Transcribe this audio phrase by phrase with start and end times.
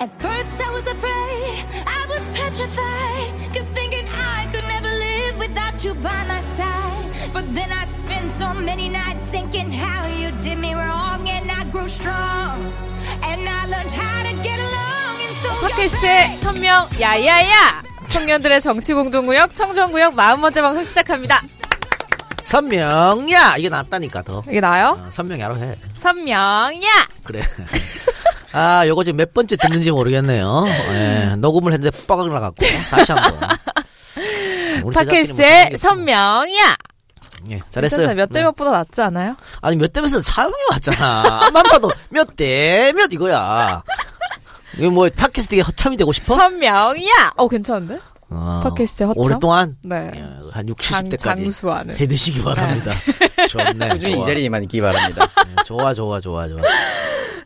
[0.00, 5.82] At first I was afraid, I was petrified, kept thinking I could never live without
[5.82, 7.32] you by my side.
[7.32, 11.64] But then I spent so many nights thinking how you did me wrong, and I
[11.72, 12.70] grew strong,
[13.26, 15.18] and I learned how to get along.
[15.18, 21.42] And so 팟캐스트의 선명 야야야 청년들의 정치 공동구역 청정구역 마음 먼저 방송 시작합니다.
[22.44, 24.98] 선명야 이게 낫다니까 더 이게 나요?
[25.04, 26.72] 어, 선명야로 해 선명야
[27.24, 27.42] 그래
[28.52, 34.80] 아 요거 지금 몇 번째 듣는지 모르겠네요 예, 녹음을 했는데 뻐각 나갖고 다시 한번 제작진이
[34.82, 35.90] 뭐 팟캐스트의 잘하겠지 뭐.
[35.90, 36.74] 선명야
[37.50, 38.42] 예, 잘했어요 몇대 네.
[38.44, 39.36] 몇보다 낫지 않아요?
[39.60, 43.82] 아니 몇 대면서 차용이 왔잖아 앞만 봐도 몇 대 몇 이거야
[44.78, 46.34] 이거 뭐 팟캐스트에 허참이 되고 싶어?
[46.36, 48.00] 선명야 어 괜찮은데?
[48.30, 49.22] 어, 팟캐스트에 허참?
[49.22, 50.10] 오랫동안 네.
[50.14, 52.92] 예, 한 60, 장, 70대까지 장수하는 해드시기 바랍니다
[53.48, 54.20] 좋네 꾸준히.
[54.20, 55.26] 이 자리에만 있기 바랍니다.
[55.48, 56.58] 예, 좋아 좋아 좋아 좋아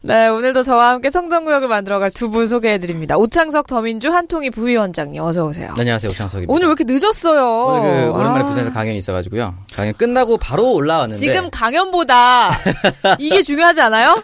[0.04, 3.16] 네, 오늘도 저와 함께 청정구역을 만들어갈 두 분 소개해드립니다.
[3.18, 5.74] 오창석 더민주 한통희 부위원장님 어서 오세요.
[5.78, 6.52] 안녕하세요, 옥창석입니다.
[6.52, 7.64] 오늘 왜 이렇게 늦었어요?
[7.66, 8.46] 오늘 그 오랜만에 아.
[8.46, 9.54] 부산에서 강연이 있어가지고요.
[9.74, 12.50] 강연 끝나고 바로 올라왔는데 지금 강연보다
[13.20, 14.20] 이게 중요하지 않아요?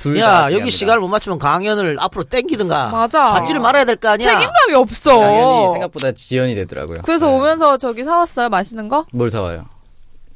[0.00, 0.70] 둘야다 여기.
[0.70, 3.32] 시간을 못 맞추면 강연을 앞으로 땡기든가 맞아.
[3.32, 5.18] 받지를 말아야 될 거 아니야 책임감이 없어.
[5.18, 7.00] 강연이 생각보다 지연이 되더라고요.
[7.04, 7.32] 그래서 네.
[7.32, 8.48] 오면서 저기 사왔어요?
[8.50, 9.06] 맛있는 거?
[9.12, 9.64] 뭘 사와요?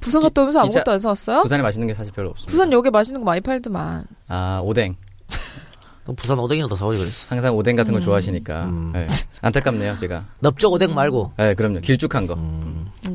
[0.00, 1.42] 부산 갔다 오면서 기차- 아무것도 안 사왔어요?
[1.42, 2.50] 부산에 맛있는 게 사실 별로 없습니다.
[2.50, 4.04] 부산 역에 맛있는 거 많이 팔더만.
[4.28, 4.96] 아 오뎅.
[6.02, 7.94] 그럼 부산 오뎅이나 더 사오지 그랬어 항상 오뎅 같은 음.
[7.94, 8.90] 걸 좋아하시니까 음.
[8.94, 9.06] 네.
[9.42, 10.24] 안타깝네요, 제가.
[10.40, 11.80] 넓적 오뎅 말고 네, 그럼요.
[11.80, 12.34] 길쭉한 거.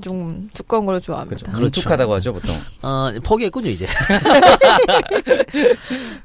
[0.01, 1.51] 좀 두꺼운 걸로 좋아합니다.
[1.51, 1.61] 그렇죠.
[1.61, 2.55] 뭉툭하다고 하죠, 보통.
[2.81, 3.87] 어 포기했군요 이제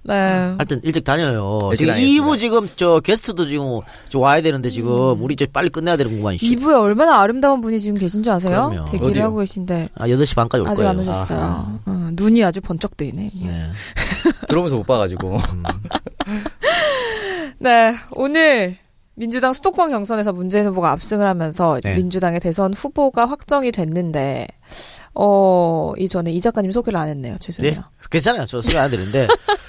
[0.02, 0.14] 네.
[0.14, 2.26] 하여튼 일찍 다녀요 일찍 지금 다니겠습니다.
[2.26, 6.36] 2부 지금 저 게스트도 지금 좀 와야 되는데 지금 우리 이제 빨리 끝내야 되는 구만
[6.36, 6.56] 씨.
[6.56, 8.70] 2부에 얼마나 아름다운 분이 지금 계신 줄 아세요?
[8.70, 8.84] 그럼요.
[8.90, 9.24] 대기를 어디요?
[9.24, 11.80] 하고 계신데 아 8시 반까지 올 아직 거예요 안 오셨어요.
[11.86, 13.30] 어, 눈이 아주 번쩍 뜨이네.
[13.46, 13.70] 네.
[14.48, 15.38] 들어오면서 못 봐가지고.
[17.58, 18.78] 네, 오늘
[19.14, 21.96] 민주당 수도권 경선에서 문재인 후보가 압승을 하면서 이제 네.
[21.96, 24.46] 민주당의 대선 후보가 확정이 됐는데,
[25.14, 27.34] 어, 이전에 이 작가님 소개를 안 했네요.
[27.34, 27.38] 네.
[27.38, 27.84] 죄송해요.
[28.10, 29.28] 괜찮아요 저 소개 안 해드리는데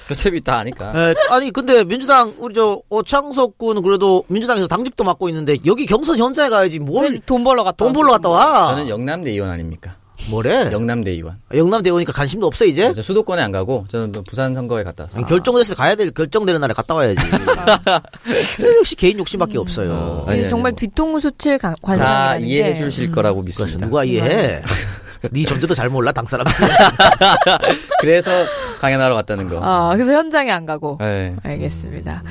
[0.10, 0.94] 어차피 다 아니까.
[0.96, 6.18] 에, 아니 근데 민주당 우리 저 오창석 군은 그래도 민주당에서 당직도 맡고 있는데 여기 경선
[6.18, 9.98] 현장에 가야지 뭘 돈 벌러 갔다 돈 벌러 갔다 와 저는 영남대 의원 아닙니까?
[10.30, 11.38] 뭐래 영남대 의원.
[11.54, 15.18] 영남 대오니까 관심도 없어 이제 저 수도권에 안 가고 저는 또 부산 선거에 갔다 왔어요.
[15.24, 17.16] 아니, 결정됐을 때 가야 될 결정되는 날에 갔다 와야지.
[18.78, 20.24] 역시 개인 욕심밖에 없어요.
[20.28, 20.78] 아니, 이게 아니, 정말 뭐.
[20.78, 23.12] 뒤통수 칠 관- 다 이해해 게, 주실 음.
[23.12, 23.86] 거라고 믿습니다.
[23.86, 24.62] 누가 이해해?
[25.32, 26.48] 네 존재도 잘 몰라 당 사람.
[28.00, 28.32] 그래서
[28.80, 29.60] 강연하러 갔다는 거.
[29.62, 30.98] 아, 그래서 현장에 안 가고.
[31.00, 31.36] 네.
[31.44, 32.24] 알겠습니다.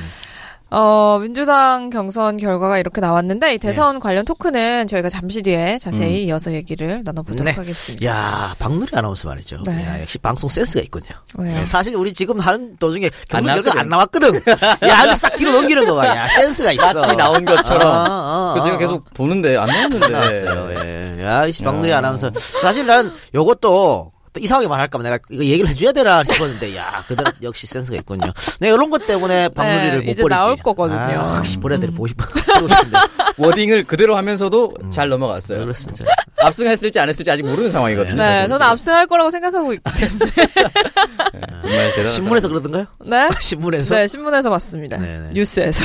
[0.72, 6.52] 어, 민주당 경선 결과가 이렇게 나왔는데, 이 대선 관련 토크는 저희가 잠시 뒤에 자세히 이어서
[6.52, 7.50] 얘기를 나눠보도록 네.
[7.50, 8.06] 하겠습니다.
[8.06, 9.62] 야 박누리 아나운서 말이죠.
[9.66, 9.84] 네.
[9.84, 11.06] 야, 역시 방송 센스가 있군요.
[11.38, 14.40] 네, 사실 우리 지금 하는 도중에 경선 안 결과 안 나왔거든.
[14.86, 16.06] 야, 싹 뒤로 넘기는 거 봐.
[16.06, 16.92] 야, 센스가 있어.
[16.94, 17.88] 마치 나온 것처럼.
[17.88, 20.08] 아, 아, 그래서 제가 아, 계속 보는데 안 나왔는데.
[20.08, 20.70] 나왔어요.
[20.84, 21.24] 예.
[21.24, 21.98] 야, 이 박누리 야.
[21.98, 22.30] 아나운서.
[22.34, 27.66] 사실 난 요것도 또 이상하게 말할까봐 내가 이거 얘기를 해줘야 되나 싶었는데, 야, 그대로 역시
[27.66, 28.32] 센스가 있군요.
[28.60, 30.38] 내가 이런 것 때문에 박누리를 못 네, 이제 버리지.
[30.38, 30.98] 나올 거거든요.
[30.98, 32.24] 아, 혹시 보내드리 보고 싶어.
[32.26, 32.96] 보고 싶은데.
[33.38, 35.58] 워딩을 그대로 하면서도 잘 넘어갔어요.
[35.60, 36.04] 그렇습니다.
[36.42, 38.14] 압승했을지 안 했을지 아직 모르는 상황이거든요.
[38.16, 38.48] 네, 사실.
[38.48, 40.30] 저는 압승할 거라고 생각하고 있기 때문에.
[41.60, 42.48] 정말 대단한 신문에서.
[42.48, 42.86] 그러던가요?
[43.06, 43.28] 네?
[43.40, 43.94] 신문에서?
[43.96, 44.96] 네, 신문에서 봤습니다.
[44.98, 45.30] 네네.
[45.34, 45.84] 뉴스에서.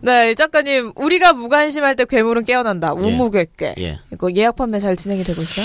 [0.00, 2.92] 네, 이 작가님, 우리가 무관심할 때 괴물은 깨어난다.
[2.94, 3.74] 우무괴괴.
[3.78, 3.98] 예.
[4.12, 5.64] 이거 예약 판매 잘 진행이 되고 있어요?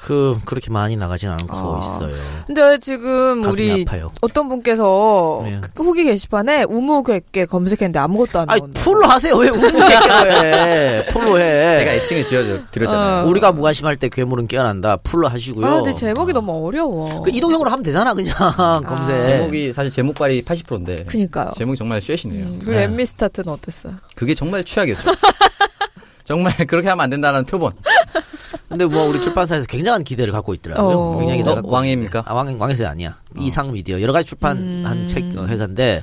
[0.00, 1.80] 그, 그렇게 많이 나가진 않고 아.
[1.80, 2.14] 있어요.
[2.46, 4.12] 근데 지금 우리 아파요.
[4.20, 5.60] 어떤 분께서 네.
[5.74, 8.80] 그 후기 게시판에 우무괴괴 검색했는데 아무것도 안 아니, 나온다.
[8.80, 9.34] 풀로 하세요.
[9.36, 11.04] 왜 해.
[11.10, 11.74] 풀로 해.
[11.78, 13.24] 제가 애칭을 지어드렸잖아요.
[13.24, 13.28] 어.
[13.28, 14.98] 우리가 무관심할 때 괴물은 깨어난다.
[14.98, 15.66] 풀로 하시고요.
[15.66, 17.20] 아, 근데 제목이 너무 어려워.
[17.22, 18.34] 그 이동형으로 하면 되잖아, 그냥.
[18.86, 19.22] 검색.
[19.22, 21.04] 제목이 사실 제목발이 80%인데.
[21.04, 21.50] 그니까요.
[21.56, 22.44] 제목이 정말 쉐시네요.
[22.44, 22.84] 음, 그리고 네.
[22.84, 23.94] 엠미 스타트는 어땠어요?
[24.14, 25.10] 그게 정말 최악이었죠.
[26.28, 27.72] 정말 그렇게 하면 안 된다는 표본.
[28.68, 30.98] 근데 뭐 우리 출판사에서 굉장한 기대를 갖고 있더라고요.
[30.98, 31.18] 어.
[31.18, 31.84] 굉장히 어?
[31.86, 32.18] 있는데.
[32.26, 33.16] 아, 왕, 왕해서 아니야.
[33.38, 33.98] 이상 미디어.
[34.02, 36.02] 여러 가지 출판한 책 어, 회사인데.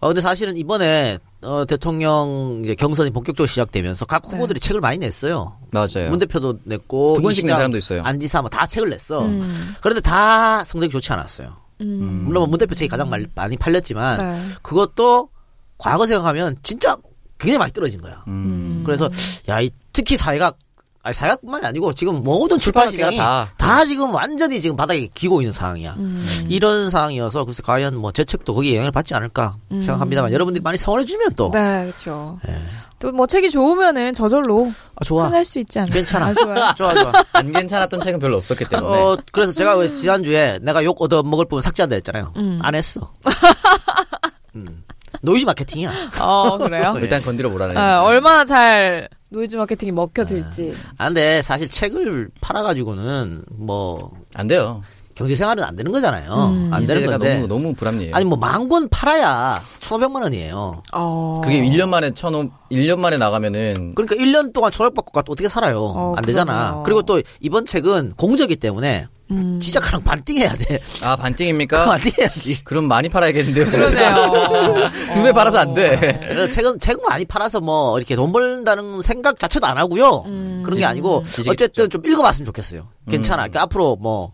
[0.00, 5.58] 어, 근데 사실은 이번에, 어, 대통령 이제 경선이 본격적으로 시작되면서 각 후보들이 책을 많이 냈어요.
[5.72, 6.08] 맞아요.
[6.08, 7.16] 문 대표도 냈고.
[7.16, 8.00] 두 권씩 낸 사람도 있어요.
[8.02, 9.26] 안지사 뭐다 책을 냈어.
[9.26, 9.74] 음.
[9.82, 11.54] 그런데 다 성적이 좋지 않았어요.
[11.82, 12.22] 음.
[12.24, 14.40] 물론 문 대표 책이 가장 말- 많이 팔렸지만 네.
[14.62, 15.28] 그것도
[15.76, 16.96] 과거 생각하면 진짜
[17.40, 18.22] 굉장히 많이 떨어진 거야.
[18.28, 18.82] 음.
[18.84, 19.08] 그래서
[19.48, 20.56] 야, 이 특히 사회학
[21.02, 23.50] 아니 사회학뿐만이 아니고 지금 모든 출판 시장이 다.
[23.56, 23.84] 다.
[23.86, 25.94] 지금 완전히 지금 바닥에 기고 있는 상황이야.
[25.96, 26.46] 음.
[26.50, 31.06] 이런 상황이어서 그래서 과연 뭐 제 책도 거기에 영향을 받지 않을까 생각합니다만 여러분들이 많이 성원해
[31.06, 31.52] 주면 또 음.
[31.52, 32.38] 네, 그렇죠.
[32.48, 32.62] 예.
[32.98, 35.24] 또뭐 책이 좋으면은 저절로 아, 좋아.
[35.28, 35.94] 흥할 수 있지 않나요?
[35.94, 36.26] 괜찮아.
[36.26, 36.56] 아, 좋아요.
[36.76, 37.12] 좋아 좋아.
[37.32, 38.94] 안 괜찮았던 책은 별로 없었기 때문에.
[38.94, 42.34] 어 그래서 제가 왜 지난주에 내가 욕 얻어 먹을 부분 삭제한다 했잖아요.
[42.36, 42.58] 음.
[42.60, 43.10] 안 했어.
[44.54, 44.84] 음.
[45.22, 45.92] 노이즈 마케팅이야.
[46.20, 46.94] 어, 그래요?
[47.00, 47.76] 일단 건드려 보라는.
[47.76, 50.74] 아, 얼마나 잘 노이즈 마케팅이 먹혀들지.
[50.98, 54.82] 아, 근데 사실 책을 팔아가지고는 뭐 안 돼요.
[55.16, 56.32] 경제 생활은 안 되는 거잖아요.
[56.32, 56.70] 음.
[56.72, 57.34] 안 되는 건데.
[57.34, 58.14] 너무 너무 불합리해요.
[58.14, 60.82] 아니 뭐 만 권 팔아야 1,500만 원이에요.
[60.94, 61.40] 어.
[61.44, 65.82] 그게 1년 만에 천오 1년 만에 나가면은 그러니까 1년 동안 1,500 받고 가도 어떻게 살아요?
[65.82, 66.52] 어, 안 되잖아.
[66.54, 66.82] 그러네요.
[66.84, 69.58] 그리고 또 이번 책은 공저기 때문에 음.
[69.60, 70.78] 시작하랑 반띵해야 돼.
[71.02, 71.84] 아 반띵입니까?
[71.86, 72.64] 반띵해야지.
[72.64, 73.64] 그럼 많이 팔아야겠는데요.
[73.64, 74.74] 그러네요.
[75.14, 76.18] 두 배 팔아서 안 돼.
[76.28, 80.24] 그래서 책은 책 많이 팔아서 뭐 이렇게 돈 벌다는 생각 자체도 안 하고요.
[80.26, 80.62] 음.
[80.64, 82.88] 그런 게 아니고 어쨌든 좀 읽어봤으면 좋겠어요.
[83.08, 83.42] 괜찮아.
[83.42, 83.50] 음.
[83.50, 84.32] 그러니까 앞으로 뭐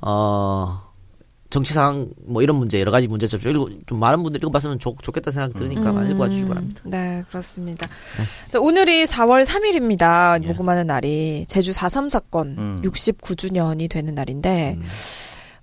[0.00, 0.80] 어.
[1.54, 5.30] 정치상 뭐 이런 문제 여러 가지 문제점 좀, 읽어, 좀 많은 분들이 읽어봤으면 좋, 좋겠다
[5.30, 6.80] 생각이 들으니까 많이 읽어봐 주시기 바랍니다.
[6.84, 7.86] 네, 그렇습니다.
[8.48, 10.42] 자, 오늘이 4월 3일입니다.
[10.42, 10.48] 예.
[10.48, 12.82] 녹음하는 날이 제주 4.3 사건 음.
[12.82, 14.84] 69주년이 되는 날인데, 음.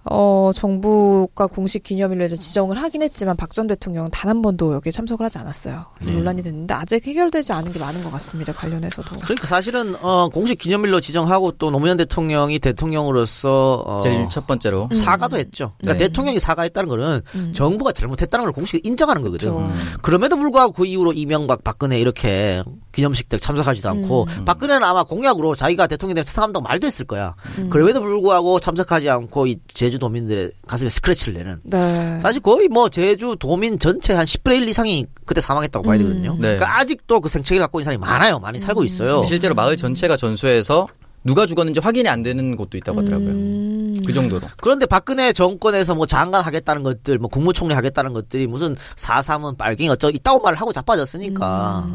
[0.04, 4.92] 어, 정부가 공식 기념일로 이제 지정을 하긴 했지만 박 전 대통령은 단 한 번도 여기에
[4.92, 5.84] 참석을 하지 않았어요.
[5.96, 6.18] 그래서 네.
[6.18, 8.54] 논란이 됐는데 아직 해결되지 않은 게 많은 것 같습니다.
[8.54, 9.18] 관련해서도.
[9.20, 15.38] 그러니까 사실은 어, 공식 기념일로 지정하고 또 노무현 대통령이 대통령으로서 어, 제일 첫 번째로 사과도
[15.38, 15.72] 했죠.
[15.80, 16.08] 그러니까 네.
[16.08, 17.52] 대통령이 사과했다는 거는 음.
[17.54, 19.50] 정부가 잘못했다는 걸 공식으로 인정하는 거거든.
[19.50, 19.66] 그렇죠.
[19.66, 19.94] 음.
[20.02, 24.46] 그럼에도 불구하고 그 이후로 이명박, 박근혜 이렇게 기념식 때 참석하지도 않고 음.
[24.46, 27.36] 박근혜는 아마 공약으로 자기가 대통령 되면 참석한다고 말도 했을 거야.
[27.58, 27.70] 음.
[27.70, 32.20] 그럼에도 불구하고 참석하지 않고 이 제주 도민들의 가슴에 스크래치를 내는 네.
[32.22, 36.00] 사실 거의 뭐 제주 도민 전체 한 10분의 1 이상이 그때 사망했다고 봐야 음.
[36.00, 36.34] 되거든요.
[36.34, 36.56] 네.
[36.56, 38.40] 그러니까 아직도 그 생체를 갖고 있는 사람이 많아요.
[38.40, 39.24] 많이 살고 있어요.
[39.26, 40.88] 실제로 마을 전체가 전소해서
[41.24, 43.30] 누가 죽었는지 확인이 안 되는 곳도 있다고 하더라고요.
[43.30, 43.98] 음.
[44.06, 44.48] 그 정도로.
[44.62, 50.10] 그런데 박근혜 정권에서 뭐 장관 하겠다는 것들, 뭐 국무총리 하겠다는 것들이 무슨 4.3은 빨갱이 어쩌
[50.10, 51.88] 있다고 말을 하고 자빠졌으니까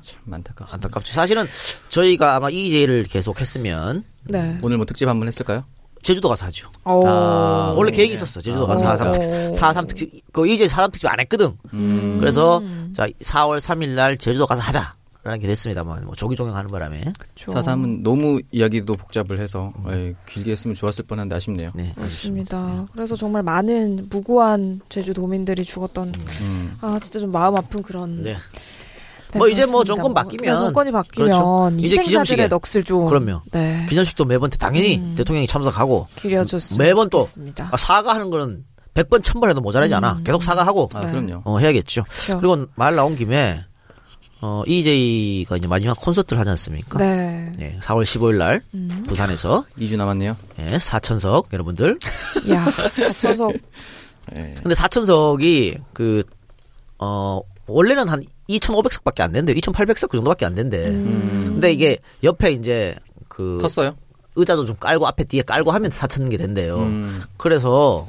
[0.00, 0.74] 참 안타깝.
[0.74, 1.12] 안타깝죠.
[1.12, 1.44] 사실은
[1.88, 4.58] 저희가 아마 EJ를 계속 했으면 네.
[4.62, 5.64] 오늘 뭐 특집 한 번 했을까요?
[6.02, 6.70] 제주도 가서 하죠.
[6.84, 7.06] 오.
[7.06, 7.96] 아, 원래 네.
[7.98, 8.40] 계획이 있었어.
[8.42, 9.52] 제주도 가서 아, 4.3 특집, 오.
[9.52, 11.56] 4.3 특집, 그 EJ 4.3 특집 안 했거든.
[11.72, 12.16] 음.
[12.20, 12.62] 그래서
[12.92, 14.96] 자 4월 3일 날 제주도 가서 하자.
[15.24, 17.02] 라는 게 됐습니다만 뭐 조기종영하는 바람에.
[17.50, 21.70] 사삼은 너무 이야기도 복잡을 해서 에, 길게 했으면 좋았을 뻔한데 아쉽네요.
[21.74, 22.86] 네 그렇습니다.
[22.92, 26.12] 그래서 정말 많은 무고한 제주 도민들이 죽었던
[26.42, 26.76] 음.
[26.82, 28.36] 아 진짜 좀 마음 아픈 그런 네.
[29.32, 29.94] 네, 뭐 이제 뭐 그렇습니다.
[29.94, 31.72] 정권 뭐, 바뀌면 네, 정권이 바뀌면 그렇죠.
[31.78, 33.40] 이제 기념식에 넋을 좀 그럼요.
[33.50, 35.14] 네, 기념식도 매번 당연히 음.
[35.16, 37.70] 대통령이 참석하고 기려줬으면 매번 또 좋겠습니다.
[37.72, 40.18] 아, 사과하는 거는 100번 1000번 해도 모자라지 않아.
[40.18, 40.24] 음.
[40.24, 41.10] 계속 사과하고 아 네.
[41.12, 41.42] 그럼요.
[41.46, 42.02] 어, 해야겠죠.
[42.04, 42.38] 그렇죠.
[42.38, 43.64] 그리고 말 나온 김에
[44.46, 46.98] 어, EJ가 이제 마지막 콘서트를 하지 않습니까?
[46.98, 47.50] 네.
[47.56, 49.04] 네, 4월 15일 날 음.
[49.08, 50.36] 부산에서 2주 남았네요.
[50.58, 51.98] 예, 4천석 여러분들.
[52.50, 53.54] 야, 사천석
[54.36, 54.54] 예.
[54.62, 56.24] 근데 4천석이 그
[56.98, 59.54] 어, 원래는 한 2,500석밖에 안 된대.
[59.54, 60.88] 2,800석 그 정도밖에 안 된대.
[60.88, 61.44] 음.
[61.52, 62.94] 근데 이게 옆에 이제
[63.28, 63.96] 그 컸어요?
[64.36, 66.80] 의자도 좀 깔고 앞에 뒤에 깔고 하면 4천 개 된대요.
[66.80, 67.22] 음.
[67.38, 68.06] 그래서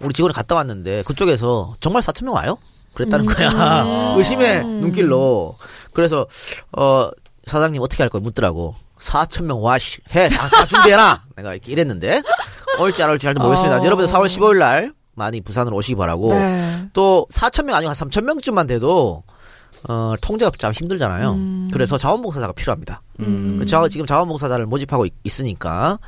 [0.00, 2.58] 우리 직원이 갔다 왔는데 그쪽에서 정말 4천 명 와요?
[2.94, 3.34] 그랬다는 음.
[3.34, 4.14] 거야.
[4.16, 5.56] 의심의 눈길로.
[5.92, 6.26] 그래서
[6.76, 7.10] 어
[7.46, 8.74] 사장님 어떻게 할 거야 묻더라고.
[8.98, 10.28] 4천 명 와시 해.
[10.28, 11.22] 다, 다 준비해라.
[11.36, 12.22] 내가 이렇게 이랬는데
[12.80, 13.80] 올지 안 올지 잘도 모르겠습니다.
[13.80, 13.84] 어.
[13.84, 16.32] 여러분들 4월 15일 날 많이 부산으로 오시기 바라고.
[16.32, 16.88] 네.
[16.92, 19.22] 또 4천 명 아니고 한 3천 명쯤만 돼도
[19.88, 21.32] 어 통제가 참 힘들잖아요.
[21.32, 21.70] 음.
[21.72, 23.02] 그래서 자원봉사자가 필요합니다.
[23.20, 23.64] 음.
[23.66, 25.98] 자, 지금 자원봉사자를 모집하고 있, 있으니까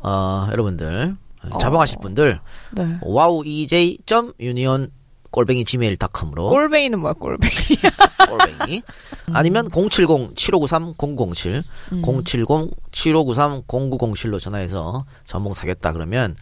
[0.00, 1.16] 어, 여러분들
[1.50, 1.58] 어.
[1.58, 2.40] 자봉하실 분들
[2.72, 2.98] 네.
[3.02, 3.98] wow ej
[4.40, 4.90] union
[5.32, 7.52] 골뱅이 gmail.com으로 골뱅이는 뭐야, 골뱅이?
[8.28, 8.82] 골뱅이
[9.34, 11.62] 아니면 070-7593-0907
[11.92, 12.02] 음.
[12.02, 16.36] 070-7593-0907로 전화해서 자원봉사하겠다 그러면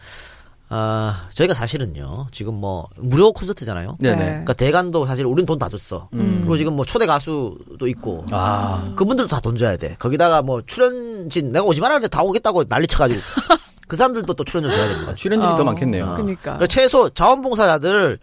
[0.73, 3.97] 아 저희가 사실은요 지금 뭐 무료 콘서트잖아요.
[3.99, 4.15] 네네.
[4.15, 4.25] 네.
[4.29, 6.07] 그러니까 대관도 사실 우린 돈 다 줬어.
[6.13, 6.37] 음.
[6.39, 8.93] 그리고 지금 뭐 초대 가수도 있고 아.
[8.95, 9.95] 그분들도 다 돈 줘야 돼.
[9.99, 13.21] 거기다가 뭐 출연진 내가 오지 말았는데 다 오겠다고 난리 쳐가지고
[13.89, 15.13] 그 사람들도 또 출연료 줘야 됩니다.
[15.13, 15.55] 출연진이 어.
[15.55, 16.13] 더 많겠네요.
[16.15, 18.19] 그러니까 최소 자원봉사자들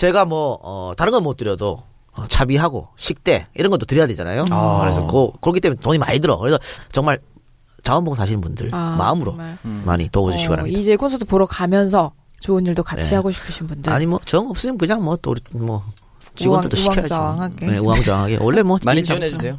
[0.00, 1.82] 제가 뭐 어, 다른 건 못 드려도
[2.16, 4.46] 어, 차비하고 식대 이런 것도 드려야 되잖아요.
[4.50, 4.78] 아.
[4.80, 6.38] 그래서 그 그렇기 때문에 돈이 많이 들어.
[6.38, 6.58] 그래서
[6.90, 7.20] 정말
[7.82, 9.58] 자원봉사 하시는 분들 아, 마음으로 정말.
[9.84, 10.80] 많이 도와주시기 어, 바랍니다.
[10.80, 13.16] 이제 콘서트 보러 가면서 좋은 일도 같이 네.
[13.16, 13.92] 하고 싶으신 분들.
[13.92, 15.84] 아니 뭐 정 없으면 그냥 뭐 또 우리 뭐
[16.36, 17.12] 직원들도 우왕- 시켜야지.
[17.12, 17.66] 우왕좌왕하게.
[17.66, 18.38] 네, 우왕좌왕하게.
[18.40, 19.58] 원래 뭐 많이 일 지원해 잘- 주세요.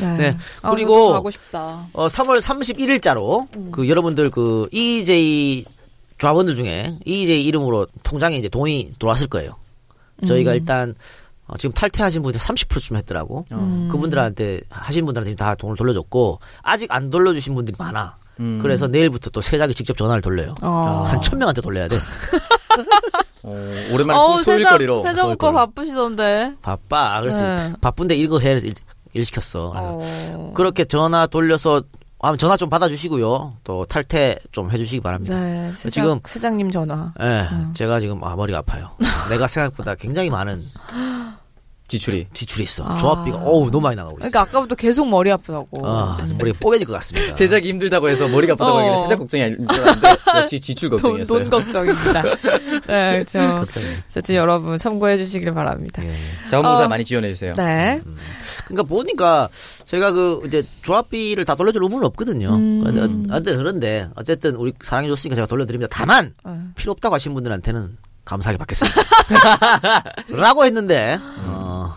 [0.00, 0.16] 네.
[0.18, 0.36] 네.
[0.60, 1.14] 아, 그리고.
[1.14, 1.22] 어,
[2.08, 3.68] 3월 31일자로 음.
[3.72, 5.64] 그 여러분들 그 EJ
[6.24, 9.56] 조합원들 중에 EJ 이름으로 통장에 이제 돈이 들어왔을 거예요.
[10.26, 10.56] 저희가 음.
[10.56, 10.94] 일단
[11.46, 13.44] 어, 지금 탈퇴하신 분들 30%쯤 했더라고.
[13.52, 13.88] 음.
[13.92, 18.16] 그분들한테 하신 분들한테 지금 다 돈을 돌려줬고 아직 안 돌려주신 분들이 많아.
[18.40, 18.58] 음.
[18.62, 20.54] 그래서 내일부터 또 세작이 직접 전화를 돌려요.
[20.62, 21.04] 어.
[21.06, 21.96] 한 천 명한테 돌려야 돼.
[23.42, 23.54] 어,
[23.92, 25.02] 오랜만에 소- 소일거리로.
[25.04, 25.52] 세정 오빠.
[25.52, 26.54] 바쁘시던데.
[26.62, 27.20] 바빠.
[27.20, 27.72] 그래서 네.
[27.82, 28.72] 바쁜데 이거 해 일,
[29.12, 29.70] 일 시켰어.
[29.72, 30.52] 그래서 어.
[30.54, 31.82] 그렇게 전화 돌려서
[32.24, 33.56] 아, 전화 좀 받아주시고요.
[33.64, 35.38] 또 탈퇴 좀 해주시기 바랍니다.
[35.38, 37.12] 네, 세장, 지금- 세장님 전화.
[37.20, 37.72] 예, 음.
[37.74, 38.88] 제가 지금 아 머리가 아파요.
[39.28, 40.62] 내가 생각보다 굉장히 많은
[41.86, 42.28] 지출이.
[42.32, 42.84] 지출이 있어.
[42.84, 42.96] 아.
[42.96, 44.30] 조합비가 어우 너무 많이 나가고 있어.
[44.30, 45.86] 그러니까 아까부터 계속 머리 아프다고.
[45.86, 47.34] 어, 머리가 뽀개질 것 같습니다.
[47.36, 48.78] 제작이 힘들다고 해서 머리가 아프다고 어.
[48.78, 51.42] 하길래 살짝 걱정이 아닌 줄 알았는데 역시 지출 돈, 걱정이었어요.
[51.44, 52.22] 돈 걱정입니다.
[52.88, 53.86] 네, 저, 걱정이.
[54.10, 56.02] 어쨌든 여러분 참고해 주시길 바랍니다.
[56.04, 56.14] 예.
[56.50, 56.88] 자원봉사 어.
[56.88, 57.52] 많이 지원해 주세요.
[57.54, 58.00] 네.
[58.64, 59.48] 그러니까 보니까
[59.84, 62.48] 제가 그 이제 조합비를 다 돌려줄 의무는 없거든요.
[62.54, 62.82] 음.
[62.82, 65.88] 근데 어- 그런데 어쨌든 우리 사랑해 줬으니까 제가 돌려드립니다.
[65.94, 66.64] 다만 어.
[66.76, 69.00] 필요 없다고 하신 분들한테는 감사하게 받겠습니다.
[70.30, 71.94] 라고 했는데 어,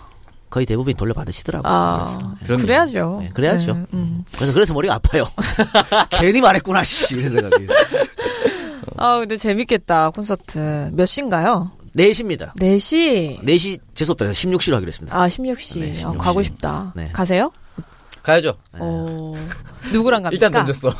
[0.49, 1.71] 거의 대부분 돌려받으시더라고요.
[1.71, 2.45] 아, 그래서, 예.
[2.45, 2.61] 그럼요.
[2.63, 3.19] 그래야죠.
[3.21, 3.73] 네, 그래야죠.
[3.73, 4.25] 네, 음.
[4.35, 5.25] 그래서 그래서 머리가 아파요.
[6.11, 7.67] 괜히 말했구나 씨 이런 생각이.
[8.97, 10.89] 아, 근데 재밌겠다, 콘서트.
[10.93, 11.71] 몇 시인가요?
[11.95, 12.53] 4시입니다.
[12.55, 13.43] 4시?
[13.43, 15.17] 4시 재수없다 해서 16시로 하기로 했습니다.
[15.17, 15.79] 아, 16시.
[15.81, 16.17] 네, 어, 16시.
[16.17, 16.93] 가고 싶다.
[16.95, 17.11] 네.
[17.11, 17.51] 가세요?
[18.27, 18.53] 가야죠.
[18.73, 19.33] 어,
[19.93, 20.35] 누구랑 갑니까?
[20.47, 20.93] 일단 던졌어.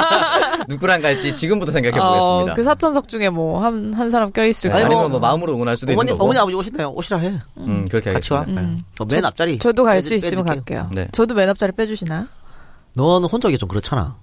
[0.68, 2.54] 누구랑 갈지 지금부터 생각해 어, 보겠습니다.
[2.54, 4.76] 그 사천석 중에 뭐, 한, 한 사람 껴 있을까?
[4.76, 6.24] 아니, 아니면 뭐- 뭐, 마음으로 응원할 수도 어머니 있는 거고.
[6.24, 6.90] 어머니 아버지 오신다요.
[6.92, 7.32] 오시라 해.
[7.58, 8.40] 음, 그렇게 같이 와.
[8.40, 8.62] 하겠습니다.
[8.66, 8.82] 음.
[8.98, 9.58] 어, 맨 앞자리.
[9.58, 10.44] 저 도 갈 수 있으면.
[10.46, 10.88] 갈게요.
[10.92, 11.08] 네.
[11.12, 12.26] 저도 맨 앞자리 빼주시나?
[12.94, 14.16] 너는 혼자 하기 좀 그렇잖아.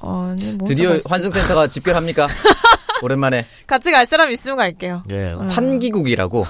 [0.00, 2.28] 어, 아니, 뭐 드디어 환승센터가 집결합니까?
[3.02, 5.02] 오랜만에 같이 갈 사람 있으면 갈게요.
[5.10, 5.32] 예.
[5.32, 5.48] 음.
[5.48, 6.46] 탄기국이라고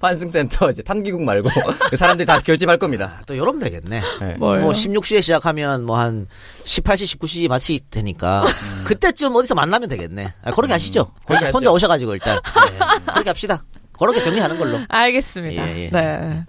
[0.00, 1.50] 환승센터 이제 탄기국 말고
[1.90, 3.16] 그 사람들이 다 결집할 겁니다.
[3.18, 4.02] 아, 또 이러면 되겠네.
[4.20, 4.34] 네.
[4.38, 6.26] 뭐 16시에 시작하면 뭐 한
[6.64, 8.44] 18시, 19시 마치 되니까
[8.84, 10.34] 그때쯤 어디서 만나면 되겠네.
[10.42, 11.12] 아, 그렇게 하시죠.
[11.26, 12.86] 그렇게 혼자, 혼자 오셔가지고 일단 네.
[13.12, 13.64] 그렇게 합시다.
[13.98, 14.80] 그렇게 정리하는 걸로.
[14.88, 15.68] 알겠습니다.
[15.68, 15.90] 예, 예.
[15.90, 16.44] 네.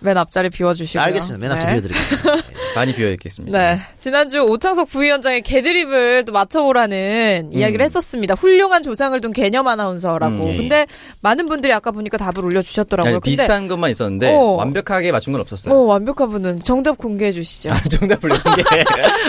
[0.00, 1.02] 맨 앞자리 비워주시고요.
[1.04, 1.48] 알겠습니다.
[1.48, 1.72] 맨 앞에 네.
[1.72, 2.36] 비워드리겠습니다.
[2.36, 2.42] 예.
[2.76, 3.58] 많이 비어 있겠습니다.
[3.58, 3.80] 네.
[3.96, 8.34] 지난주 오창석 부위원장의 개드립을 또 맞춰보라는 이야기를 했었습니다.
[8.34, 10.44] 훌륭한 조상을 둔 개념 아나운서라고.
[10.44, 10.56] 음, 예, 예.
[10.58, 10.86] 근데
[11.22, 13.12] 많은 분들이 아까 보니까 답을 올려주셨더라고요.
[13.14, 14.38] 아니, 비슷한 것만 있었는데 어.
[14.56, 15.74] 완벽하게 맞춘 건 없었어요.
[15.74, 17.70] 어, 완벽한 분은 정답 공개해 주시죠.
[17.70, 18.62] 아, 정답을 공개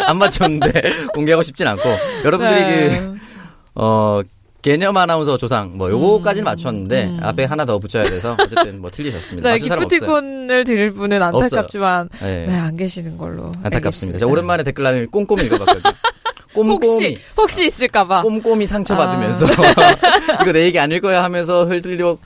[0.05, 0.81] 안 맞췄는데
[1.13, 1.83] 공개하고 싶진 않고
[2.25, 2.99] 여러분들이 네.
[2.99, 3.17] 그
[3.75, 4.21] 어,
[4.61, 9.49] 개념 아나운서 조상 뭐 요거까지는 맞췄는데 앞에 하나 더 붙여야 돼서 어쨌든 뭐 틀리셨습니다.
[9.51, 9.57] 네.
[9.59, 12.45] 기프티콘을 드릴 분은 안타깝지만 네.
[12.47, 13.51] 네, 안 계시는 걸로.
[13.63, 14.19] 안타깝습니다.
[14.19, 15.93] 제가 오랜만에 댓글란을 꼼꼼히 읽어봤거든요.
[16.53, 18.23] 꼼꼼히 혹시 혹시 있을까봐.
[18.23, 20.41] 꼼꼼히 상처 받으면서 아.
[20.41, 22.17] 이거 내 얘기 아닐 거야 하면서 흘들려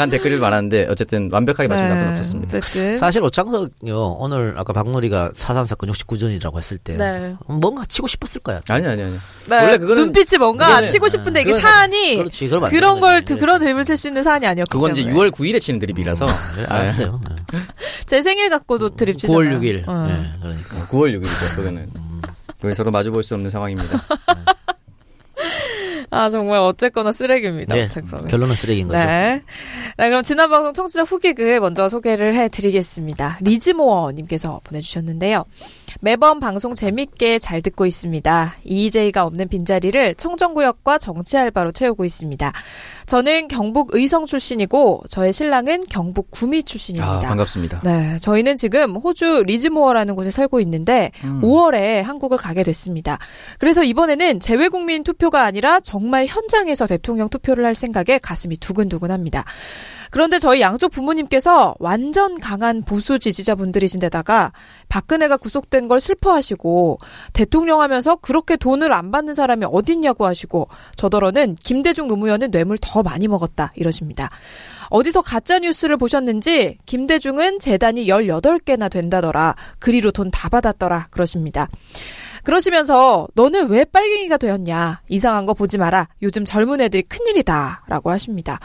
[0.00, 2.52] 간 댓글을 많았는데 어쨌든 완벽하게 맞춘 답은 없었습니다.
[2.52, 7.36] 네, 어쨌든 사실 오창석요 오늘 아까 박노리가 사삼 사건 69전이라고 했을 때 네.
[7.46, 8.60] 뭔가 치고 싶었을 거야.
[8.68, 9.12] 아니 아니 아니.
[9.48, 13.34] 네, 원래 그거는- 눈빛이 뭔가 그거는- 치고 싶은데 이게 그거는- 사안이 그렇지, 그런 걸 거지.
[13.36, 16.66] 그런 드립을 칠 수 있는 사안이 아니었기 그건 이제 때문에 6월 9일에 치는 드립이라서 그래,
[16.68, 17.20] 알았어요.
[18.06, 19.38] 제 생일 갖고도 드립 치잖아요.
[19.38, 19.86] 9월 6일.
[19.88, 20.08] 어.
[20.10, 20.86] 예, 그러니까.
[20.88, 21.56] 9월 6일이죠.
[21.56, 21.90] 그거는
[22.56, 24.02] 그걸 서로 마주 볼 수 없는 상황입니다.
[26.10, 27.74] 아 정말 어쨌거나 쓰레기입니다.
[27.74, 28.28] 네, 책선은.
[28.28, 28.98] 결론은 쓰레기인 거죠.
[28.98, 29.42] 네.
[29.96, 33.38] 네, 그럼 지난 방송 청취자 후기글 먼저 소개를 해드리겠습니다.
[33.40, 35.44] 리즈모어님께서 보내주셨는데요.
[36.00, 38.54] 매번 방송 재밌게 잘 듣고 있습니다.
[38.64, 42.52] EJ가 없는 빈자리를 청정구역과 정치 알바로 채우고 있습니다.
[43.06, 47.16] 저는 경북 의성 출신이고 저의 신랑은 경북 구미 출신입니다.
[47.16, 47.80] 아, 반갑습니다.
[47.82, 51.40] 네, 저희는 지금 호주 리즈모어라는 곳에 살고 있는데 음.
[51.42, 53.18] 5월에 한국을 가게 됐습니다.
[53.58, 59.44] 그래서 이번에는 재외국민 투표가 아니라 정말 현장에서 대통령 투표를 할 생각에 가슴이 두근두근합니다.
[60.10, 64.52] 그런데 저희 양쪽 부모님께서 완전 강한 보수 지지자분들이신데다가
[64.88, 66.98] 박근혜가 구속된 걸 슬퍼하시고
[67.32, 73.28] 대통령 하면서 그렇게 돈을 안 받는 사람이 어딨냐고 하시고 저더러는 김대중 노무현은 뇌물 더 많이
[73.28, 74.30] 먹었다 이러십니다.
[74.88, 79.54] 어디서 가짜 뉴스를 보셨는지 김대중은 재단이 18개나 된다더라.
[79.78, 81.08] 그리로 돈 다 받았더라.
[81.10, 81.68] 그러십니다.
[82.44, 85.02] 그러시면서 너는 왜 빨갱이가 되었냐?
[85.08, 86.08] 이상한 거 보지 마라.
[86.22, 87.84] 요즘 젊은 애들이 큰일이다.
[87.88, 88.58] 라고 하십니다.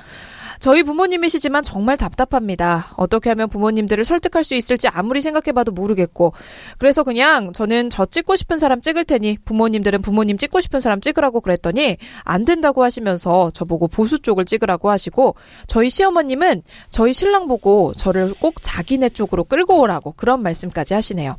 [0.65, 2.87] 저희 부모님이시지만 정말 답답합니다.
[2.97, 6.33] 어떻게 하면 부모님들을 설득할 수 있을지 아무리 생각해봐도 모르겠고.
[6.79, 11.41] 그래서 그냥 저는 저 찍고 싶은 사람 찍을 테니 부모님들은 부모님 찍고 싶은 사람 찍으라고
[11.41, 15.35] 그랬더니 안 된다고 하시면서 저보고 보수 쪽을 찍으라고 하시고
[15.67, 21.35] 저희 시어머님은 저희 신랑 보고 저를 꼭 자기네 쪽으로 끌고 오라고 그런 말씀까지 하시네요.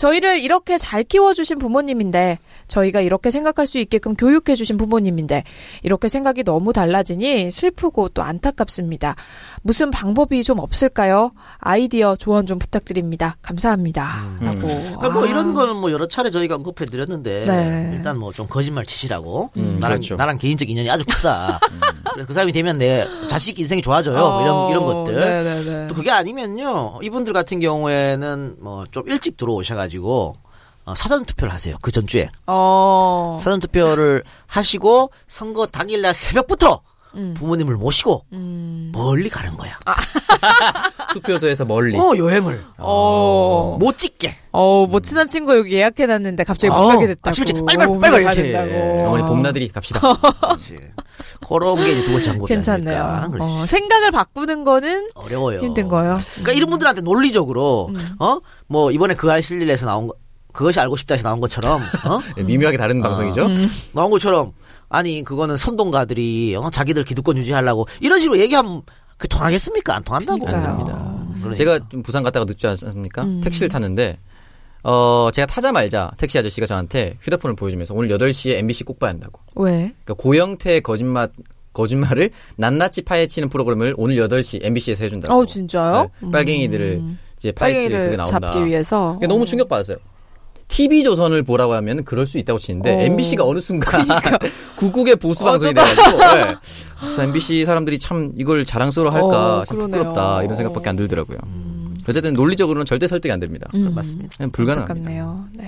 [0.00, 2.38] 저희를 이렇게 잘 키워주신 부모님인데,
[2.70, 5.44] 저희가 이렇게 생각할 수 있게끔 교육해 주신 부모님인데,
[5.82, 9.16] 이렇게 생각이 너무 달라지니 슬프고 또 안타깝습니다.
[9.62, 11.32] 무슨 방법이 좀 없을까요?
[11.58, 13.36] 아이디어 조언 좀 부탁드립니다.
[13.42, 14.36] 감사합니다.
[14.40, 14.60] 라고.
[14.60, 15.26] 그러니까 뭐 아.
[15.26, 17.92] 이런 거는 뭐 여러 차례 저희가 언급해 드렸는데 네.
[17.96, 20.14] 일단 뭐 좀 거짓말 치시라고 음, 나랑 그렇죠.
[20.14, 21.58] 나랑 개인적 인연이 아주 크다.
[22.14, 24.16] 그래서 그 사람이 되면 내 자식 인생이 좋아져요.
[24.18, 25.20] 뭐 이런 이런 것들.
[25.20, 25.86] 어, 네네네.
[25.88, 30.49] 또 그게 아니면요 이분들 같은 경우에는 뭐 좀 일찍 들어오셔가지고 어,
[30.96, 33.36] 사전 투표를 하세요 그 전주에 어.
[33.40, 36.82] 사전 투표를 하시고 선거 당일날 새벽부터
[37.14, 37.34] 음.
[37.36, 38.92] 부모님을 모시고 음.
[38.94, 39.76] 멀리 가는 거야.
[41.12, 41.98] 투표소에서 멀리.
[41.98, 43.76] 어 여행을 어.
[43.80, 44.36] 못 찍게.
[44.52, 47.30] 어, 뭐 친한 친구 여기 예약해놨는데 갑자기 못 어, 가게 됐다고.
[47.30, 48.52] 아침 일찍 빨리빨리 못 빨리빨리 이렇게.
[48.52, 49.06] 된다고.
[49.08, 50.00] 어머니 봄나들이 갑시다.
[50.40, 50.78] 그렇지.
[51.46, 53.02] 그런 게 이제 두 번째 방법이 괜찮네요.
[53.02, 53.28] 아닐까.
[53.28, 53.50] 그렇지.
[53.50, 55.60] 어, 생각을 바꾸는 거는 어려워요.
[55.60, 56.18] 힘든 거예요.
[56.34, 58.16] 그러니까 이런 분들한테 논리적으로 음.
[58.72, 60.14] 어뭐 이번에 그알 실릴에서 나온 거
[60.52, 63.46] 그것이 알고 싶다에서 나온 것처럼 어 네, 미묘하게 다른 방송이죠.
[63.46, 63.68] 음.
[63.92, 64.52] 나온 것처럼
[64.88, 68.82] 아니 그거는 선동가들이 어, 자기들 기득권 유지하려고 이런 식으로 얘기하면
[69.16, 69.96] 그 통하겠습니까?
[69.96, 70.46] 안 통한다고.
[70.48, 71.16] 안 됩니다.
[71.34, 71.54] 그러니까.
[71.54, 73.22] 제가 좀 부산 갔다가 늦지 않습니까?
[73.22, 73.40] 음.
[73.42, 74.18] 택시를 탔는데
[74.82, 79.40] 어 제가 타자 말자 택시 아저씨가 저한테 휴대폰을 보여주면서 오늘 8시에 MBC 꼭 봐야 한다고.
[79.56, 79.92] 왜?
[80.04, 81.28] 그러니까 고영태의 거짓말
[81.72, 85.32] 거짓말을 낱낱이 파헤치는 프로그램을 오늘 8시 MBC에서 해준다고.
[85.34, 86.10] 어, 진짜요?
[86.20, 87.02] 네, 빨갱이들을
[87.36, 88.40] 이제 파헤치는 그게 나온다.
[88.40, 89.16] 잡기 위해서.
[89.18, 89.98] 그러니까 너무 충격받았어요.
[90.70, 93.00] TV 조선을 보라고 하면 그럴 수 있다고 치는데 어.
[93.00, 94.02] MBC가 어느 순간
[94.76, 96.54] 국국의 보수 방송이 어쩌다- 돼가지고 네.
[97.00, 99.78] 그래서 MBC 사람들이 참 이걸 자랑스러워할까 어, 참.
[99.78, 101.38] 부끄럽다 이런 생각밖에 안 들더라고요.
[102.08, 103.68] 어쨌든 논리적으로는 절대 설득이 안 됩니다.
[103.74, 103.92] 음.
[103.94, 104.34] 맞습니다.
[104.36, 105.10] 그냥 불가능합니다.
[105.10, 105.44] 안타깝네요.
[105.54, 105.64] 네.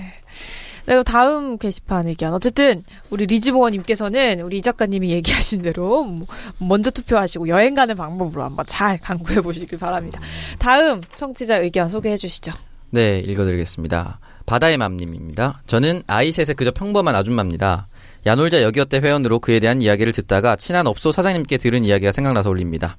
[0.85, 2.33] 네, 다음 게시판 의견.
[2.33, 8.65] 어쨌든 우리 리즈보원님께서는 우리 이 작가님이 얘기하신 대로 뭐 먼저 투표하시고 여행 가는 방법으로 한번
[8.67, 10.19] 잘 강구해 보시길 바랍니다.
[10.59, 12.51] 다음 청취자 의견 소개해 주시죠.
[12.89, 14.19] 네, 읽어드리겠습니다.
[14.45, 15.61] 바다의 맘님입니다.
[15.67, 17.87] 저는 아이 셋의 그저 평범한 아줌마입니다.
[18.25, 22.97] 야놀자 여기어때 회원으로 그에 대한 이야기를 듣다가 친한 업소 사장님께 들은 이야기가 생각나서 올립니다.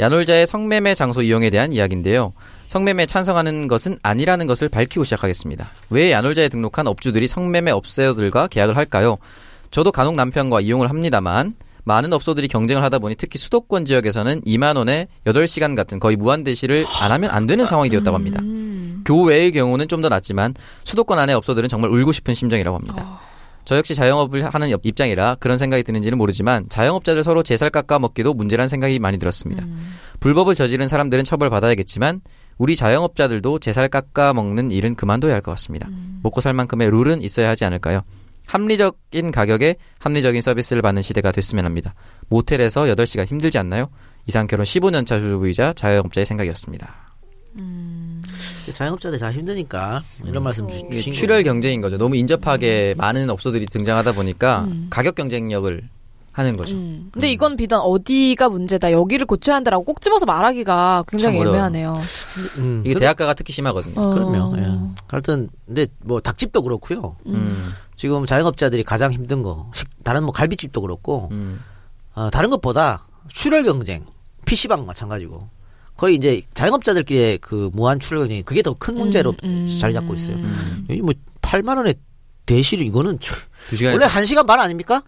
[0.00, 2.32] 야놀자의 성매매 장소 이용에 대한 이야기인데요.
[2.68, 5.70] 성매매에 찬성하는 것은 아니라는 것을 밝히고 시작하겠습니다.
[5.90, 9.18] 왜 야놀자에 등록한 업주들이 성매매 업체들과 계약을 할까요?
[9.70, 15.08] 저도 간혹 남편과 이용을 합니다만 많은 업소들이 경쟁을 하다 보니 특히 수도권 지역에서는 2만 원에
[15.26, 18.40] 8시간 같은 거의 무한 대시를 안 하면 안 되는 상황이 되었다고 합니다.
[19.04, 23.18] 교외의 경우는 좀 더 낫지만 수도권 안의 업소들은 정말 울고 싶은 심정이라고 합니다.
[23.66, 28.34] 저 역시 자영업을 하는 업- 입장이라 그런 생각이 드는지는 모르지만 자영업자들 서로 제살 깎아 먹기도
[28.34, 29.64] 문제라는 생각이 많이 들었습니다.
[30.20, 32.20] 불법을 저지른 사람들은 처벌받아야겠지만
[32.58, 35.88] 우리 자영업자들도 제살 깎아 먹는 일은 그만둬야 할 것 같습니다.
[36.22, 38.02] 먹고 살 만큼의 룰은 있어야 하지 않을까요?
[38.46, 41.94] 합리적인 가격에 합리적인 서비스를 받는 시대가 됐으면 합니다.
[42.28, 43.88] 모텔에서 8시간 힘들지 않나요?
[44.26, 47.04] 이상 결혼 15년차 주부이자 자영업자의 생각이었습니다.
[48.72, 51.50] 자영업자들 잘 힘드니까 이런 말씀 주, 주신 출혈 거.
[51.50, 51.98] 경쟁인 거죠.
[51.98, 55.88] 너무 인접하게 많은 업소들이 등장하다 보니까 가격 경쟁력을
[56.34, 56.74] 하는 거죠.
[56.74, 57.10] 음.
[57.12, 61.38] 근데 이건 비단 어디가 문제다, 여기를 고쳐야 한다라고 꼭 집어서 말하기가 굉장히.
[61.38, 61.94] 애매하네요.
[62.58, 63.94] 음, 이게 그- 대학가가 특히 심하거든요.
[64.00, 64.10] 어.
[64.10, 64.58] 그럼요.
[64.58, 64.66] 예.
[65.08, 67.16] 하여튼 근데 뭐 닭집도 그렇고요.
[67.26, 67.70] 음.
[67.94, 71.60] 지금 자영업자들이 가장 힘든 거 식- 다른 뭐 갈비집도 그렇고 음.
[72.16, 74.04] 어, 다른 것보다 출혈 경쟁
[74.44, 75.38] PC방 마찬가지고
[75.96, 79.68] 거의 이제 자영업자들끼리의 그 무한 출혈 경쟁이 그게 더 큰 문제로 음.
[79.80, 80.34] 자리 잡고 있어요.
[80.34, 80.84] 음.
[80.90, 81.94] 여기 뭐 8만 원에
[82.44, 85.04] 대실 이거는 참- 두 시간 원래 1시간 반 아닙니까?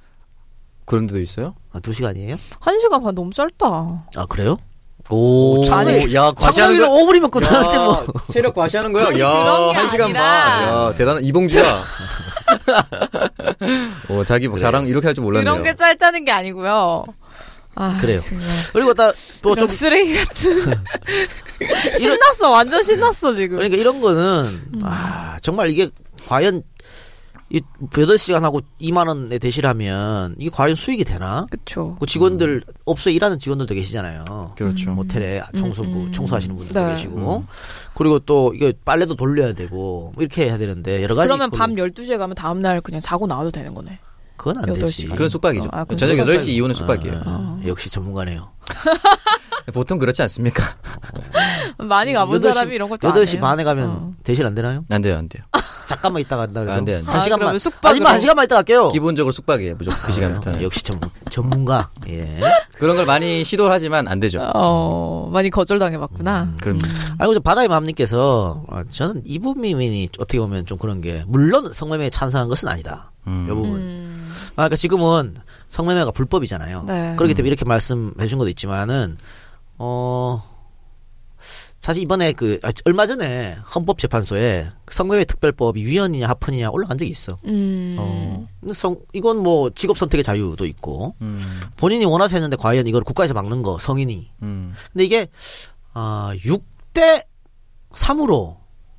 [0.86, 1.54] 그런 데도 있어요?
[1.72, 2.38] 아, 2시간이에요?
[2.60, 3.66] 한 시간 반 너무 짧다.
[4.16, 4.56] 아, 그래요?
[5.10, 6.88] 오, 아니, 야, 과시하는 거.
[6.88, 8.06] 5분이면 끝나는데 뭐.
[8.32, 9.16] 체력 과시하는 거야?
[9.20, 9.28] 야,
[9.74, 10.20] 한 시간 아니라.
[10.20, 10.68] 반.
[10.68, 11.84] 야, 대단한 이봉주야.
[14.08, 15.52] 어, 자기 뭐 자랑 이렇게 할 줄 몰랐네요.
[15.52, 17.04] 이런 게 짧다는 게 아니고요.
[17.76, 18.20] 아, 그래요.
[18.20, 18.46] 정말.
[18.72, 20.74] 그리고 뭐 이런 또좀 쓰레기 같은.
[21.98, 23.56] 신났어, 완전 신났어 지금.
[23.56, 24.44] 그러니까 이런 거는
[24.74, 24.80] 음.
[24.82, 25.88] 아 정말 이게
[26.28, 26.62] 과연
[27.48, 31.46] 이 8시간 하고 2만 원에 대실하면 이게 과연 수익이 되나?
[31.48, 31.96] 그쵸.
[32.00, 34.54] 그 직원들 업소에 일하는 직원들도 계시잖아요.
[34.56, 34.90] 그렇죠.
[34.90, 36.12] 모텔에 청소부 음, 음.
[36.12, 36.90] 청소하시는 분들도 네.
[36.90, 37.44] 계시고
[37.94, 41.74] 그리고 또 이게 빨래도 돌려야 되고 뭐 이렇게 해야 되는데 여러 가지 그러면 있고 밤
[41.74, 44.00] 12시에 가면 다음 날 그냥 자고 나와도 되는 거네.
[44.36, 45.06] 그건 안 8시 되지.
[45.08, 45.16] 간.
[45.16, 45.68] 그건 숙박이죠.
[45.72, 46.44] 아, 그건 저녁 숙박이죠.
[46.44, 47.22] 8시 이후는 숙박이에요.
[47.24, 48.50] 아, 역시 전문가네요.
[49.72, 50.62] 보통 그렇지 않습니까?
[51.78, 53.40] 많이 가본 8시 사람이 이런 것도 8시 안 해요.
[53.40, 54.12] 반에 가면 어.
[54.22, 54.84] 대실 안 되나요?
[54.90, 55.44] 안 돼요, 안 돼요.
[55.88, 57.06] 잠깐만 있다 간다 그래도 안 돼, 안 돼.
[57.06, 57.90] 한 아, 시간만 숙박으로.
[57.90, 58.88] 아니면 한 시간만 있다 갈게요.
[58.88, 60.62] 기본적으로 숙박이에요, 무조건 그 아, 시간부터는.
[60.62, 61.90] 역시 전문 전문가.
[62.08, 62.40] 예.
[62.78, 64.40] 그런 걸 많이 시도를 하지만 안 되죠.
[64.54, 66.54] 어, 많이 거절당해 봤구나.
[66.60, 66.78] 그럼
[67.18, 72.48] 아이고 저 바다의 맘님께서 아, 저는 이분민이 어떻게 보면 좀 그런 게 물론 성매매에 찬성한
[72.48, 73.12] 것은 아니다.
[73.26, 73.46] 음.
[73.48, 73.70] 이 부분.
[73.80, 74.15] 음.
[74.50, 75.36] 아, 그러니까 지금은
[75.68, 76.84] 성매매가 불법이잖아요.
[76.84, 77.14] 네.
[77.16, 79.18] 그렇기 때문에 이렇게 말씀해 준 것도 있지만은
[79.78, 80.42] 어
[81.80, 87.38] 사실 이번에 그 아, 얼마 전에 헌법재판소에 성매매 특별법이 위헌이냐 합헌이냐 올라간 적이 있어.
[87.44, 87.94] 음.
[87.96, 88.46] 어.
[88.74, 91.60] 성 이건 뭐 직업 선택의 자유도 있고 음.
[91.76, 94.30] 본인이 원해서 했는데 과연 이걸 국가에서 막는 거 성인이.
[94.42, 94.74] 음.
[94.92, 95.28] 근데 이게
[95.92, 97.24] 아 6대
[97.92, 98.56] 3으로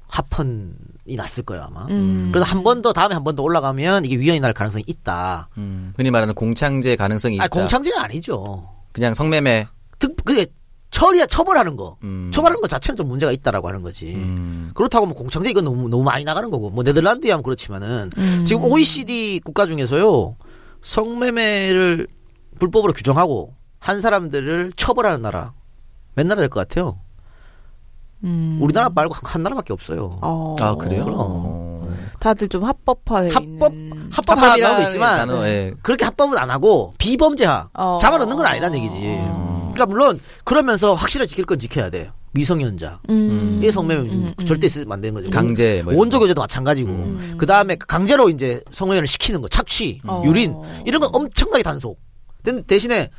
[0.07, 0.71] 합헌이
[1.15, 1.85] 났을 거예요 아마.
[1.89, 2.29] 음.
[2.33, 5.49] 그래서 한 번 더 다음에 한 번 더 올라가면 이게 위헌이 날 가능성이 있다.
[5.57, 5.93] 음.
[5.95, 7.45] 흔히 말하는 공창제 가능성이 있다.
[7.45, 8.67] 아 공창제는 아니죠.
[8.91, 9.67] 그냥 성매매.
[9.99, 10.47] 특 그게
[10.91, 11.97] 처리야 처벌하는 거.
[12.03, 12.29] 음.
[12.33, 14.13] 처벌하는 것 자체는 좀 문제가 있다라고 하는 거지.
[14.15, 14.71] 음.
[14.73, 18.43] 그렇다고 뭐 공창제 이건 너무 너무 많이 나가는 거고 뭐 네덜란드에 하면 그렇지만은 음.
[18.45, 20.35] 지금 OECD 국가 중에서요
[20.81, 22.07] 성매매를
[22.59, 25.53] 불법으로 규정하고 한 사람들을 처벌하는 나라
[26.15, 26.99] 몇 나라 될것 같아요?
[28.23, 28.57] 음.
[28.61, 30.17] 우리나라 말고 한, 한 나라밖에 없어요.
[30.21, 30.55] 어.
[30.59, 31.03] 아 그래요?
[31.03, 31.17] 그럼.
[31.19, 31.97] 어.
[32.19, 34.09] 다들 좀 합법화돼 합법 있는.
[34.11, 35.73] 합법화라고 합법이라는 있지만 단어, 예.
[35.83, 37.97] 그렇게 합법은 안 하고 비범죄화 어.
[38.01, 39.01] 잡아넣는 건 아니라는 얘기지.
[39.73, 42.09] 그러니까 물론 그러면서 확실하게 지킬 건 지켜야 돼.
[42.31, 43.01] 미성년자.
[43.09, 43.61] 음.
[43.63, 44.45] 이 성매매 음, 음.
[44.45, 45.31] 절대 있으면 안 되는 거죠.
[45.31, 47.17] 강제 뭐 이런 원조 교제도 마찬가지고.
[47.37, 50.23] 그 다음에 강제로 이제 성매매를 시키는 거, 착취, 어.
[50.25, 51.99] 유린 이런 건 엄청나게 단속.
[52.43, 53.09] 근데 대신에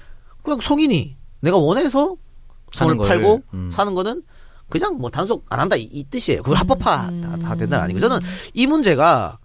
[0.42, 2.16] 그냥 성인이 내가 원해서
[2.72, 3.70] 거를, 팔고 음.
[3.72, 4.22] 사는 거는
[4.68, 6.42] 그냥 뭐 단속 안 한다 이, 이 뜻이에요.
[6.42, 8.18] 그걸 합법화 다, 다 된다는 아니고 저는
[8.54, 9.38] 이 문제가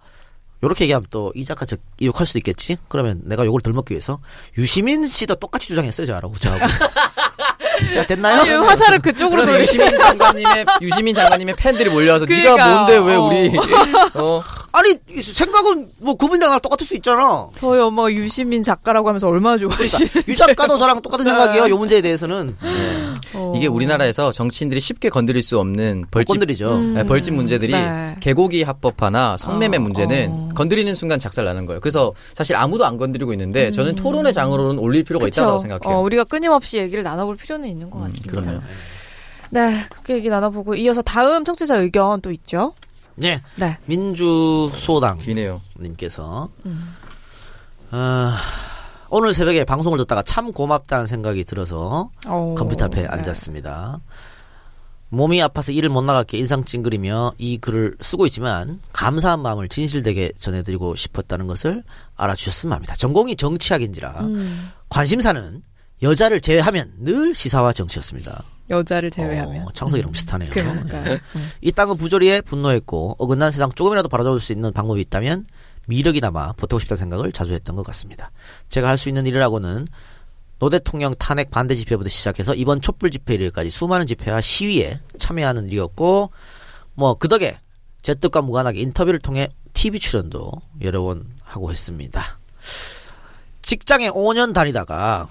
[0.62, 2.76] 요렇게 얘기하면 또 이 작가 저 욕할 수도 있겠지.
[2.88, 4.20] 그러면 내가 욕을 덜 먹기 위해서
[4.56, 6.64] 유시민 씨도 똑같이 주장했어요, 저하고 저하고.
[7.92, 8.40] 자 됐나요?
[8.42, 13.16] 아니, 화살을 그쪽으로 그럼 돌리시 유시민 장관님의 유시민 장관님의 팬들이 몰려와서 네가 그러니까, 뭔데 왜
[13.16, 13.20] 어.
[13.22, 13.50] 우리
[14.14, 14.42] 어
[14.74, 17.46] 아니 이 생각은 뭐 그분이랑 똑같을 수 있잖아.
[17.54, 21.68] 저희 엄마가 유시민 작가라고 하면서 얼마나 좋아하시는 유 작가도 저랑 똑같은 생각이에요.
[21.68, 23.14] 요 문제에 대해서는 네.
[23.34, 23.52] 어.
[23.56, 26.74] 이게 우리나라에서 정치인들이 쉽게 건드릴 수 없는 벌집 건드리죠.
[26.74, 26.94] 음.
[26.94, 28.16] 네, 벌집 문제들이 네.
[28.18, 30.48] 개고기 합법화나 성매매 어, 문제는 어.
[30.56, 31.78] 건드리는 순간 작살 나는 거예요.
[31.78, 35.98] 그래서 사실 아무도 안 건드리고 있는데 저는 토론의 장으로는 올릴 필요가 있다고 생각해요.
[35.98, 38.40] 어, 우리가 끊임없이 얘기를 나눠볼 필요는 있는 것 음, 같습니다.
[38.40, 38.60] 그럼요.
[39.50, 42.74] 네, 그렇게 얘기 나눠보고 이어서 다음 청취자 의견 또 있죠.
[43.16, 43.40] 네.
[43.56, 43.78] 네.
[43.86, 45.60] 민주소당 귀네요.
[45.78, 46.48] 님께서
[47.90, 48.36] 아,
[49.10, 53.06] 오늘 새벽에 방송을 듣다가 참 고맙다는 생각이 들어서 어, 컴퓨터 앞에 네.
[53.08, 54.00] 앉았습니다.
[55.10, 60.96] 몸이 아파서 일을 못 나갔기에 인상 찡그리며 이 글을 쓰고 있지만 감사한 마음을 진실되게 전해드리고
[60.96, 61.84] 싶었다는 것을
[62.16, 62.94] 알아주셨으면 합니다.
[62.96, 65.62] 전공이 정치학인지라 음, 관심사는
[66.04, 68.44] 여자를 제외하면 늘 시사와 정치였습니다.
[68.70, 69.64] 여자를 제외하면.
[69.66, 70.50] 어, 창석이랑 비슷하네요.
[70.50, 71.10] 그러니까.
[71.10, 71.20] 예.
[71.62, 75.46] 이 땅은 부조리에 분노했고 어긋난 세상 조금이라도 바라잡을 수 있는 방법이 있다면
[75.86, 78.30] 미력이 남아 보태고 싶다는 생각을 자주 했던 것 같습니다.
[78.68, 79.86] 제가 할 수 있는 일이라고는
[80.58, 86.30] 노 대통령 탄핵 반대 집회부터 시작해서 이번 촛불 집회 일까지 수많은 집회와 시위에 참여하는 일이었고
[86.94, 87.58] 뭐 그 덕에
[88.02, 92.22] 제 뜻과 무관하게 인터뷰를 통해 TV 출연도 여러 번 하고 했습니다.
[93.62, 95.28] 직장에 5년 다니다가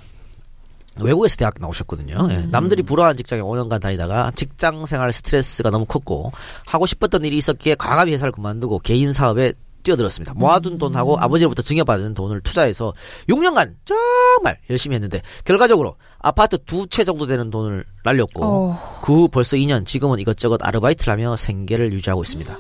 [1.01, 2.27] 외국에서 대학 나오셨거든요.
[2.32, 6.32] 예, 남들이 부러워하는 직장에 5년간 다니다가 직장 생활 스트레스가 너무 컸고
[6.65, 10.33] 하고 싶었던 일이 있었기에 과감히 회사를 그만두고 개인 사업에 뛰어들었습니다.
[10.35, 12.93] 모아둔 돈하고 아버지로부터 증여받은 돈을 투자해서
[13.29, 18.99] 6년간 정말 열심히 했는데 결과적으로 아파트 두 채 정도 되는 돈을 날렸고 어.
[19.01, 22.57] 그후 벌써 2년 지금은 이것저것 아르바이트를 하며 생계를 유지하고 있습니다.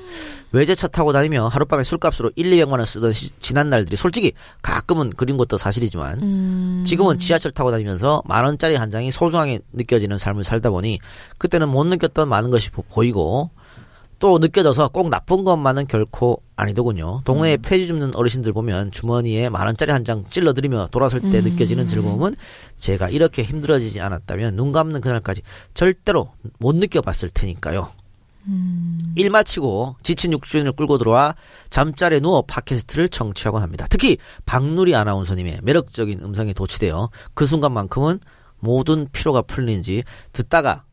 [0.51, 5.35] 외제차 타고 다니며 하룻밤에 술값으로 1, 200만 원 쓰던 시- 지난 날들이 솔직히 가끔은 그린
[5.37, 10.69] 것도 사실이지만 음, 지금은 지하철 타고 다니면서 만 원짜리 한 장이 소중하게 느껴지는 삶을 살다
[10.69, 10.99] 보니
[11.39, 13.49] 그때는 못 느꼈던 많은 것이 보- 보이고
[14.23, 17.23] 또 느껴져서 꼭 나쁜 것만은 결코 아니더군요.
[17.25, 22.33] 동네에 폐지 줍는 어르신들 보면 주머니에 만 원짜리 한 장 찔러드리며 돌아설 때 느껴지는 즐거움은
[22.77, 25.41] 제가 이렇게 힘들어지지 않았다면 눈 감는 그날까지
[25.73, 27.89] 절대로 못 느껴봤을 테니까요.
[29.15, 31.35] 일 마치고 지친 육주인을 끌고 들어와
[31.69, 33.87] 잠자리에 누워 팟캐스트를 청취하곤 합니다.
[33.89, 38.21] 특히 박누리 아나운서님의 매력적인 음성에 도취되어 그 순간만큼은
[38.59, 40.85] 모든 피로가 풀리는지 듣다가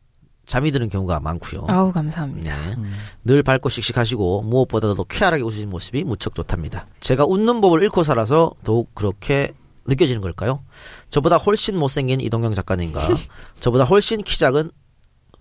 [0.50, 1.66] 잠이 드는 경우가 많고요.
[1.68, 2.56] 아우 감사합니다.
[2.56, 2.76] 네.
[3.24, 6.88] 늘 밝고 씩씩하시고 무엇보다도 쾌활하게 웃으신 모습이 무척 좋답니다.
[6.98, 9.52] 제가 웃는 법을 잃고 살아서 더욱 그렇게
[9.86, 10.64] 느껴지는 걸까요?
[11.08, 13.00] 저보다 훨씬 못생긴 이동영 작가님과
[13.60, 14.72] 저보다 훨씬 키 작은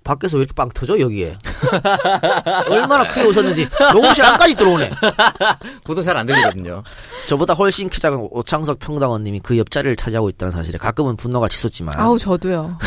[0.04, 1.38] 밖에서 왜 이렇게 빵 터져 여기에
[2.69, 4.91] 얼마나 크게 웃었는지 녹음실 안까지 들어오네.
[5.84, 6.84] 보통 잘 안 들리거든요.
[7.28, 12.17] 저보다 훨씬 키 작은 오창석 평당원님이 그 옆자리를 차지하고 있다는 사실에 가끔은 분노가 치솟지만 아우
[12.19, 12.78] 저도요.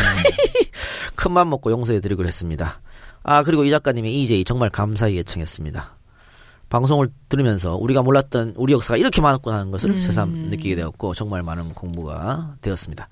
[1.15, 2.81] 큰맘 먹고 용서해드리기로 했습니다.
[3.23, 5.97] 아 그리고 이 작가님의 EJ 정말 감사히 예청했습니다.
[6.69, 11.75] 방송을 들으면서 우리가 몰랐던 우리 역사가 이렇게 많았구나 하는 것을 새삼 느끼게 되었고 정말 많은
[11.75, 13.09] 공부가 되었습니다.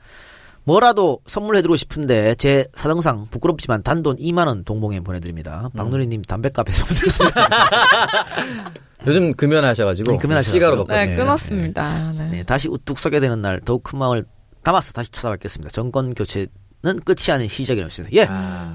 [0.65, 5.69] 뭐라도 선물해드리고 싶은데 제 사정상 부끄럽지만 단돈 2만 원 동봉에 보내드립니다.
[5.77, 7.41] 박누리님 담배값에서 오셨습니다.
[9.07, 10.55] 요즘 금연하셔가지고 네, 금연하셔가지고.
[10.55, 11.07] 시가로 바꿨어요.
[11.07, 12.13] 네, 네, 끊었습니다.
[12.13, 12.29] 네.
[12.31, 14.25] 네, 다시 우뚝 서게 되는 날 더욱 큰 마음을
[14.63, 15.71] 담아서 다시 찾아뵙겠습니다.
[15.71, 16.47] 정권 교체
[16.83, 18.17] 는 끝이 아닌 시작이라고 했습니다.
[18.17, 18.27] 예,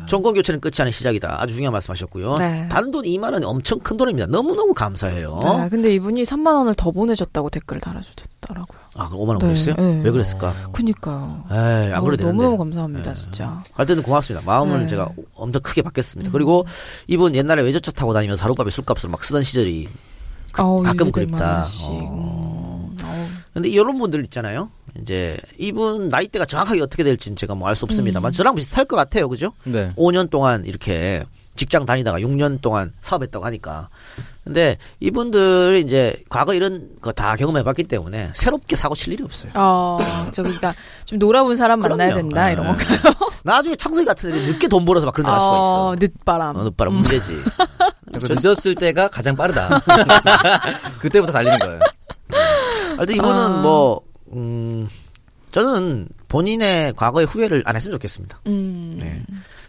[0.07, 1.37] 정권 교체는 끝이 아닌 시작이다.
[1.41, 2.37] 아주 중요한 말씀하셨고요.
[2.37, 2.67] 네.
[2.69, 4.27] 단돈 2만 원이 엄청 큰 돈입니다.
[4.27, 5.39] 너무 너무 감사해요.
[5.41, 8.79] 아, 근데 이분이 3만 원을 더 보내줬다고 댓글 달아주셨더라고요.
[8.97, 9.75] 아, 그럼 5만 원 네, 보냈어요?
[9.77, 10.01] 네.
[10.03, 10.53] 왜 그랬을까?
[10.71, 11.45] 그니까요.
[11.49, 12.25] 에이, 안 그래도 되는데.
[12.27, 13.19] 너무 너무 감사합니다, 네.
[13.19, 13.59] 진짜.
[13.73, 14.45] 하여튼 고맙습니다.
[14.45, 14.87] 마음을 네.
[14.87, 16.29] 제가 엄청 크게 받겠습니다.
[16.31, 16.63] 그리고
[17.07, 19.89] 이분 옛날에 외제차 타고 다니면서 하룻밤에 술값을 막 쓰던 시절이
[20.53, 21.65] 아우, 가끔 200만 그립다.
[21.89, 22.91] 어.
[22.93, 22.97] 음.
[23.51, 24.69] 근데 이런 분들 있잖아요.
[25.01, 29.27] 이제 이분 나이대가 정확하게 어떻게 될지는 제가 뭐 알 수 없습니다만 저랑 비슷할 것 같아요.
[29.29, 29.51] 그죠?
[29.63, 29.91] 네.
[29.97, 31.23] 5년 동안 이렇게
[31.55, 33.89] 직장 다니다가 6년 동안 사업했다고 하니까.
[34.43, 39.51] 근데 이분들이 이제 과거 이런 거 다 경험해봤기 때문에 새롭게 사고 칠 일이 없어요.
[39.55, 40.73] 어, 저 그러니까
[41.05, 42.29] 좀 놀아본 사람 만나야 그럼요.
[42.29, 42.51] 된다 네.
[42.53, 42.99] 이런 건가요?
[43.43, 45.85] 나중에 창석이 같은 애들이 늦게 돈 벌어서 막 그런 데 갈 수가 있어.
[45.87, 46.55] 어, 늦바람.
[46.57, 47.33] 어, 늦바람 문제지.
[48.13, 49.81] 그래서 늦었을 때가 가장 빠르다.
[50.99, 51.79] 그때부터 달리는 거예요.
[52.97, 53.49] 하여튼 이분은 아.
[53.61, 54.01] 뭐,
[54.35, 54.87] 음,
[55.51, 58.39] 저는 본인의 과거의 후회를 안 했으면 좋겠습니다.
[58.47, 58.97] 음.
[59.01, 59.23] 네.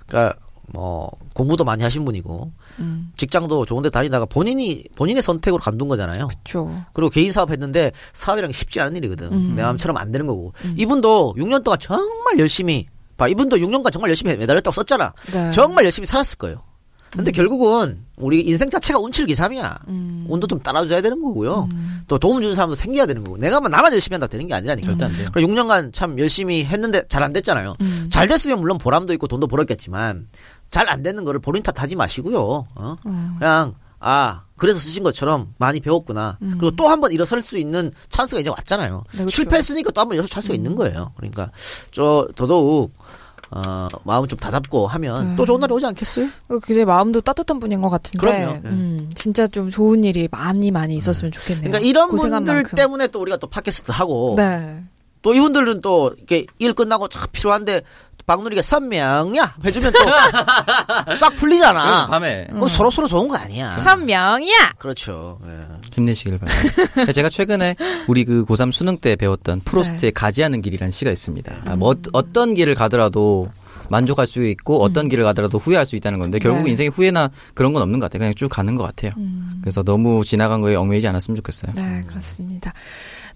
[0.07, 2.51] 그러니까 뭐 공부도 많이 하신 분이고
[2.81, 3.13] 음.
[3.17, 6.27] 직장도 좋은데 다니다가 본인이 본인의 선택으로 감둔 거잖아요.
[6.27, 6.85] 그쵸.
[6.93, 9.33] 그리고 개인 사업 했는데 사업이란 게 쉽지 않은 일이거든.
[9.33, 9.55] 음.
[9.55, 10.53] 내 마음처럼 안 되는 거고.
[10.77, 13.29] 이분도 6년 동안 정말 열심히 봐.
[13.29, 15.13] 이분도 6년간 정말 열심히 매달렸다고 썼잖아.
[15.33, 15.51] 네.
[15.53, 16.63] 정말 열심히 살았을 거예요.
[17.11, 19.79] 근데 결국은 우리 인생 자체가 운칠기삼이야.
[19.89, 20.27] 음.
[20.29, 21.69] 운도 좀 따라줘야 되는 거고요.
[22.09, 23.39] 또 도움 주는 사람도 생겨야 되는 거고.
[23.39, 24.87] 내가 뭐 나만 열심히 한다 되는 게 아니라니까.
[24.89, 25.29] 절대 안 돼요.
[25.33, 27.75] 그리고 6년간 참 열심히 했는데 잘 안 됐잖아요.
[27.81, 28.09] 음.
[28.11, 30.27] 잘 됐으면 물론 보람도 있고 돈도 벌었겠지만
[30.71, 32.67] 잘 안 되는 거를 본인 탓하지 마시고요.
[32.75, 32.97] 어?
[33.07, 33.37] 음.
[33.39, 36.39] 그냥 아 그래서 쓰신 것처럼 많이 배웠구나.
[36.41, 39.05] 그리고 또 한 번 일어설 수 있는 찬스가 이제 왔잖아요.
[39.13, 39.31] 네, 그렇죠.
[39.31, 41.13] 실패했으니까 또 한 번 일어설 찬스가 있는 거예요.
[41.17, 41.51] 그러니까
[41.93, 42.93] 저 더더욱
[43.65, 46.29] 어, 마음 좀 다잡고 하면 또 좋은 날이 오지 않겠어요?
[46.65, 48.19] 굉장히 마음도 따뜻한 분인 것 같은데.
[48.19, 48.53] 그럼요.
[48.53, 48.61] 네.
[48.67, 51.71] 음, 진짜 좀 좋은 일이 많이 많이 있었으면 좋겠네요.
[51.71, 52.77] 그러니까 이런 분들 만큼.
[52.77, 54.83] 때문에 또 우리가 또 팟캐스트 하고 네.
[55.23, 57.83] 또 이분들은 또 이렇게 일 끝나고 참 필요한데
[58.27, 59.99] 박누리가 선명야 해주면 또
[61.17, 62.09] 싹 풀리잖아.
[62.09, 63.81] 밤에 그럼 서로 서로 좋은 거 아니야.
[63.83, 64.73] 선명이야!
[64.79, 65.39] 그렇죠.
[65.47, 65.61] 예.
[65.93, 67.13] 힘내시길 바랍니다.
[67.13, 67.77] 제가 최근에
[68.09, 71.57] 우리 그 고3 수능 때 배웠던 프로스트의 가지하는 길이라는 시가 있습니다.
[71.65, 73.49] 아, 뭐 어- 어떤 길을 가더라도
[73.89, 76.71] 만족할 수 있고 어떤 길을 가더라도 후회할 수 있다는 건데 결국 네.
[76.71, 78.19] 인생에 후회나 그런 건 없는 것 같아요.
[78.19, 79.13] 그냥 쭉 가는 것 같아요.
[79.63, 81.71] 그래서 너무 지나간 거에 얽매이지 않았으면 좋겠어요.
[81.77, 82.73] 네, 그렇습니다.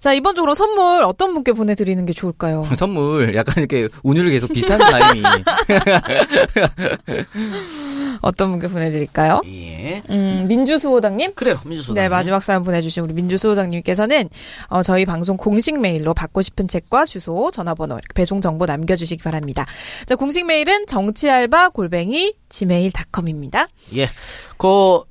[0.01, 2.65] 자, 이번 주로 선물 어떤 분께 보내드리는 게 좋을까요?
[2.75, 5.21] 선물 약간 이렇게 운율을 계속 비슷한 라임이
[8.23, 9.41] 어떤 분께 보내드릴까요?
[9.45, 10.01] 예.
[10.09, 11.35] 음, 민주수호당님?
[11.35, 12.01] 그래요, 민주수당.
[12.01, 14.27] 네, 마지막 사연 보내주신 우리 민주수호당님께서는
[14.69, 19.67] 어, 저희 방송 공식 메일로 받고 싶은 책과 주소, 전화번호, 이렇게 배송 정보 남겨주시기 바랍니다.
[20.07, 23.67] 자, 공식 메일은 정치알바 골뱅이 gmail.com입니다.
[23.97, 24.09] 예.
[24.57, 25.01] 그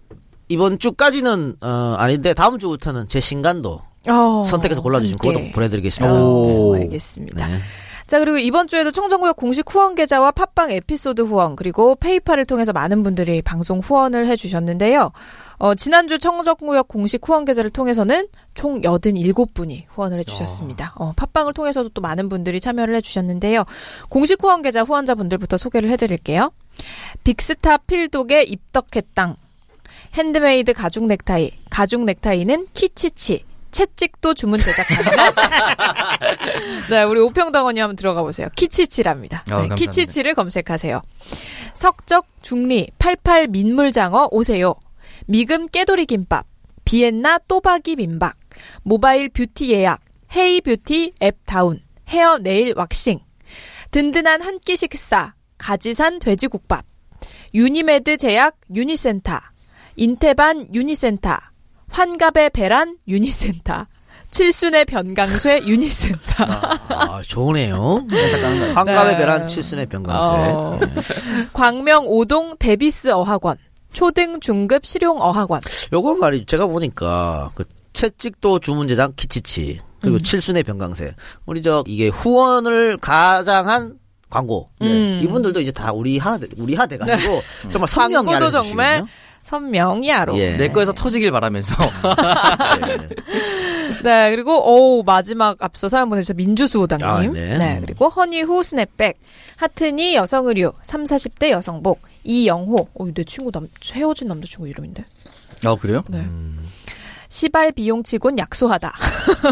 [0.49, 5.53] 이번 주까지는 어 아닌데 다음 주부터는 제 신간도 어, 선택해서 골라주시면 그것도 함께.
[5.53, 6.15] 보내드리겠습니다.
[6.15, 6.75] 오.
[6.75, 7.47] 네, 알겠습니다.
[7.47, 7.59] 네.
[8.07, 13.05] 자, 그리고 이번 주에도 청정구역 공식 후원 계좌와 팟빵 에피소드 후원, 그리고 페이팔을 통해서 많은
[13.05, 15.13] 분들이 방송 후원을 해주셨는데요.
[15.59, 20.95] 어, 지난주 청정구역 공식 후원 계좌를 통해서는 총 87분이 후원을 해주셨습니다.
[20.97, 23.63] 어, 팟빵을 통해서도 또 많은 분들이 참여를 해주셨는데요.
[24.09, 26.51] 공식 후원 계좌 후원자분들부터 소개를 해드릴게요.
[27.23, 29.37] 빅스타 필독의 입덕했당,
[30.15, 35.35] 핸드메이드 가죽 넥타이, 가죽 넥타이는 키치치, 채찍도 주문 제작 가능한
[36.91, 38.49] 네, 우리 오평당원이 한번 들어가 보세요.
[38.57, 39.45] 키치치랍니다.
[39.53, 39.75] 어, 네.
[39.75, 41.01] 키치치를 검색하세요.
[41.75, 44.75] 석적 중리 88 민물장어 오세요.
[45.27, 46.47] 미금 깨돌이 김밥,
[46.85, 48.37] 비엔나 또박이 민박,
[48.83, 50.01] 모바일 뷰티 예약,
[50.35, 53.21] 헤이 뷰티 앱 다운, 헤어 네일 왁싱,
[53.93, 56.85] 든든한 한 끼 식사, 가지산 돼지국밥,
[57.55, 59.33] 유니메드 제약 유니센터,
[59.97, 61.37] 인테반 유니센터,
[61.91, 63.87] 환갑의 베란 유니센터,
[64.31, 66.45] 칠순의 변강쇠 유니센터.
[66.89, 68.07] 아, 좋으네요.
[68.75, 69.19] 환갑의 네.
[69.19, 70.29] 배란 칠순의 병강세.
[70.29, 70.81] 어.
[71.53, 73.59] 광명 오동 데비스 어학원,
[73.93, 75.61] 초등 중급 실용 어학원.
[75.93, 80.23] 요거 말이 제가 보니까 그 채찍도 주문 제작 키치치 그리고 음.
[80.23, 83.99] 칠순의 병강세 우리 저 이게 후원을 가장한
[84.31, 85.21] 광고 음.
[85.23, 88.15] 이분들도 이제 다 우리 하 우리 하 돼가지고 정말 네.
[88.15, 89.07] 광고도 알려주시거든요.
[89.43, 90.39] 정말 선명이야로.
[90.39, 90.57] 예.
[90.57, 91.75] 내 거에서 터지길 바라면서
[92.87, 93.09] 네.
[94.03, 94.63] 네, 그리고
[94.99, 97.07] 오 마지막 앞서 사연 보내주신 민주수호당님.
[97.07, 97.59] 아, 네.
[97.59, 97.79] 네.
[97.81, 99.19] 그리고 허니후 스냅백,
[99.57, 102.89] 하트니 여성의류, 3, 40대 여성복, 이영호.
[102.95, 105.05] 어, 내 친구 남 헤어진 남자친구 이름인데.
[105.67, 106.03] 어 그래요?
[106.09, 106.27] 네.
[107.31, 108.93] 시발 비용치곤 약소하다.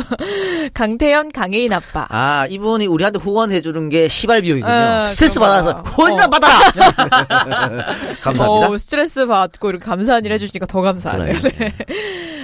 [0.74, 2.06] 강태현 강혜인 아빠.
[2.10, 4.70] 아 이분이 우리한테 후원해 주는 게 시발 비용이군요.
[4.72, 5.82] 아, 스트레스 그런가 받아서.
[5.92, 6.28] 후원이나 어.
[6.28, 6.58] 받아라.
[8.20, 8.68] 감사합니다.
[8.68, 11.34] 어, 스트레스 받고 이렇게 감사한 일 해주시니까 더 감사하네요.
[11.40, 11.74] 네.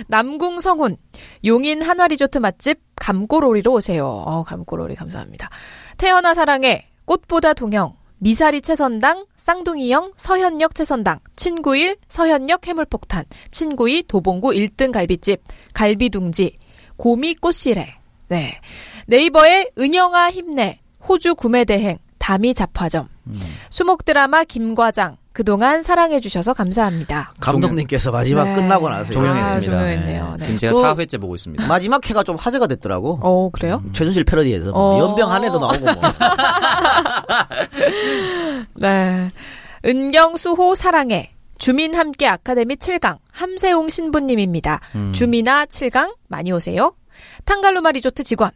[0.07, 0.97] 남궁 성훈
[1.44, 4.07] 용인 한화 리조트 맛집 감꼬로리로 오세요.
[4.07, 5.51] 어, 감꼬로리 감사합니다.
[5.99, 14.92] 태어나 사랑해 꽃보다 동형 미사리 채선당 쌍둥이형 서현역 채선당 친구일 서현역 해물폭탄 친구이 도봉구 1등
[14.92, 15.42] 갈비집
[15.74, 16.56] 갈비둥지
[16.96, 17.87] 고미 꽃시래.
[18.28, 18.58] 네.
[19.08, 23.08] 네이버에 은영아 힘내 호주 구매 대행 다미 잡화점.
[23.68, 27.33] 수목 드라마 김과장 그동안 사랑해주셔서 감사합니다.
[27.40, 28.55] 감독님께서 마지막 네.
[28.55, 29.73] 끝나고 나서 종영했습니다.
[29.73, 30.37] 아, 종영했네요.
[30.38, 30.44] 네.
[30.44, 31.66] 지금 제가 그- 4회째 보고 있습니다.
[31.66, 33.18] 마지막 회가 좀 화제가 됐더라고.
[33.20, 33.83] 어 그래요?
[33.92, 35.01] 최순실 패러디에서 뭐 어.
[35.09, 35.94] 연병 한 해도 나오고 뭐.
[38.77, 39.33] 네.
[39.85, 41.33] 은경수호 사랑해.
[41.59, 44.79] 주민 함께 아카데미 7강 함세웅 신부님입니다.
[45.14, 46.94] 주민아 7강 많이 오세요.
[47.44, 48.53] 탕갈루마 리조트 직원.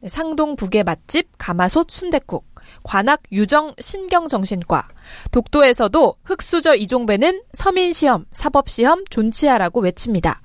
[0.00, 2.51] 네, 상동 북의 맛집 가마솥 순댓국.
[2.82, 4.88] 관악 유정 신경정신과.
[5.30, 10.40] 독도에서도 흑수저 이종배는 서민시험, 사법시험 존치하라고 외칩니다.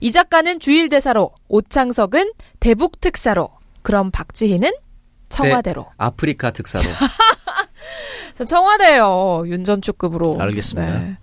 [0.00, 3.50] 이 작가는 주일대사로, 오창석은 대북특사로,
[3.82, 4.70] 그럼 박지희는
[5.28, 5.86] 청와대로.
[5.96, 6.84] 아프리카 특사로.
[8.36, 9.44] 저 청와대요.
[9.46, 10.36] 윤전축급으로.
[10.40, 11.18] 알겠습니다.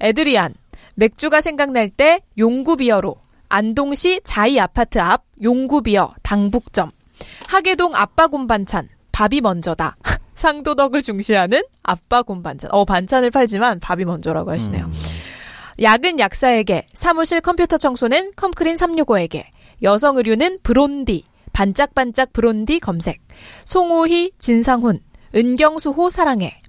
[0.00, 0.54] 에드리안.
[0.94, 3.16] 맥주가 생각날 때 용구비어로.
[3.48, 6.90] 안동시 자이 아파트 앞 용구비어 당북점.
[7.46, 8.88] 하계동 아빠 곰 반찬.
[9.18, 9.96] 밥이 먼저다.
[10.36, 12.70] 상도덕을 중시하는 아빠 곰 반찬.
[12.72, 14.84] 어, 반찬을 팔지만 밥이 먼저라고 하시네요.
[14.84, 14.92] 음.
[15.82, 19.46] 약은 약사에게, 사무실 컴퓨터 청소는 컴크린 365에게,
[19.82, 23.20] 여성 의류는 브론디, 반짝반짝 브론디 검색,
[23.64, 25.00] 송우희, 진상훈,
[25.34, 26.62] 은경수호 사랑해,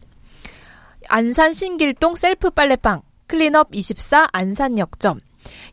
[1.08, 5.20] 안산 신길동 셀프 빨래방, 클린업 24 안산역점,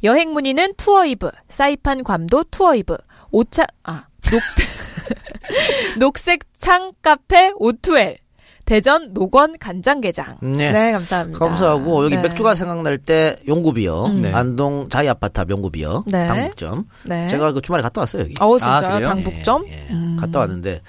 [0.05, 2.99] 여행 문의는 투어이브, 사이판 괌도 투어이브,
[3.31, 4.41] 오차, 아, 녹,
[5.99, 8.19] 녹색 창 카페 오투엘,
[8.65, 10.39] 대전 노건 간장게장.
[10.43, 10.73] 네.
[10.73, 11.39] 네, 감사합니다.
[11.39, 12.23] 감사하고 여기 네.
[12.23, 14.23] 맥주가 생각날 때 용구비어 음.
[14.23, 14.33] 네.
[14.33, 16.27] 안동 자이 아파트 앞 용구비어 네.
[16.27, 17.29] 당북점 네.
[17.29, 19.07] 제가 그 주말에 갔다 왔어요 여기 어, 진짜요?
[19.07, 19.09] 아?
[19.09, 19.65] 당북점?
[19.69, 19.93] 예, 예.
[19.93, 20.17] 음.
[20.19, 20.81] 갔다 왔는데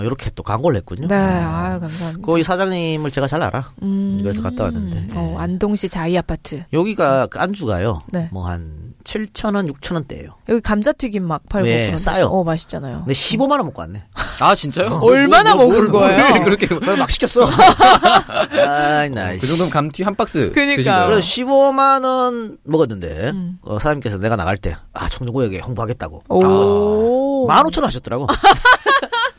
[0.00, 2.24] 이렇게 또 광고를 했군요 네, 아유, 감사합니다.
[2.24, 4.20] 거기 사장님을 제가 잘 알아 음.
[4.22, 5.42] 그래서 갔다 왔는데 어, 예.
[5.42, 6.62] 안동시 자이 아파트.
[6.72, 8.28] 여기가 그 안주가요 네.
[8.32, 12.26] 뭐한 7천 원 6천 원대예요 여기 감자튀김 막 팔고 예, 싸요.
[12.26, 12.98] 어, 맛있잖아요.
[13.00, 14.02] 근데 15만 원 먹고 왔네
[14.40, 15.00] 아, 진짜요?
[15.02, 16.28] 얼마나 뭐, 뭐, 먹은 뭘, 거예요?
[16.42, 16.96] 뭘 그렇게.
[16.96, 17.48] 막 시켰어
[18.66, 20.76] 아이 나그 정도면 감튀 한 박스 그니까.
[20.76, 21.06] 드신 거예요?
[21.06, 23.58] 그래서 15만 원 먹었는데 음.
[23.64, 27.46] 어, 사장님께서 내가 나갈 때 아 청정구역에 홍보하겠다고 오.
[27.46, 28.26] 만 오천 원 하셨더라고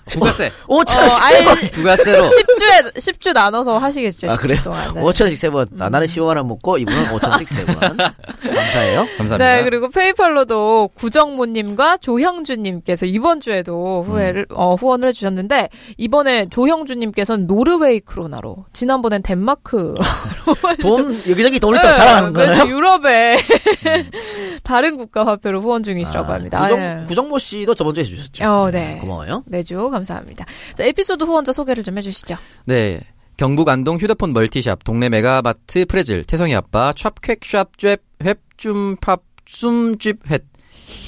[0.10, 0.52] 부가세.
[0.68, 4.32] 5천 어, 원씩 아예 세번 9가세로 10주에, 10주 나눠서 하시겠죠.
[4.32, 4.58] 아, 그래요?
[4.60, 4.94] 10주 동안.
[4.96, 5.02] 네.
[5.02, 7.80] 5천 원씩 세번 아, 나는 15만 원 먹고 이분은 5천 원씩 세 번
[8.42, 9.38] 감사해요 감사합니다.
[9.38, 18.66] 네, 그리고 페이팔로도 구정모님과 조형주님께서 이번 주에도 후회를, 어, 후원을 해주셨는데, 이번에 조형주님께서는 노르웨이 크로나로,
[18.74, 19.94] 지난번엔 덴마크.
[20.82, 22.66] 돈 여기저기 돈을 또 자랑하는 네, 거예요?
[22.68, 23.38] 유럽에
[24.64, 26.62] 다른 국가 화폐로 후원 중이시라고 아, 합니다.
[26.62, 27.06] 구정, 예.
[27.08, 28.46] 구정모 씨도 저번 주에 해주셨죠.
[28.46, 28.98] 어, 네.
[29.02, 29.44] 고마워요.
[29.48, 30.46] 매주 감사합니다.
[30.76, 32.36] 자, 에피소드 후원자 소개를 좀 해주시죠.
[32.66, 33.00] 네.
[33.38, 40.46] 경북 안동 휴대폰 멀티샵 동네 메가마트 프레즐 태성이 아빠 샵퀵샵 쬐 웹줌팝 숨쥐햇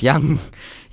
[0.06, 0.38] 양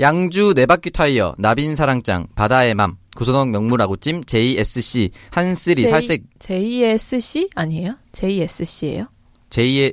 [0.01, 7.95] 양주 네바퀴 타이어 나빈 사랑짱 바다의 맘 구소동 명물아구찜 JSC 한쓰리 살색 JSC 아니에요?
[8.11, 9.05] JSC예요?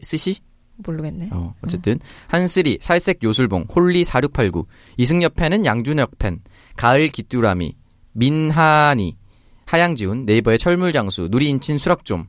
[0.01, 0.37] 스시
[0.77, 1.29] 모르겠네.
[1.31, 4.65] 어, 어쨌든 한쓰리 살색 요술봉 홀리 4689
[4.97, 6.39] 이승엽 팬은 양준혁 팬
[6.75, 7.75] 가을 기뚜라미
[8.15, 9.17] 민하니
[9.65, 12.27] 하양지훈 네이버의 철물장수 누리인친 수락좀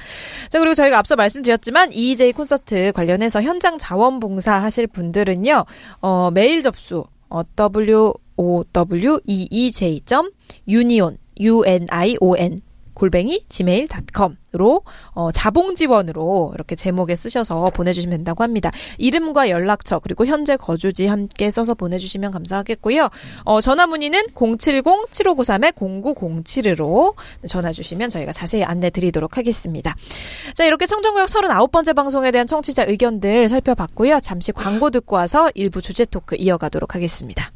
[0.50, 5.64] 자, 그리고 저희가 앞서 말씀드렸지만 EJ 콘서트 관련해서 현장 자원봉사 하실 분들은요,
[6.02, 10.02] 어, 메일 접수, 어, w o w e e j
[10.68, 12.60] union u n i o n
[12.94, 18.72] 골뱅이 gmail.com으로 어, 자봉 지원으로 이렇게 제목에 쓰셔서 보내주시면 된다고 합니다.
[18.98, 23.10] 이름과 연락처 그리고 현재 거주지 함께 써서 보내주시면 감사하겠고요.
[23.46, 27.16] 어, 전화 문의는 070-7593-0907으로
[27.48, 29.96] 전화 주시면 저희가 자세히 안내 드리도록 하겠습니다.
[30.54, 34.20] 자 이렇게 청정구역 39번째 방송에 대한 청취자 의견들 살펴봤고요.
[34.22, 37.52] 잠시 광고 듣고 와서 일부 주제 토크 이어가도록 하겠습니다.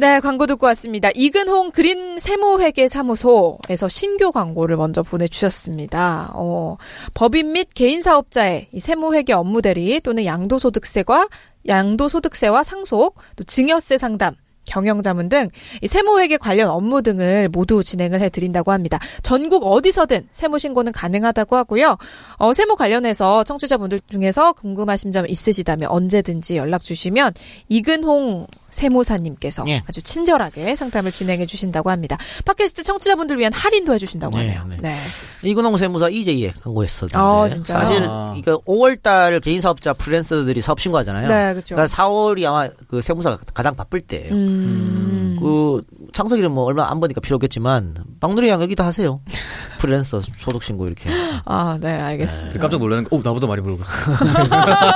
[0.00, 1.10] 네, 광고 듣고 왔습니다.
[1.14, 6.30] 이근홍 그린 세무회계 사무소에서 신규 광고를 먼저 보내주셨습니다.
[6.32, 6.78] 어,
[7.12, 11.28] 법인 및 개인 사업자의 이 세무회계 업무 대리 또는 양도소득세과
[11.66, 14.34] 양도소득세와 상속, 또 증여세 상담,
[14.66, 15.48] 경영자문 등이
[15.86, 18.98] 세무회계 관련 업무 등을 모두 진행을 해드린다고 합니다.
[19.22, 21.96] 전국 어디서든 세무신고는 가능하다고 하고요.
[22.36, 27.32] 어, 세무 관련해서 청취자분들 중에서 궁금하신 점 있으시다면 언제든지 연락 주시면
[27.68, 29.82] 이근홍 세무사님께서 예.
[29.86, 32.16] 아주 친절하게 상담을 진행해 주신다고 합니다.
[32.44, 34.66] 팟캐스트 청취자분들 위한 할인도 해주신다고 네, 하네요.
[34.80, 34.88] 네.
[34.88, 34.96] 네.
[35.42, 37.82] 이근홍 세무사 EJ에 광고했었는데 아, 진짜요?
[37.82, 38.34] 사실 아.
[38.36, 41.28] 이거 5월달 개인 사업자 프리랜서들이 사업 신고하잖아요.
[41.28, 41.74] 네, 그렇죠.
[41.74, 44.32] 그러니까 4월이 아마 그 세무사가 가장 바쁠 때예요.
[44.32, 45.19] 음.
[45.40, 45.82] 그
[46.12, 49.20] 창석이는 뭐 얼마 안 버니까 필요 없겠지만 박누리 양 여기다 하세요.
[49.80, 51.08] 프리랜서 소득 신고 이렇게.
[51.46, 52.60] 아, 네, 알겠습니다.
[52.60, 53.90] 깜짝 놀라는 게, 오, 나보다 많이 벌고 있어.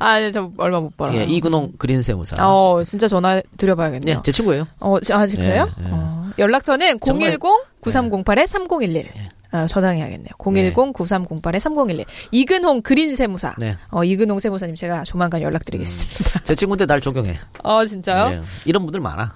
[0.00, 1.20] 아, 네, 저 얼마 못 벌어요.
[1.20, 2.36] 예, 이근홍 그린 세무사.
[2.40, 4.16] 어, 진짜 전화 드려봐야겠네요.
[4.16, 4.66] 네, 제 친구예요.
[4.80, 5.68] 어, 지- 아, 그래요?
[5.80, 5.88] 예, 예.
[5.90, 7.36] 어, 연락처는 정말-
[7.82, 9.06] 010-9308-3011.
[9.52, 10.30] 어, 저장해야겠네요.
[10.38, 12.04] 010-9308-3011.
[12.32, 13.54] 이근홍 그린 세무사.
[13.58, 13.76] 네.
[13.90, 16.40] 어, 이근홍 세무사님 제가 조만간 연락드리겠습니다.
[16.44, 17.38] 제 친구인데 날 존경해.
[17.62, 18.28] 어, 진짜요?
[18.30, 18.42] 네.
[18.66, 19.32] 이런 분들 많아.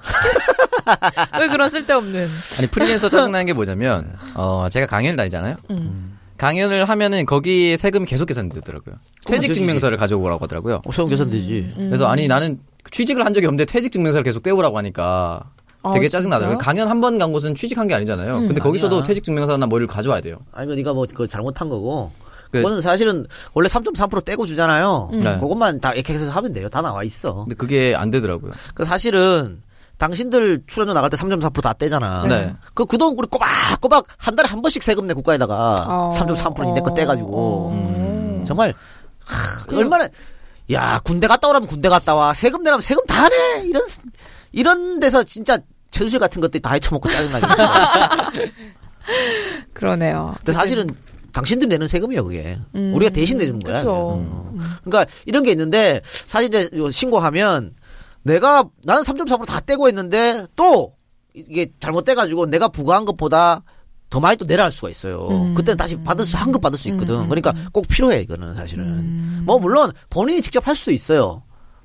[1.40, 2.28] 왜 그런 쓸데없는.
[2.58, 5.56] 아니, 프리랜서 짜증나는 게 뭐냐면, 어, 제가 강연을 다니잖아요.
[5.70, 6.18] 음.
[6.38, 8.96] 강연을 하면은 거기에 세금 계속 계산되더라고요.
[9.26, 9.60] 퇴직 되지.
[9.60, 10.82] 증명서를 가져오라고 하더라고요.
[10.84, 11.74] 어, 세금 계산되지.
[11.78, 11.86] 음.
[11.88, 12.58] 그래서 아니 나는
[12.90, 15.61] 취직을 한 적이 없는데 퇴직 증명서를 계속 떼오라고 하니까 아,
[15.92, 16.58] 되게 짜증나더라고요.
[16.58, 18.34] 강연 한 번 간 곳은 취직한 게 아니잖아요.
[18.40, 19.06] 근데 거기서도 아니야.
[19.06, 20.38] 퇴직 증명서나 뭐를 가져와야 돼요.
[20.52, 22.10] 아니면 네가 뭐 그거 잘못한 거고.
[22.50, 25.08] 그- 그거는 사실은 원래 3.3% 떼고 주잖아요.
[25.12, 25.38] 네.
[25.38, 26.68] 그것만 다 이렇게 해서 하면 돼요.
[26.68, 27.34] 다 나와 있어.
[27.44, 28.52] 근데 그게 안 되더라고요.
[28.74, 29.62] 그 사실은
[29.96, 32.26] 당신들 출연료 나갈 때 3.4%다 떼잖아.
[32.28, 32.54] 네.
[32.74, 36.10] 그 그 돈 우리 꼬박꼬박 한 달에 한 번씩 세금 내 국가에다가 어.
[36.14, 37.30] 3.3% 니네 거 떼가지고
[37.72, 38.44] 어.
[38.46, 38.74] 정말
[39.24, 40.08] 하, 얼마나
[40.72, 43.62] 야 군대 갔다 오라면 군대 갔다 와 세금 내라면 세금 다 내.
[43.66, 43.82] 이런
[44.52, 45.58] 이런 데서 진짜
[45.92, 47.46] 최수실 같은 것들이 다 헤쳐먹고 짜증나게.
[49.72, 50.34] 그러네요.
[50.38, 50.86] 근데 사실은
[51.32, 52.58] 당신들 내는 세금이에요 그게.
[52.74, 53.82] 우리가 대신 내주는 거야.
[53.82, 54.16] 그렇죠.
[54.16, 54.60] 음.
[54.84, 57.74] 그러니까 이런 게 있는데 사실 이제 신고하면
[58.22, 60.94] 내가 나는 3.3%다 떼고 했는데 또
[61.34, 63.62] 이게 잘못돼 가지고 내가 부과한 것보다
[64.10, 65.28] 더 많이 또 내려갈 수가 있어요.
[65.30, 65.54] 음.
[65.54, 67.28] 그때 다시 받을 수 환급 받을 수 있거든.
[67.28, 68.84] 그러니까 꼭 필요해 이거는 사실은.
[68.84, 69.42] 음.
[69.46, 71.42] 뭐 물론 본인이 직접 할 수도 있어요.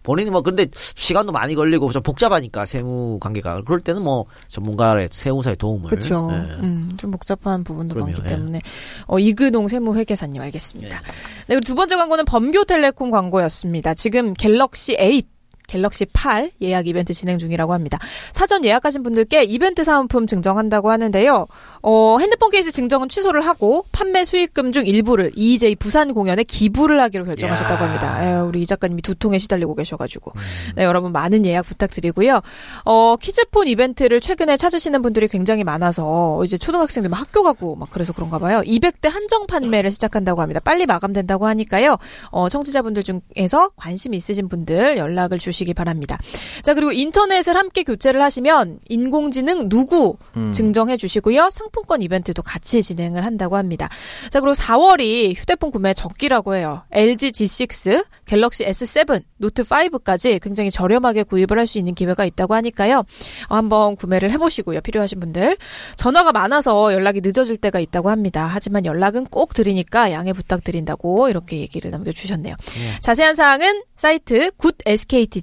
[0.07, 5.57] 본인이 뭐 근데 시간도 많이 걸리고 좀 복잡하니까 세무 관계가 그럴 때는 뭐 전문가의 세무사의
[5.57, 6.29] 도움을 그렇죠.
[6.31, 6.35] 예.
[6.63, 8.29] 음, 좀 복잡한 부분도 그럼요, 많기 예.
[8.29, 8.61] 때문에
[9.07, 11.01] 어, 이근홍 세무회계사님 알겠습니다.
[11.01, 11.03] 네,
[11.47, 13.95] 그리고 두 번째 광고는 범교텔레콤 광고였습니다.
[13.95, 15.23] 지금 갤럭시 8
[15.67, 17.99] 갤럭시 8 예약 이벤트 진행 중이라고 합니다.
[18.31, 21.45] 사전 예약하신 분들께 이벤트 사은품 증정한다고 하는데요.
[21.83, 27.25] 어, 핸드폰 케이스 증정은 취소를 하고 판매 수익금 중 일부를 EJ 부산 공연에 기부를 하기로
[27.25, 27.87] 결정하셨다고 야.
[27.87, 28.23] 합니다.
[28.25, 30.31] 에휴, 우리 이 작가님이 두통에 시달리고 계셔가지고.
[30.75, 32.39] 네, 여러분 많은 예약 부탁드리고요.
[32.85, 38.13] 어, 키즈폰 이벤트를 최근에 찾으시는 분들이 굉장히 많아서 이제 초등학생들 막 학교 가고 막 그래서
[38.13, 38.61] 그런가 봐요.
[38.65, 40.61] 200대 한정 판매를 시작한다고 합니다.
[40.63, 41.97] 빨리 마감된다고 하니까요.
[42.31, 46.17] 어, 청취자분들 중에서 관심 있으신 분들 연락을 주시 기 바랍니다.
[46.63, 50.51] 자, 그리고 인터넷을 함께 교체를 하시면 인공지능 누구 음.
[50.51, 51.49] 증정해 주시고요.
[51.51, 53.87] 상품권 이벤트도 같이 진행을 한다고 합니다.
[54.31, 56.83] 자, 그리고 4월이 휴대폰 구매 적기라고 해요.
[56.91, 63.03] LG G6, 갤럭시 S7, 노트 5까지 굉장히 저렴하게 구입을 할 수 있는 기회가 있다고 하니까요.
[63.49, 64.79] 어, 한번 구매를 해 보시고요.
[64.81, 65.57] 필요하신 분들.
[65.97, 68.49] 전화가 많아서 연락이 늦어질 때가 있다고 합니다.
[68.49, 72.55] 하지만 연락은 꼭 드리니까 양해 부탁드린다고 이렇게 얘기를 남겨 주셨네요.
[73.01, 74.51] 자세한 사항은 사이트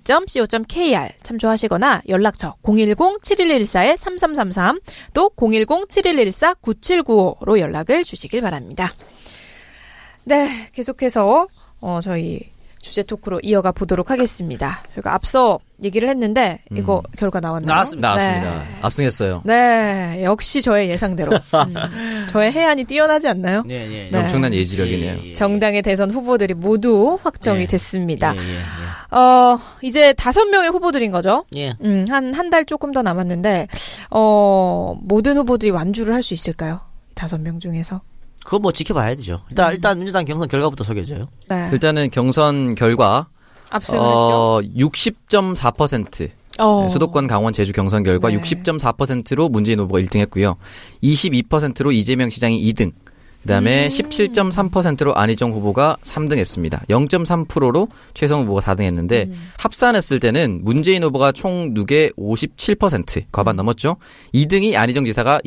[0.09, 4.81] mbc.co.kr 참조하시거나 연락처 010-7114-3333
[5.13, 8.91] 또 010-7114-9795로 연락을 주시길 바랍니다.
[10.25, 11.47] 네, 계속해서
[11.81, 12.54] 어, 저희
[12.85, 14.83] 주제 토크로 이어가 보도록 하겠습니다.
[14.95, 17.67] 저희가 앞서 얘기를 했는데 이거 결과 나왔나요?
[17.67, 18.09] 나왔습니다.
[18.09, 18.55] 나왔습니다.
[18.59, 18.65] 네.
[18.83, 19.43] 압승했어요.
[19.47, 23.63] 네, 역시 저의 예상대로 음, 저의 해안이 뛰어나지 않나요?
[23.67, 24.19] 네, 예, 네.
[24.19, 25.17] 엄청난 예지력이네요.
[25.25, 25.33] 예, 예.
[25.33, 27.67] 정당의 대선 후보들이 모두 확정이 예.
[27.67, 28.35] 됐습니다.
[28.37, 31.47] 예, 예, 어, 이제 다섯 명의 후보들인 거죠.
[31.57, 31.61] 예.
[31.69, 31.75] 예.
[31.83, 33.67] 음, 한, 한 달 조금 더 남았는데,
[34.11, 36.81] 어, 모든 후보들이 완주를 할 수 있을까요?
[37.15, 38.03] 다섯 명 중에서.
[38.45, 39.41] 그거 뭐 지켜봐야 되죠.
[39.51, 41.25] 일단 일단 민주당 경선 결과부터 소개해줘요.
[41.49, 41.71] 네.
[41.73, 43.29] 일단은 경선 결과.
[43.99, 46.31] 어, 60.4%
[46.61, 46.85] 어.
[46.85, 48.39] 네, 수도권 강원 제주 경선 결과 네.
[48.39, 50.57] 60.4%로 문재인 후보가 1등 했고요.
[51.03, 52.93] 22%로 이재명 시장이 2등.
[53.43, 53.89] 그다음에 음.
[53.89, 56.83] 17.3%로 안희정 후보가 3등 했습니다.
[56.89, 59.51] 0.3%로 최성 후보가 4등 했는데 음.
[59.59, 63.23] 합산했을 때는 문재인 후보가 총 누계 57% 음.
[63.33, 63.97] 과반 넘었죠.
[64.33, 65.41] 2등이 안희정 지사가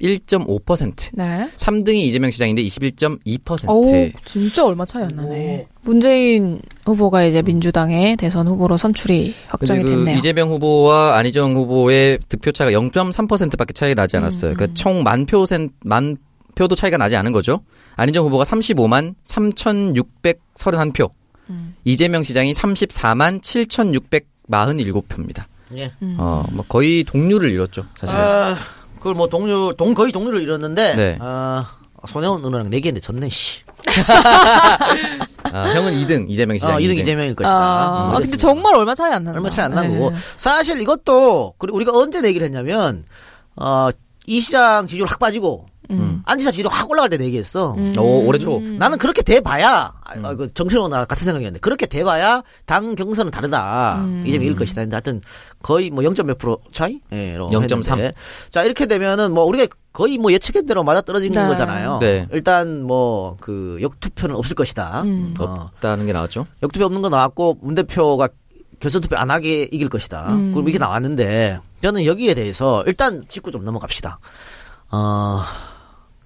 [0.00, 1.10] 21.5%.
[1.12, 1.50] 네.
[1.56, 3.68] 3등이 이재명 시장인데 21.2%.
[3.68, 3.84] 오,
[4.24, 5.66] 진짜 얼마 차이 안 나네.
[5.82, 10.16] 문재인 후보가 이제 민주당의 대선 후보로 선출이 확정이 그 됐네요.
[10.16, 14.54] 이재명 후보와 안희정 후보의 득표 차가 0.3%밖에 차이 나지 음, 않았어요.
[14.54, 16.16] 그러니까 총 만 표센 만
[16.54, 17.60] 표도 차이가 나지 않은 거죠.
[17.96, 21.10] 안희정 후보가 35만 3,631표,
[21.50, 21.74] 음.
[21.84, 25.44] 이재명 시장이 34만 7,647표입니다.
[25.76, 25.90] 예.
[26.02, 26.16] 음.
[26.18, 28.16] 어, 뭐 거의 동률을 이뤘죠, 사실.
[28.16, 28.56] 은 아,
[29.00, 31.18] 그걸 뭐 동률, 동, 거의 동률을 이뤘는데, 네.
[31.20, 31.66] 아,
[32.06, 33.62] 손혜원 의원랑 내기했는데 졌네, 씨.
[35.42, 36.74] 아, 형은 2등, 이재명 시장.
[36.74, 37.56] 어, 2등 이재명일 것이다.
[37.58, 38.40] 아, 음, 근데 그랬습니다.
[38.40, 39.98] 정말 얼마 차이 안 나는 얼마 차이 안난 네.
[39.98, 40.14] 거고.
[40.36, 43.04] 사실 이것도, 그리고 우리가 언제 내기를 했냐면,
[43.56, 43.88] 어,
[44.26, 46.22] 이 시장 지지율 확 빠지고, 음.
[46.26, 47.72] 안지사 지지율 확 올라갈 때 내기했어.
[47.74, 47.92] 음.
[47.98, 48.60] 오, 올해 초.
[48.60, 54.02] 나는 그렇게 돼봐야, 아, 그 정신원 나랑 같은 생각이었는데, 그렇게 돼봐야 당 경선은 다르다.
[54.04, 54.24] 음.
[54.26, 54.82] 이재명 이길 것이다.
[54.82, 55.20] 근데 하여튼
[55.62, 56.14] 거의 뭐 0.
[56.24, 57.00] 몇 프로 차이?
[57.12, 57.90] 예, 로 0.3.
[57.92, 58.12] 했는데.
[58.50, 61.46] 자, 이렇게 되면은 뭐 우리가 거의 뭐 예측한 대로 맞아 떨어진 네.
[61.46, 61.98] 거잖아요.
[62.00, 62.28] 네.
[62.32, 65.02] 일단 뭐 그 역투표는 없을 것이다.
[65.02, 65.34] 음.
[65.40, 66.46] 어, 없다는 게 나왔죠.
[66.62, 68.28] 역투표 없는 거 나왔고, 문 대표가
[68.78, 70.26] 결선 투표 안 하게 이길 것이다.
[70.32, 70.52] 음.
[70.52, 74.18] 그럼 이게 나왔는데, 저는 여기에 대해서 일단 짚고 좀 넘어갑시다.
[74.92, 75.40] 어,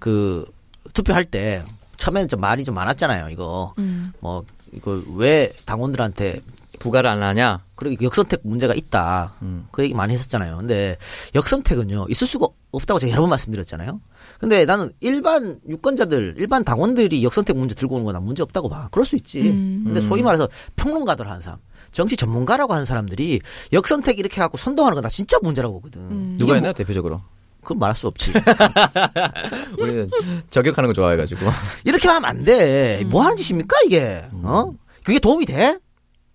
[0.05, 0.45] 그,
[0.93, 1.63] 투표할 때,
[1.97, 3.73] 처음에는 좀 말이 좀 많았잖아요, 이거.
[3.79, 4.13] 음.
[4.19, 6.41] 뭐, 이거 왜 당원들한테,
[6.77, 7.63] 부가를 안 하냐?
[7.75, 9.33] 그렇게 역선택 문제가 있다.
[9.41, 9.65] 음.
[9.71, 10.57] 그 얘기 많이 했었잖아요.
[10.57, 10.97] 근데
[11.33, 13.99] 역선택은요, 있을 수가 없다고 제가 여러 번 말씀드렸잖아요.
[14.39, 18.89] 근데 나는 일반 유권자들, 일반 당원들이 역선택 문제 들고 오는 건 난 문제 없다고 봐.
[18.91, 19.41] 그럴 수 있지.
[19.41, 19.85] 음.
[19.85, 21.57] 근데 소위 말해서 평론가들 하는 사람,
[21.91, 23.39] 정치 전문가라고 하는 사람들이
[23.73, 26.01] 역선택 이렇게 해갖고 선동하는 건 나 진짜 문제라고 보거든.
[26.11, 26.35] 음.
[26.37, 27.21] 누가 했나요, 뭐, 대표적으로?
[27.65, 28.31] 그건 말할 수 없지.
[29.77, 30.09] 우리는
[30.49, 31.45] 저격하는 거 좋아해가지고.
[31.83, 33.03] 이렇게 하면 안 돼.
[33.07, 34.23] 뭐 하는 짓입니까, 이게?
[34.31, 34.71] 어?
[35.03, 35.79] 그게 도움이 돼?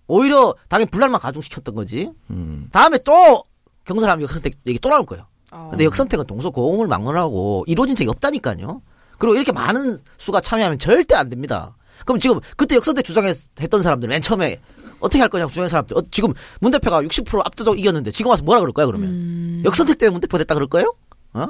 [0.07, 2.09] 오히려 당연히 분란만 가중시켰던 거지.
[2.29, 2.67] 음.
[2.71, 3.43] 다음에 또
[3.85, 5.25] 경선하면 역선택 얘기 또 나올 거예요.
[5.51, 5.69] 어.
[5.71, 8.81] 근데 역선택은 동서고음을 막론하고 이루어진 적이 없다니까요.
[9.17, 11.75] 그리고 이렇게 많은 수가 참여하면 절대 안 됩니다.
[12.05, 14.59] 그럼 지금 그때 역선택 주장했던 사람들 맨 처음에
[14.99, 18.59] 어떻게 할 거냐고 주장한 사람들 어, 지금 문 대표가 60% 압도적 이겼는데 지금 와서 뭐라
[18.61, 19.61] 그럴 거야 그러면 음.
[19.65, 20.93] 역선택 때문에 문 대표 됐다 그럴 거예요?
[21.33, 21.47] 어?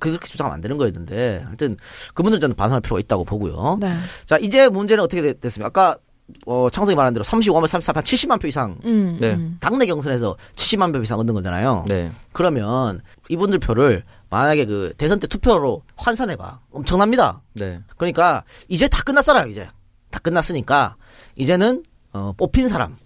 [0.00, 1.76] 그렇게 주장하면 안 되는 거였는데 하여튼
[2.14, 3.78] 그분들 저는 반성할 필요가 있다고 보고요.
[3.80, 3.92] 네.
[4.26, 5.68] 자 이제 문제는 어떻게 됐- 됐습니까?
[5.68, 5.98] 아까
[6.46, 9.16] 어, 창석이 말한 대로 35만 34만 70만 표 이상 음.
[9.18, 9.32] 네.
[9.34, 9.56] 음.
[9.60, 11.86] 당내 경선에서 70만 표 이상 얻는 거잖아요.
[11.88, 12.10] 네.
[12.32, 13.00] 그러면
[13.30, 16.60] 이분들 표를 만약에 그 대선 때 투표로 환산해봐.
[16.70, 17.40] 엄청납니다.
[17.54, 17.80] 네.
[17.96, 19.68] 그러니까 이제 다 끝났잖아요, 이제.
[20.10, 20.96] 다 끝났으니까
[21.36, 21.82] 이제는
[22.12, 22.96] 어, 뽑힌 사람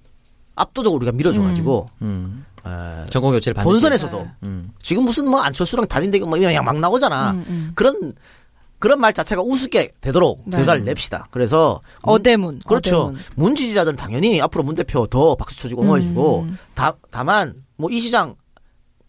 [0.57, 2.45] 압도적으로 우리가 밀어줘가지고 음.
[2.67, 3.71] 에, 정권 교체를 반드시.
[3.73, 4.71] 본선에서도 음.
[4.83, 7.31] 지금 무슨 뭐 안철수랑 단인대고 뭐 그냥 막 나오잖아.
[7.33, 7.73] 음, 음.
[7.75, 8.13] 그런
[8.79, 10.57] 그런 말 자체가 우습게 되도록 네.
[10.57, 11.29] 결과를 냅시다.
[11.31, 12.59] 그래서 문- 어대문.
[12.67, 12.97] 그렇죠.
[13.05, 13.21] 어대문.
[13.37, 16.59] 문 지지자들은 당연히 앞으로 문 대표 더 박수 쳐주고 응원해주고 음.
[16.75, 18.35] 다, 다만 뭐 이 시장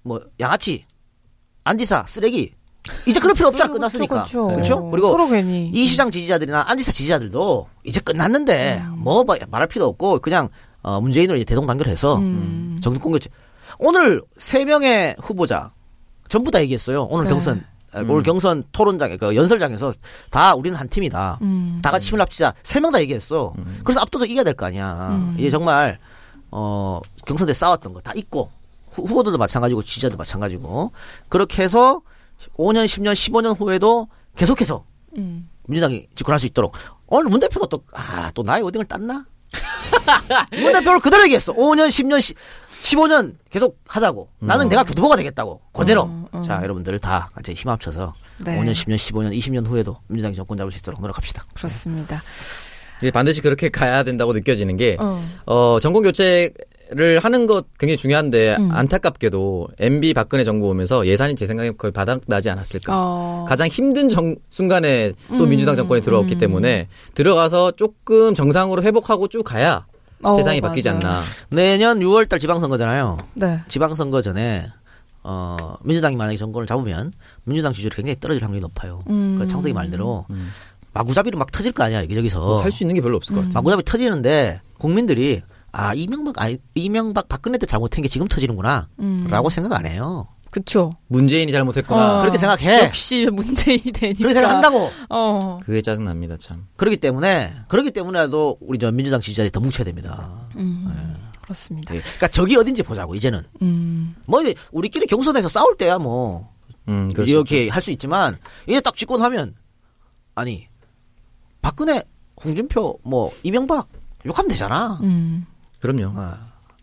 [0.03, 0.85] 뭐 양아치
[1.63, 2.53] 안지사 쓰레기
[3.07, 4.47] 이제 그럴 필요 없잖아 끝났으니까 그렇죠.
[4.47, 4.89] 그렇죠?
[4.89, 8.95] 그리고 서로 괜히 이 시장 지지자들이나 안지사 지지자들도 이제 끝났는데 음.
[8.99, 10.49] 뭐뭐 말할 필요 없고 그냥
[10.81, 12.79] 어, 문재인으로 이제 대동단결해서 음.
[12.83, 13.29] 정권 교체
[13.85, 15.71] 오늘 세 명의 후보자
[16.29, 17.31] 전부 다 얘기했어요 오늘 네.
[17.31, 19.93] 경선 아, 오늘 경선 토론장에 그 연설장에서
[20.31, 21.79] 다 우리는 한 팀이다 음.
[21.83, 23.53] 다 같이 힘을 합치자 세 명 다 얘기했어.
[23.83, 25.09] 그래서 압도적 이겨야 될 거 아니야.
[25.11, 25.35] 음.
[25.37, 25.99] 이게 정말
[26.49, 28.49] 어 경선 때 싸웠던 거 다 있고
[28.91, 30.91] 후, 후보들도 마찬가지고 지지자도 마찬가지고
[31.29, 32.01] 그렇게 해서
[32.57, 34.85] 5년, 10년, 15년 후에도 계속해서
[35.17, 35.49] 음.
[35.67, 36.73] 민주당이 집권할 수 있도록
[37.05, 39.25] 오늘 문 대표도 또 아 또 나의 오딩을 땄나?
[40.59, 41.53] 문 대표를 그대로 얘기했어.
[41.53, 42.35] 5년, 10년,
[42.69, 44.29] 15년 계속 하자고.
[44.39, 45.61] 나는 내가 교두보가 되겠다고.
[45.73, 46.05] 그대로.
[46.05, 46.41] 음, 음.
[46.41, 48.59] 자, 여러분들 다 같이 힘 합쳐서 네.
[48.59, 51.43] 5년, 10년, 15년, 20년 후에도 민주당이 정권 잡을 수 있도록 노력합시다.
[51.53, 52.21] 그렇습니다.
[53.01, 55.21] 이게 반드시 그렇게 가야 된다고 느껴지는 게, 어.
[55.45, 56.51] 어, 정권 교체
[56.95, 58.69] 를 조사를 하는 것 굉장히 중요한데 음.
[58.71, 62.93] 안타깝게도 MB 박근혜 정부 오면서 예산이 제 생각에 거의 바닥나지 않았을까.
[62.95, 63.45] 어.
[63.47, 66.39] 가장 힘든 정- 순간에 또 음, 민주당 정권이 들어왔기 음.
[66.39, 69.85] 때문에 들어가서 조금 정상으로 회복하고 쭉 가야
[70.21, 70.99] 어, 세상이 바뀌지 맞아요.
[71.03, 71.21] 않나.
[71.49, 73.17] 내년 6월달 지방선거잖아요.
[73.35, 73.59] 네.
[73.67, 74.67] 지방선거 전에
[75.23, 77.11] 어 민주당이 만약에 정권을 잡으면
[77.45, 78.99] 민주당 지지율이 굉장히 떨어질 확률이 높아요.
[79.09, 79.37] 음.
[79.39, 80.25] 그 창석이 말대로
[80.93, 83.53] 마구잡이로 막 터질 거 아니야 여기저기서 뭐 할수 있는 게 별로 없을 것 같아요.
[83.53, 85.41] 마구잡이 터지는데 국민들이
[85.73, 89.49] 아 이명박 아니 이명박 박근혜 때 잘못한 게 지금 터지는구나라고 음.
[89.49, 90.27] 생각 안 해요.
[90.51, 90.93] 그쵸.
[91.07, 92.19] 문재인이 잘못했구나.
[92.19, 92.21] 어.
[92.21, 92.83] 그렇게 생각해.
[92.83, 94.17] 역시 문재인이 되니까.
[94.19, 94.89] 그렇게 생각한다고.
[95.09, 95.59] 어.
[95.65, 96.67] 그게 짜증납니다, 참.
[96.77, 100.47] 그렇기 때문에 그렇기 때문에라도 우리 저 민주당 지지자들이 더 뭉쳐야 됩니다.
[100.57, 101.15] 음.
[101.41, 101.95] 그렇습니다.
[101.95, 101.99] 예.
[101.99, 104.15] 그러니까 적이 어딘지 보자고 이제는 음.
[104.27, 106.53] 뭐 이제 우리끼리 경선에서 싸울 때야 뭐
[106.87, 107.31] 음, 그렇죠.
[107.31, 109.55] 이렇게 할 수 있지만 이제 딱 집권하면
[110.35, 110.67] 아니
[111.63, 112.03] 박근혜,
[112.43, 113.89] 홍준표, 뭐 이명박
[114.27, 114.99] 욕하면 되잖아.
[115.01, 115.47] 음.
[115.83, 116.13] 그럼요.
[116.15, 116.33] 어.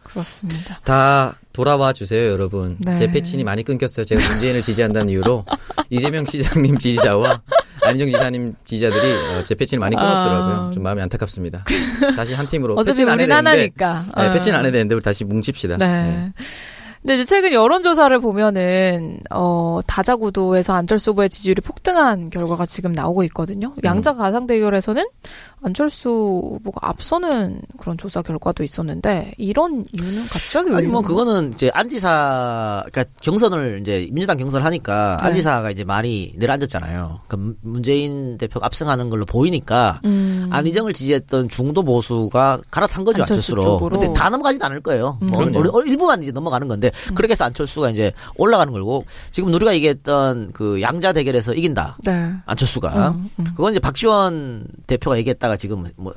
[0.03, 0.79] 그렇습니다.
[0.85, 2.77] 다 돌아와 주세요, 여러분.
[2.81, 2.97] 네.
[2.97, 4.05] 제 패친이 많이 끊겼어요.
[4.05, 5.47] 제가 문재인을 지지한다는 이유로
[5.89, 7.41] 이재명 시장님 지지자와
[7.83, 10.69] 안희정 지사님 지지자들이 어, 제 패친을 많이 끊었더라고요.
[10.69, 10.71] 아.
[10.75, 11.65] 좀 마음이 안타깝습니다.
[12.15, 14.05] 다시 한 팀으로 어차피 패치는 안 우린 해야 되는데 하나니까.
[14.21, 14.33] 네, 어.
[14.35, 15.79] 패치는 안 해야 되는데 우리 다시 뭉칩시다.
[15.79, 16.33] 네.
[17.03, 23.69] 근데 이제 최근 여론조사를 보면은, 어, 다자구도에서 안철수 후보의 지지율이 폭등한 결과가 지금 나오고 있거든요.
[23.69, 23.81] 음.
[23.85, 25.03] 양자 가상 대결에서는
[25.63, 31.71] 안철수 후보가 앞서는 그런 조사 결과도 있었는데, 이런 이유는 갑자기 왜 아니 뭐 그거는 이제
[31.73, 35.27] 안지사 그러니까 경선을 이제 민주당 경선을 하니까 네.
[35.29, 37.21] 안지사가 이제 많이 내려앉았잖아요.
[37.29, 40.49] 그 문재인 대표가 압승하는 걸로 보이니까 음.
[40.51, 43.63] 안희정을 지지했던 중도 보수가 갈아탄 거죠 안철수 안철수로.
[43.63, 43.99] 쪽으로.
[43.99, 45.19] 근데 다 넘어가진 않을 거예요.
[45.23, 45.29] 음.
[45.29, 45.71] 뭐 그럼요.
[45.79, 50.81] 어리- 일부만 이제 넘어가는 건데 그렇게 해서 안철수가 이제 올라가는 걸고 지금 우리가 얘기했던 그
[50.81, 52.33] 양자 대결에서 이긴다 네.
[52.47, 53.45] 안철수가 음, 음.
[53.57, 56.13] 그건 이제 박지원 대표가 얘기했다가 지금 뭐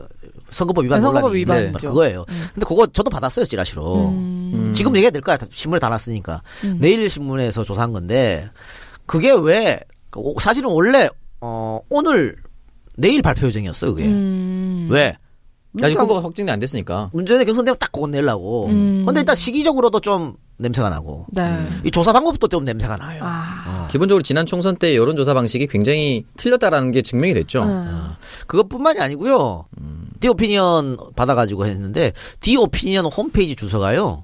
[0.49, 1.36] 선거법 위반 네, 선거법.
[1.36, 2.26] 있는 그거예요.
[2.53, 4.09] 근데 그거 저도 받았어요 찌라시로.
[4.09, 4.51] 음.
[4.53, 4.74] 음.
[4.74, 5.36] 지금 얘기해야 될 거야.
[5.38, 6.41] 다 신문에 다 났으니까.
[6.63, 6.78] 음.
[6.80, 8.49] 내일 신문에서 조사한 건데
[9.05, 9.82] 그게 왜그
[10.17, 11.09] 오- 사실은 원래
[11.41, 12.36] 어 오늘
[12.95, 14.05] 내일 발표 예정이었어 그게.
[14.05, 14.88] 음.
[14.91, 15.15] 왜?
[15.82, 17.09] 아직 후보가 확정이 안 됐으니까.
[17.13, 18.67] 문재인의 경선되면 딱 그건 내려고.
[18.67, 19.03] 음.
[19.05, 21.26] 근데 일단 시기적으로도 좀 냄새가 나고.
[21.32, 21.67] 네.
[21.84, 23.21] 이 조사 방법도 좀 냄새가 나요.
[23.24, 23.88] 아.
[23.89, 27.63] 기본적으로 지난 총선 때 여론조사 방식이 굉장히 틀렸다라는 게 증명이 됐죠.
[27.63, 28.11] 음.
[28.47, 29.65] 그것뿐만이 아니고요.
[30.19, 34.24] 디오피니언 받아가지고 했는데 디오피니언 홈페이지 주소가요.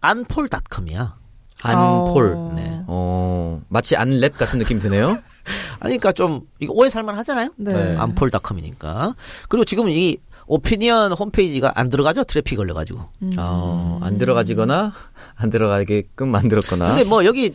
[0.00, 1.16] 안폴닷컴이야.
[1.62, 2.34] 안폴.
[2.36, 2.52] 어.
[2.54, 2.80] 네.
[2.86, 5.08] 어, 마치 안랩 같은 느낌 드네요.
[5.80, 7.50] 아니, 그러니까 좀 이거 오해 살만 하잖아요.
[7.56, 7.72] 네.
[7.72, 7.96] 네.
[7.96, 9.14] 안폴닷컴이니까.
[9.48, 12.24] 그리고 지금 이 오피니언 홈페이지가 안 들어가죠.
[12.24, 13.00] 트래픽 걸려가지고.
[13.22, 13.30] 음.
[13.38, 14.92] 어, 안 들어가지거나
[15.34, 16.88] 안 들어가게끔 만들었거나.
[16.88, 17.52] 근데 뭐 여기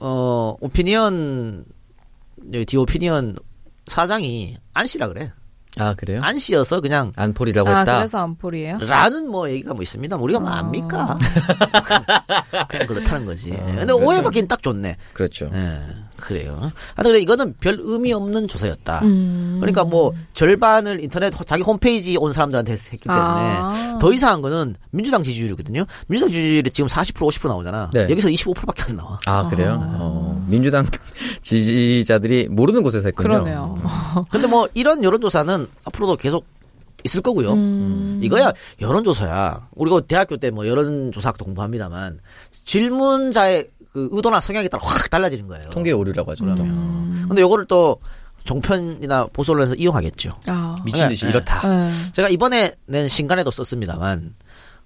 [0.00, 1.64] 어 오피니언
[2.52, 3.36] 여기 디오피니언
[3.86, 5.32] 사장이 안 씨라 그래.
[5.78, 6.20] 아 그래요?
[6.22, 7.98] 안 씨여서 그냥 안폴이라고 아, 했다.
[7.98, 8.78] 그래서 안폴이에요?
[8.78, 10.16] 라는 뭐 얘기가 뭐 있습니다.
[10.16, 10.58] 우리가 뭐 아.
[10.58, 11.18] 압니까?
[12.68, 13.52] 그냥 그렇다는 거지.
[13.52, 14.96] 아, 근데 오해받기는 딱 좋네.
[15.12, 15.50] 그렇죠.
[15.52, 15.78] 예,
[16.16, 16.72] 그래요.
[16.94, 19.00] 하여튼 그래 이거는 별 의미 없는 조사였다.
[19.04, 19.58] 음.
[19.60, 23.98] 그러니까 뭐 절반을 인터넷 호- 자기 홈페이지 온 사람들한테 했기 때문에 아.
[24.00, 25.84] 더 이상한 거는 민주당 지지율이거든요.
[26.06, 27.90] 민주당 지지율이 지금 40% 50% 나오잖아.
[27.92, 28.08] 네.
[28.10, 29.18] 여기서 25%밖에 안 나와.
[29.26, 29.78] 아 그래요?
[29.98, 30.86] 어, 민주당
[31.42, 33.28] 지지자들이 모르는 곳에서 했군요.
[33.28, 33.78] 그러네요.
[34.30, 36.46] 근데 뭐 이런 여론조사는 앞으로도 계속
[37.04, 37.52] 있을 거고요.
[37.52, 38.20] 음.
[38.22, 39.68] 이거야 여론조사야.
[39.74, 42.20] 우리가 대학교 때 뭐 여론조사학도 공부합니다만
[42.50, 45.62] 질문자의 그 의도나 성향에 따라 확 달라지는 거예요.
[45.70, 46.44] 통계 오류라고 하죠.
[46.44, 47.24] 음.
[47.28, 47.98] 근데 요거를 또
[48.44, 50.38] 종편이나 보수 언론에서 이용하겠죠.
[50.46, 50.76] 아.
[50.84, 51.30] 미친 듯이 네.
[51.30, 51.66] 이렇다.
[51.68, 51.90] 네.
[52.12, 54.34] 제가 이번에 낸 신간에도 썼습니다만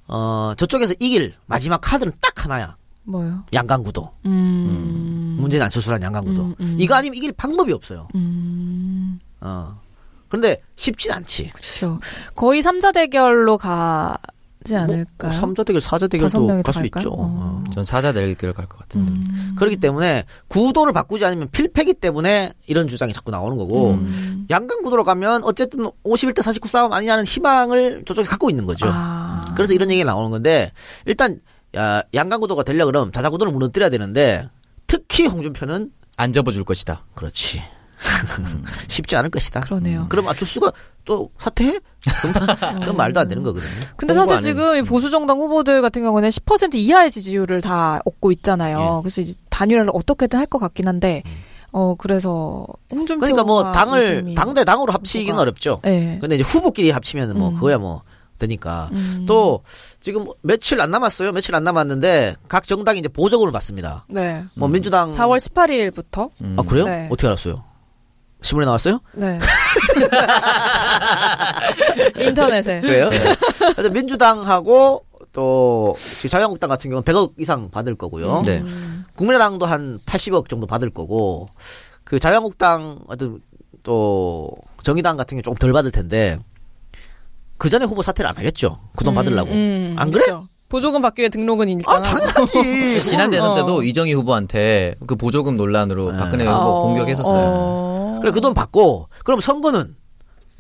[0.08, 2.76] 어 저쪽에서 이길 마지막 카드는 딱 하나야.
[3.04, 3.44] 뭐요?
[3.52, 4.10] 양강구도.
[4.26, 5.36] 음.
[5.40, 6.42] 문재인 안철수란 양강구도.
[6.42, 6.76] 음, 음.
[6.78, 8.08] 이거 아니면 이길 방법이 없어요.
[8.14, 9.18] 음.
[9.40, 9.80] 어.
[10.28, 11.48] 그런데 쉽진 않지.
[11.48, 11.98] 그렇죠.
[12.36, 15.32] 거의 3자 대결로 가지 않을까요?
[15.32, 16.84] 뭐, 3자 대결, 4자 다섯 대결도 갈 수?
[16.84, 17.10] 있죠.
[17.16, 17.64] 어.
[17.72, 19.10] 전 사자 대결 갈것 같은데.
[19.10, 19.54] 음.
[19.56, 24.46] 그렇기 때문에 구도를 바꾸지 않으면 필패기 때문에 이런 주장이 자꾸 나오는 거고 음.
[24.50, 28.86] 양강 구도로 가면 어쨌든 51대 49 싸움 아니냐는 희망을 저쪽에 갖고 있는 거죠.
[28.88, 29.42] 아.
[29.56, 30.70] 그래서 이런 얘기가 나오는 건데
[31.06, 31.40] 일단
[31.76, 34.48] 야, 양강 구도가 되려 그러면 다자 구도를 무너뜨려야 되는데
[34.86, 37.04] 특히 홍준표는 안 접어줄 것이다.
[37.14, 37.62] 그렇지.
[38.88, 39.60] 쉽지 않을 것이다.
[39.60, 40.06] 그러네요.
[40.08, 40.72] 그럼 안철수가
[41.04, 41.78] 또 사퇴해?
[42.22, 43.70] 그럼, 그럼 말도 안 되는 거거든요.
[43.96, 48.32] 근데 사실 안 지금 이 보수 정당 후보들 같은 경우는 10% 이하의 지지율을 다 얻고
[48.32, 48.96] 있잖아요.
[48.98, 49.02] 예.
[49.02, 51.22] 그래서 이제 단일화를 어떻게든 할 것 같긴 한데,
[51.72, 55.80] 어 그래서 홍준표 그러니까 뭐 당을 당대 당으로 합치기는 어렵죠.
[55.84, 56.18] 네.
[56.20, 57.54] 근데 이제 후보끼리 합치면 뭐 음.
[57.54, 58.02] 그거야 뭐
[58.40, 58.88] 되니까.
[58.92, 59.24] 음.
[59.28, 59.62] 또
[60.00, 61.30] 지금 며칠 안 남았어요.
[61.32, 64.04] 며칠 안 남았는데 각 정당이 이제 보적으로 받습니다.
[64.08, 64.44] 네.
[64.54, 66.56] 뭐 민주당 4월 18일부터 음.
[66.58, 66.86] 아 그래요?
[66.86, 67.06] 네.
[67.10, 67.62] 어떻게 알았어요?
[68.42, 69.00] 신문에 나왔어요?
[69.12, 69.38] 네.
[72.16, 73.10] 인터넷에 그래요?
[73.74, 75.94] 그래서 민주당하고 또
[76.28, 78.42] 자유한국당 같은 경우는 100억 이상 받을 거고요.
[78.46, 78.62] 네.
[79.14, 81.48] 국민의당도 한 80억 정도 받을 거고
[82.04, 83.40] 그 자유한국당 어떤
[83.82, 84.50] 또
[84.82, 86.38] 정의당 같은 경우 조금 덜 받을 텐데
[87.60, 88.78] 그 전에 후보 사퇴를 안 하겠죠.
[88.96, 89.50] 그 돈 받으려고.
[89.52, 90.24] 음, 안 그래?
[90.24, 90.48] 그렇죠.
[90.70, 92.00] 보조금 받기 위해 등록은 일단 아.
[92.02, 93.02] 당연하지.
[93.04, 93.54] 지난 대선 어.
[93.54, 96.18] 때도 이정희 후보한테 그 보조금 논란으로 네.
[96.18, 97.44] 박근혜 후보 어, 공격했었어요.
[97.44, 98.18] 어.
[98.22, 99.94] 그래 그 돈 받고 그럼 선거는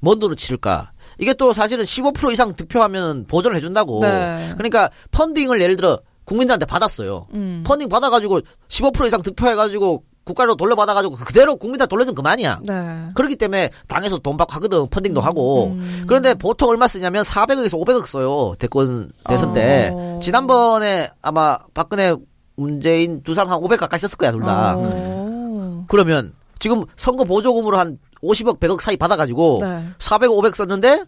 [0.02, 0.92] 뭔 돈으로 치를까?
[1.18, 4.00] 이게 또 사실은 15% 이상 득표하면 보전을 해준다고.
[4.02, 4.50] 네.
[4.56, 7.26] 그러니까 펀딩을 예를 들어 국민들한테 받았어요.
[7.34, 7.64] 음.
[7.66, 12.60] 펀딩 받아가지고 15% 이상 득표해가지고 국가로 돌려받아가지고 그대로 국민들 돌려주면 그만이야.
[12.64, 13.08] 네.
[13.14, 16.04] 그렇기 때문에 당에서 돈 받고 하거든 펀딩도 하고 음.
[16.06, 20.18] 그런데 보통 얼마 쓰냐면 400억에서 500억 써요 대권 대선 때 어.
[20.22, 22.14] 지난번에 아마 박근혜
[22.56, 25.84] 문재인 두 사람 한 500 가까이 썼을 거야 둘 다 어.
[25.88, 29.88] 그러면 지금 선거 보조금으로 한 50억 100억 사이 받아가지고 네.
[29.98, 31.04] 400, 500 썼는데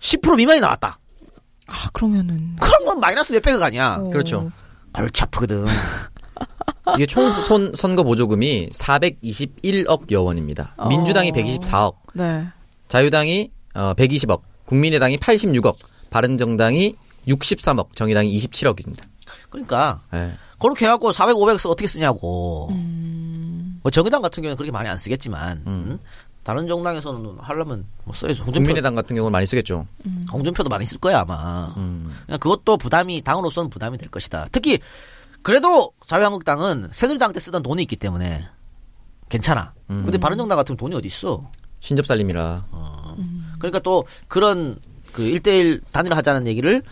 [0.00, 0.96] 10% 미만이 나왔다
[1.66, 4.10] 아 그러면은 그럼 건 마이너스 몇백억 아니야 어.
[4.10, 4.50] 그렇죠.
[4.94, 5.64] 골치 아프거든
[6.94, 10.74] 이게 총 손, 선거 보조금이 421억 여 원입니다.
[10.76, 10.88] 어.
[10.88, 12.46] 민주당이 124억, 네.
[12.88, 15.76] 자유당이 어, 120억, 국민의당이 86억,
[16.10, 16.96] 바른정당이
[17.28, 19.04] 63억, 정의당이 27억입니다.
[19.48, 20.32] 그러니까 예.
[20.58, 23.80] 그렇게 해갖고 400, 500써 어떻게 쓰냐고 음.
[23.82, 25.66] 뭐 정의당 같은 경우는 그렇게 많이 안 쓰겠지만 음.
[25.66, 25.98] 음?
[26.42, 28.42] 다른 정당에서는 하려면 뭐 써야죠.
[28.44, 29.86] 홍준표, 국민의당 같은 경우는 많이 쓰겠죠.
[30.32, 31.72] 홍준표도 많이 쓸 거야 아마.
[31.76, 32.10] 음.
[32.26, 34.48] 그냥 그것도 부담이 당으로서는 부담이 될 것이다.
[34.50, 34.80] 특히
[35.42, 38.48] 그래도 자유한국당은 새누리당 때 쓰던 돈이 있기 때문에
[39.28, 39.74] 괜찮아.
[39.90, 40.02] 음.
[40.04, 41.50] 근데 바른정당 같은 돈이 어디 있어?
[41.80, 42.66] 신접살림이라.
[43.58, 44.78] 그러니까 또 그런
[45.12, 46.82] 그 1대1 단일화 하자는 얘기를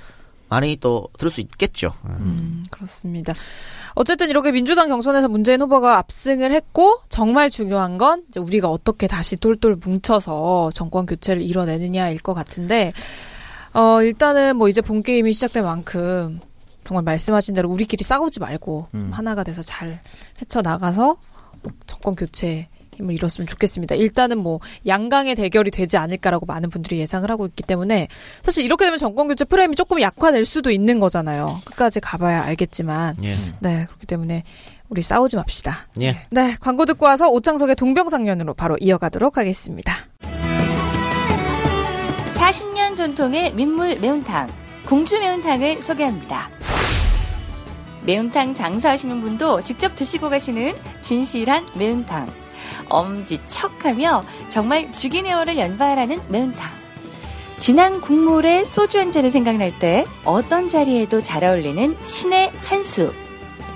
[0.48, 1.90] 많이 또 들을 수 있겠죠.
[2.06, 3.32] 음, 그렇습니다.
[3.94, 9.36] 어쨌든 이렇게 민주당 경선에서 문재인 후보가 압승을 했고 정말 중요한 건 이제 우리가 어떻게 다시
[9.36, 12.92] 똘똘 뭉쳐서 정권 교체를 이뤄내느냐일 것 같은데
[13.74, 16.40] 어 일단은 뭐 이제 본 게임이 시작된 만큼
[16.84, 19.10] 정말 말씀하신 대로 우리끼리 싸우지 말고 음.
[19.12, 20.00] 하나가 돼서 잘
[20.40, 21.16] 헤쳐 나가서
[21.86, 22.66] 정권 교체
[22.96, 23.94] 힘을 이뤘으면 좋겠습니다.
[23.94, 28.08] 일단은 뭐 양강의 대결이 되지 않을까라고 많은 분들이 예상을 하고 있기 때문에
[28.42, 31.60] 사실 이렇게 되면 정권 교체 프레임이 조금 약화될 수도 있는 거잖아요.
[31.64, 33.34] 끝까지 가봐야 알겠지만 예.
[33.60, 34.44] 네 그렇기 때문에
[34.88, 35.88] 우리 싸우지 맙시다.
[36.00, 36.22] 예.
[36.30, 39.94] 네 광고 듣고 와서 오창석의 동병상련으로 바로 이어가도록 하겠습니다.
[42.34, 44.48] 40년 전통의 민물 매운탕,
[44.90, 46.50] 공주 매운탕을 소개합니다.
[48.02, 52.26] 매운탕 장사하시는 분도 직접 드시고 가시는 진실한 매운탕.
[52.88, 56.68] 엄지척 하며 정말 죽이네어를 연발하는 매운탕.
[57.60, 63.14] 진한 국물에 소주 한 잔이 생각날 때 어떤 자리에도 잘 어울리는 신의 한 수.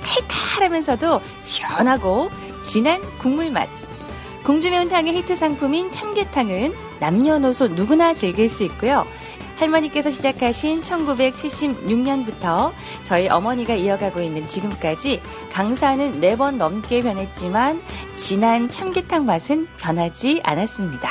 [0.03, 2.29] 칼칼하면서도 시원하고
[2.61, 3.69] 진한 국물 맛.
[4.43, 9.07] 공주 매운탕의 히트 상품인 참게탕은 남녀노소 누구나 즐길 수 있고요.
[9.65, 17.83] 할머니께서 시작하신 1976년부터 저희 어머니가 이어가고 있는 지금까지 강사는 네번 넘게 변했지만
[18.17, 21.09] 진한 참게탕 맛은 변하지 않았습니다.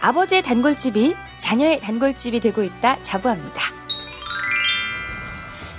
[0.00, 3.62] 아버지의 단골집이 자녀의 단골집이 되고 있다 자부합니다.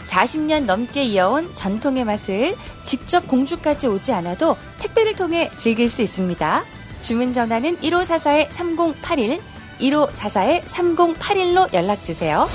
[0.06, 6.64] 40년 넘게 이어온 전통의 맛을 직접 공주까지 오지 않아도 택배를 통해 즐길 수 있습니다.
[7.02, 9.40] 주문 전화는 1544-3081,
[9.80, 12.48] 1544-3081로 연락주세요.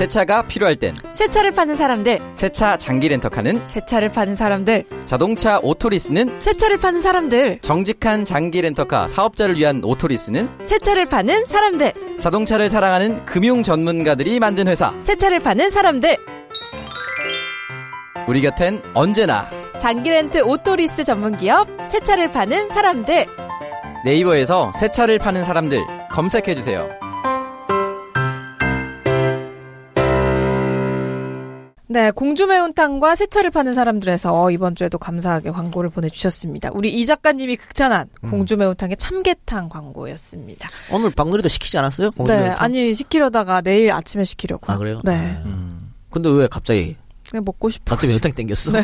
[0.00, 5.58] 세차가 필요할 땐 새 차를 파는 사람들, 세차 장기 렌터카는 새 차를 파는 사람들, 자동차
[5.62, 11.92] 오토리스는 새 차를 파는 사람들, 정직한 장기 렌터카 사업자를 위한 오토리스는 새 차를 파는 사람들,
[12.18, 16.16] 자동차를 사랑하는 금융 전문가들이 만든 회사 새 차를 파는 사람들.
[18.26, 23.49] 우리 곁엔 언제나 장기 렌트 오토리스 전문 기업 새 차를 파는 사람들.
[24.04, 26.88] 네이버에서 새 차를 파는 사람들 검색해 주세요.
[31.92, 36.70] 네, 공주 매운탕과 새 차를 파는 사람들에서 이번 주에도 감사하게 광고를 보내주셨습니다.
[36.72, 38.30] 우리 이 작가님이 극찬한 음.
[38.30, 40.68] 공주 매운탕의 참게탕 광고였습니다.
[40.92, 42.12] 오늘 박누리도 시키지 않았어요?
[42.12, 42.62] 공주 네, 매운탕?
[42.62, 44.72] 아니 시키려다가 내일 아침에 시키려고.
[44.72, 45.00] 아 그래요?
[45.04, 45.78] 네, 아.
[46.10, 46.96] 근데 왜 갑자기
[47.30, 47.84] 그냥 먹고 싶어.
[47.94, 48.72] 갑자기 매운탕 땡겼어?
[48.72, 48.82] 네.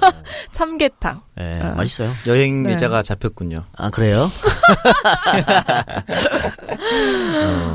[0.52, 1.22] 참게탕.
[1.40, 1.74] 예, 어.
[1.76, 2.10] 맛있어요.
[2.26, 2.74] 여행 네.
[2.74, 3.56] 비자가 잡혔군요.
[3.76, 4.28] 아 그래요?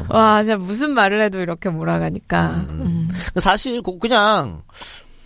[0.09, 2.65] 와, 진짜 무슨 말을 해도 이렇게 몰아가니까.
[2.69, 3.09] 음.
[3.37, 4.61] 사실 그- 그냥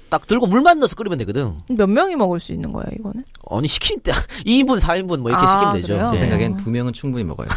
[0.09, 1.57] 딱 들고 물만 넣어서 끓이면 되거든.
[1.69, 3.23] 몇 명이 먹을 수 있는 거예요, 이거는?
[3.49, 4.11] 아니 시킨 때
[4.45, 5.87] 2인분, 4인분 뭐 이렇게 아, 시키면 되죠.
[5.93, 6.07] 그래요?
[6.11, 6.19] 제 예.
[6.19, 7.47] 생각엔 두 명은 충분히 먹어요.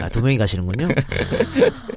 [0.00, 0.88] 아, 두 명이 가시는군요.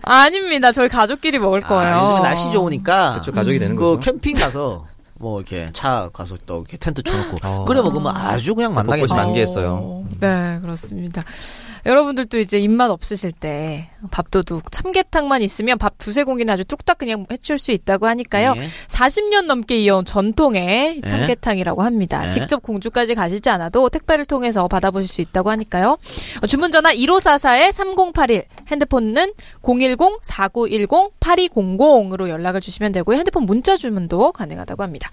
[0.03, 0.71] 아닙니다.
[0.71, 1.95] 저희 가족끼리 먹을 거예요.
[1.95, 3.99] 아, 요즘에 날씨 좋으니까 그렇죠 가족이 되는 그 거죠.
[4.11, 4.85] 캠핑 가서
[5.17, 7.65] 뭐 이렇게 차 가서 또 이렇게 텐트 쳐놓고 어.
[7.65, 9.13] 끓여 먹으면 아주 그냥 만나게 벚꽃이 돼.
[9.15, 10.03] 만개- 만개했어요.
[10.19, 11.23] 네, 그렇습니다.
[11.85, 17.59] 여러분들도 이제 입맛 없으실 때 밥도둑 참깨탕만 있으면 밥 두세 공기는 아주 뚝딱 그냥 해칠
[17.59, 18.55] 수 있다고 하니까요.
[18.57, 18.67] 예.
[18.87, 21.03] 40년 넘게 이어온 전통의 네.
[21.07, 22.21] 참깨탕이라고 합니다.
[22.21, 22.29] 네.
[22.29, 25.97] 직접 공주까지 가시지 않아도 택배를 통해서 받아보실 수 있다고 하니까요.
[26.41, 33.17] 어, 주문 전화 1544-3081, 핸드폰은 010-4910-8200으로 연락을 주시면 되고요.
[33.17, 35.09] 핸드폰 문자 주문도 가능하다고 합니다.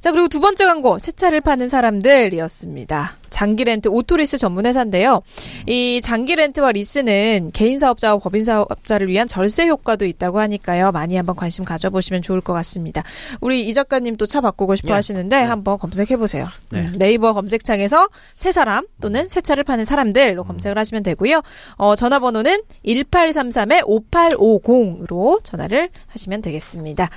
[0.00, 3.18] 자, 그리고 두 번째 광고, 새 차를 파는 사람들이었습니다.
[3.30, 5.22] 장기 렌트 오토리스 전문 회사인데요.
[5.66, 10.92] 이 장기 렌트와 리스는 개인 사업자와 법인 사업자를 위한 절세 효과도 있다고 하니까요.
[10.92, 13.02] 많이 한번 관심 가져보시면 좋을 것 같습니다.
[13.40, 14.94] 우리 이 작가님 또 차 바꾸고 싶어 예.
[14.94, 16.48] 하시는데 한번 검색해 보세요.
[16.70, 16.80] 네.
[16.80, 21.40] 음, 네이버 검색창에서 새 사람 또는 새 차를 파는 사람들로 검색을 하시면 되고요.
[21.76, 27.08] 어, 전화번호는 1833-5850으로 전화를 하시면 되겠습니다.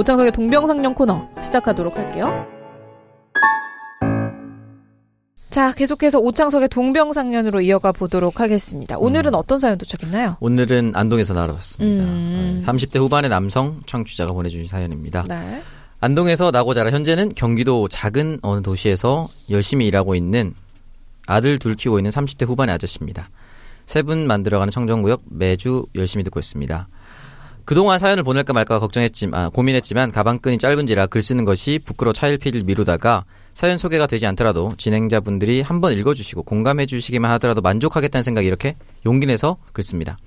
[0.00, 2.46] 오창석의 동병상련 코너 시작하도록 할게요.
[5.50, 8.96] 자, 계속해서 오창석의 동병상련으로 이어가 보도록 하겠습니다.
[8.96, 10.36] 오늘은 어떤 사연 도착했나요?
[10.40, 12.04] 오늘은 안동에서 나와봤습니다.
[12.04, 12.62] 음.
[12.64, 15.24] 30대 후반의 남성 청취자가 보내주신 사연입니다.
[15.28, 15.60] 네.
[16.00, 20.54] 안동에서 나고 자라 현재는 경기도 작은 어느 도시에서 열심히 일하고 있는
[21.26, 23.28] 아들 둘 키우고 있는 30대 후반의 아저씨입니다.
[23.90, 26.86] 세 분 만들어가는 청정구역 매주 열심히 듣고 있습니다.
[27.64, 33.24] 그동안 사연을 보낼까 말까 걱정했지만 아, 고민했지만 가방끈이 짧은지라 글 쓰는 것이 부끄러 차일피일 미루다가
[33.52, 38.76] 사연 소개가 되지 않더라도 진행자분들이 한번 읽어주시고 공감해 주시기만 하더라도 만족하겠다는 생각이 이렇게
[39.06, 40.18] 용기 내서 글 씁니다.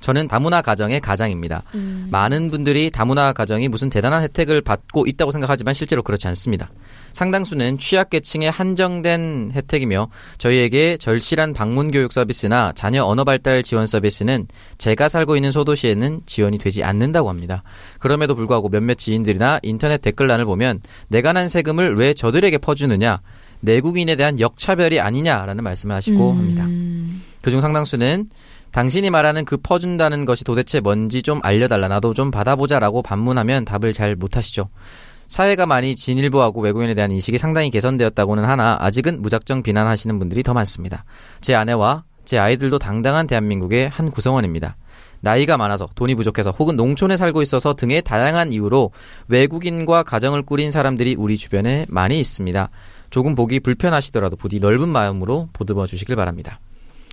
[0.00, 1.62] 저는 다문화 가정의 가장입니다.
[2.10, 6.70] 많은 분들이 다문화 가정이 무슨 대단한 혜택을 받고 있다고 생각하지만 실제로 그렇지 않습니다.
[7.12, 14.46] 상당수는 취약계층의 한정된 혜택이며 저희에게 절실한 방문 교육 서비스나 자녀 언어 발달 지원 서비스는
[14.78, 17.62] 제가 살고 있는 소도시에는 지원이 되지 않는다고 합니다.
[17.98, 23.20] 그럼에도 불구하고 몇몇 지인들이나 인터넷 댓글란을 보면 내가 난 세금을 왜 저들에게 퍼주느냐
[23.60, 26.66] 내국인에 대한 역차별이 아니냐라는 말씀을 하시고 합니다.
[27.42, 28.28] 그중 상당수는
[28.72, 34.14] 당신이 말하는 그 퍼준다는 것이 도대체 뭔지 좀 알려달라 나도 좀 받아보자라고 반문하면 답을 잘
[34.14, 34.68] 못하시죠.
[35.28, 41.04] 사회가 많이 진일보하고 외국인에 대한 인식이 상당히 개선되었다고는 하나 아직은 무작정 비난하시는 분들이 더 많습니다.
[41.40, 44.76] 제 아내와 제 아이들도 당당한 대한민국의 한 구성원입니다.
[45.20, 48.90] 나이가 많아서 돈이 부족해서 혹은 농촌에 살고 있어서 등의 다양한 이유로
[49.28, 52.70] 외국인과 가정을 꾸린 사람들이 우리 주변에 많이 있습니다.
[53.10, 56.58] 조금 보기 불편하시더라도 부디 넓은 마음으로 보듬어 주시길 바랍니다.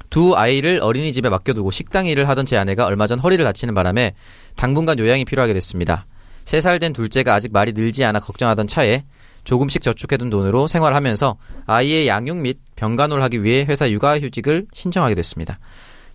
[0.09, 4.13] 두 아이를 어린이집에 맡겨두고 식당 일을 하던 제 아내가 얼마 전 허리를 다치는 바람에
[4.55, 6.05] 당분간 요양이 필요하게 됐습니다.
[6.45, 9.03] 세살된 둘째가 아직 말이 늘지 않아 걱정하던 차에
[9.43, 15.59] 조금씩 저축해둔 돈으로 생활하면서 아이의 양육 및 병간호를 하기 위해 회사 육아휴직을 신청하게 됐습니다.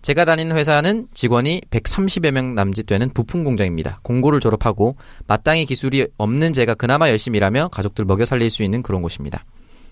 [0.03, 4.01] 제가 다니는 회사는 직원이 130여 명 남짓 되는 부품 공장입니다.
[4.03, 9.01] 공고를 졸업하고 마땅히 기술이 없는 제가 그나마 열심히 일하며 가족들 먹여 살릴 수 있는 그런
[9.01, 9.45] 곳입니다.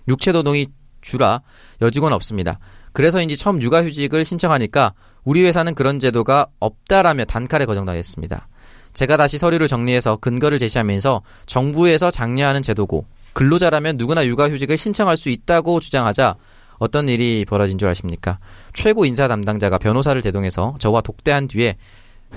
[0.07, 0.67] 육체 노동이
[1.01, 1.41] 주라
[1.81, 2.59] 여직원 없습니다.
[2.93, 8.47] 그래서인지 처음 육아휴직을 신청하니까 우리 회사는 그런 제도가 없다라며 단칼에 거정당했습니다.
[8.93, 15.79] 제가 다시 서류를 정리해서 근거를 제시하면서 정부에서 장려하는 제도고 근로자라면 누구나 육아휴직을 신청할 수 있다고
[15.79, 16.35] 주장하자
[16.79, 18.39] 어떤 일이 벌어진 줄 아십니까?
[18.73, 21.77] 최고 인사 담당자가 변호사를 대동해서 저와 독대한 뒤에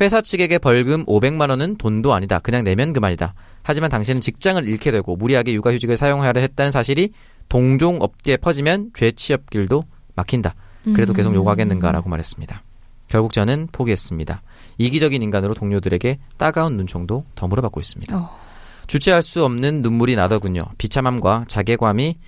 [0.01, 2.41] 회사 측에게 벌금 500만 원은 돈도 아니다.
[2.41, 3.33] 그냥 내면 그만이다.
[3.63, 7.11] 하지만 당신은 직장을 잃게 되고 무리하게 육아휴직을 사용하려 했다는 사실이
[7.49, 9.83] 동종 업계에 퍼지면 죄 취업길도
[10.15, 10.55] 막힌다.
[10.95, 12.63] 그래도 계속 요구하겠는가라고 말했습니다.
[13.09, 14.43] 결국 저는 포기했습니다.
[14.79, 18.17] 이기적인 인간으로 동료들에게 따가운 눈총도 덤으로 받고 있습니다.
[18.17, 18.45] 어.
[18.87, 20.65] 주체할 수 없는 눈물이 나더군요.
[20.79, 22.19] 비참함과 자괴감이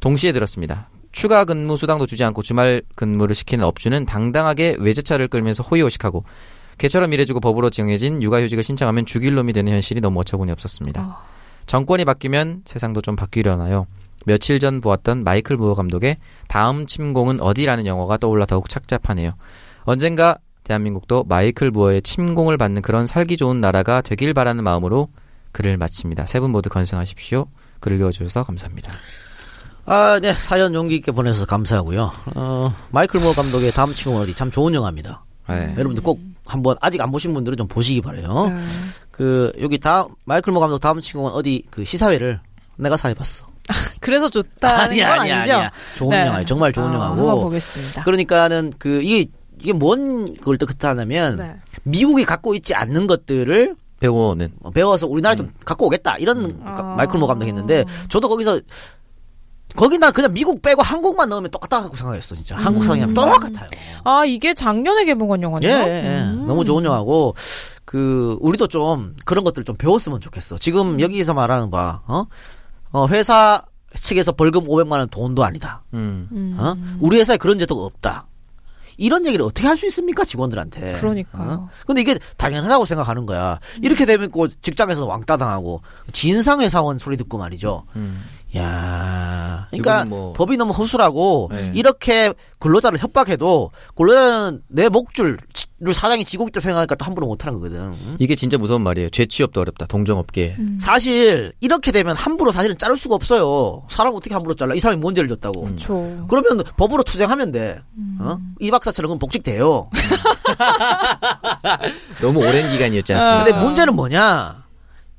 [0.00, 0.88] 동시에 들었습니다.
[1.12, 6.24] 추가 근무 수당도 주지 않고 주말 근무를 시키는 업주는 당당하게 외제차를 끌면서 호의호식하고
[6.78, 11.18] 개처럼 일해주고 법으로 정해진 육아휴직을 신청하면 죽일 놈이 되는 현실이 너무 어처구니 없었습니다.
[11.64, 13.86] 정권이 바뀌면 세상도 좀 바뀌려나요?
[14.26, 16.16] 며칠 전 보았던 마이클 무어 감독의
[16.48, 19.32] 다음 침공은 어디라는 영화가 떠올라 더욱 착잡하네요.
[19.84, 25.08] 언젠가 대한민국도 마이클 무어의 침공을 받는 그런 살기 좋은 나라가 되길 바라는 마음으로
[25.52, 26.26] 글을 마칩니다.
[26.26, 27.46] 세 분 모두 건승하십시오.
[27.80, 28.92] 글을 읽어주셔서 감사합니다.
[29.84, 30.32] 아, 네.
[30.32, 32.10] 사연 용기 있게 보내셔서 감사하고요.
[32.34, 35.24] 어, 마이클 모어 감독의 다음 친구는 어디 참 좋은 영화입니다.
[35.48, 35.72] 네.
[35.78, 38.46] 여러분들 꼭 한번 아직 안 보신 분들은 좀 보시기 바래요.
[38.48, 38.56] 네.
[39.12, 42.40] 그 여기 다음 마이클 모어 감독 다음 친구는 어디 그 시사회를
[42.76, 43.46] 내가 사회 봤어.
[44.00, 45.70] 그래서 좋다는 건 아니죠.
[45.96, 46.26] 좋은 네.
[46.26, 46.44] 영화예요.
[46.46, 47.14] 정말 좋은 아, 영화고.
[47.16, 48.04] 한번 보겠습니다.
[48.04, 51.56] 그러니까,는 그 이게 이게 뭔 그걸 뜻하냐면 네.
[51.82, 57.26] 미국이 갖고 있지 않는 것들을 배우는 배워서 우리나라에 좀 갖고 오겠다 이런 가- 마이클 모
[57.26, 58.60] 감독이 했는데 저도 거기서
[59.74, 63.68] 거기 나 그냥 미국 빼고 한국만 넣으면 똑같다고 생각했어 진짜 한국 상이랑 똑같아요.
[64.04, 65.70] 아 이게 작년에 개봉한 영화네요.
[65.70, 66.20] 예, 예, 예.
[66.22, 66.44] 음.
[66.46, 67.34] 너무 좋은 영화고
[67.84, 70.58] 그 우리도 좀 그런 것들 좀 배웠으면 좋겠어.
[70.58, 72.24] 지금 여기서 말하는 바 어?
[72.96, 73.60] 어 회사
[73.94, 75.82] 측에서 벌금 500만 원 돈도 아니다.
[75.92, 76.56] 음.
[76.58, 76.74] 어?
[76.98, 78.26] 우리 회사에 그런 제도가 없다.
[78.96, 80.86] 이런 얘기를 어떻게 할 수 있습니까 직원들한테?
[80.94, 81.50] 그러니까요.
[81.50, 81.68] 어?
[81.86, 83.58] 근데 이게 당연하다고 생각하는 거야.
[83.82, 85.82] 이렇게 되면 그 직장에서 왕따 당하고
[86.12, 87.84] 진상 회사원 소리 듣고 말이죠.
[87.96, 88.24] 음.
[88.56, 91.72] 야, 그러니까 뭐- 법이 너무 허술하고 네.
[91.74, 95.36] 이렇게 근로자를 협박해도 근로자는 내 목줄을
[95.92, 97.78] 사장이 지고 있다 생각하니까 또 함부로 못하는 거거든.
[97.92, 98.16] 응?
[98.18, 99.10] 이게 진짜 무서운 말이에요.
[99.10, 99.86] 재취업도 어렵다.
[99.86, 100.56] 동정업계.
[100.80, 103.82] 사실 이렇게 되면 함부로 사실은 자를 수가 없어요.
[103.88, 104.74] 사람 어떻게 함부로 잘라?
[104.74, 105.64] 이 사람이 뭔 죄를 졌다고.
[105.64, 106.24] 그렇죠.
[106.28, 107.80] 그러면 법으로 투쟁하면 돼.
[108.20, 108.38] 어?
[108.60, 109.90] 이 박사처럼 그럼 복직돼요.
[112.22, 113.44] 너무 오랜 기간이었지 않습니까?
[113.44, 114.64] 근데 문제는 뭐냐?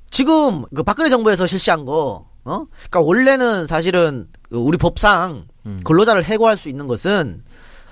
[0.10, 2.66] 지금 그 박근혜 정부에서 실시한 거, 어?
[2.90, 5.82] 그러니까 원래는 사실은 그 우리 법상 음.
[5.84, 7.44] 근로자를 해고할 수 있는 것은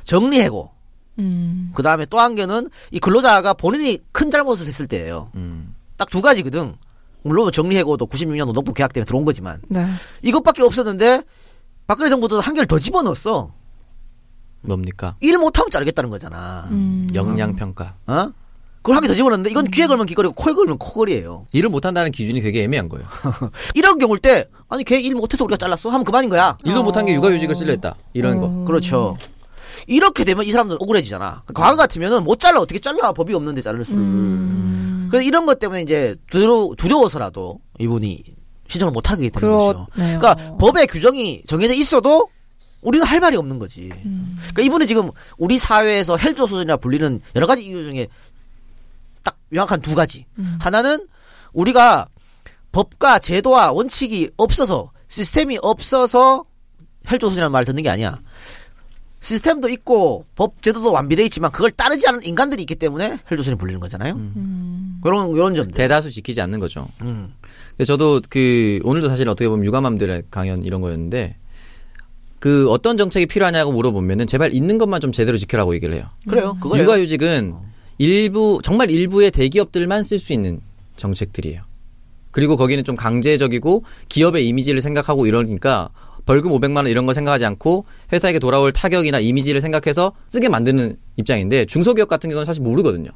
[0.03, 0.72] 정리 해고.
[1.20, 1.72] 음.
[1.74, 5.32] 그 다음에 또 한 개는 이 근로자가 본인이 큰 잘못을 했을 때예요.
[5.36, 5.76] 음.
[5.97, 6.76] 딱두 가지거든.
[7.24, 9.86] 물론 정리 해고도 96년 노동법 계약 때문에 들어온 거지만 네.
[10.22, 11.24] 이것밖에 없었는데
[11.88, 13.51] 박근혜 정부도 한 개를 더 집어넣었어.
[14.62, 15.16] 뭡니까?
[15.22, 16.68] 일 못하면 자르겠다는 거잖아.
[16.72, 17.08] 음.
[17.14, 17.95] 역량평가.
[18.08, 18.32] 어?
[18.86, 21.48] 그걸 한 개 더 집어넣는데 이건 귀에 걸면 귀걸이고 코에 걸면 코걸이에요.
[21.54, 23.08] 일을 못한다는 기준이 되게 애매한 거예요.
[23.74, 26.56] 이런 경우일 때 아니 걔 일 못해서 우리가 잘랐어 하면 그만인 거야.
[26.64, 27.96] 일도 못한 게 육아휴직을 실려했다.
[28.14, 28.64] 이런 거.
[28.66, 29.18] 그렇죠.
[29.88, 31.42] 이렇게 되면 이 사람들 억울해지잖아.
[31.54, 34.02] 과거 같으면은 못 잘라 어떻게 잘라 법이 없는데 자를 수를.
[35.10, 38.24] 그래서 이런 것 때문에 이제 두려, 두려워서라도 이분이
[38.68, 39.88] 신청을 못 하게 되는 거죠.
[39.94, 40.20] 그렇네요.
[40.20, 42.30] 그러니까 법의 규정이 정해져 있어도
[42.82, 43.90] 우리는 할 말이 없는 거지.
[43.90, 48.25] 그러니까 이분이 지금 우리 사회에서 헬조선이라 불리는 여러 가지 이유 중에 딱
[49.50, 50.26] 명확한 두 가지.
[50.60, 51.08] 하나는
[51.54, 52.08] 우리가
[52.72, 56.43] 법과 제도와 원칙이 없어서 시스템이 없어서
[57.10, 58.20] 헬조선이라는 말을 듣는 게 아니야.
[59.22, 64.16] 시스템도 있고 법 제도도 완비돼 있지만 그걸 따르지 않은 인간들이 있기 때문에 헬조선이 불리는 거잖아요.
[65.02, 65.74] 그런 이런 점들.
[65.74, 66.88] 대다수 지키지 않는 거죠.
[67.02, 67.34] 음.
[67.70, 71.38] 근데 저도 그 오늘도 사실 어떻게 보면 육아맘들의 강연 이런 거였는데
[72.39, 76.06] 그 어떤 정책이 필요하냐고 물어보면은 제발 있는 것만 좀 제대로 지켜라고 얘기를 해요.
[76.28, 76.58] 그래요.
[76.62, 76.84] 그거예요.
[76.84, 77.56] 육아휴직은
[77.98, 80.60] 일부 정말 일부의 대기업들만 쓸 수 있는
[80.98, 81.64] 정책들이에요.
[82.32, 85.89] 그리고 거기는 좀 강제적이고 기업의 이미지를 생각하고 이러니까
[86.26, 91.66] 벌금 500만 원 이런 거 생각하지 않고 회사에게 돌아올 타격이나 이미지를 생각해서 쓰게 만드는 입장인데
[91.66, 93.12] 중소기업 같은 경우는 사실 모르거든요.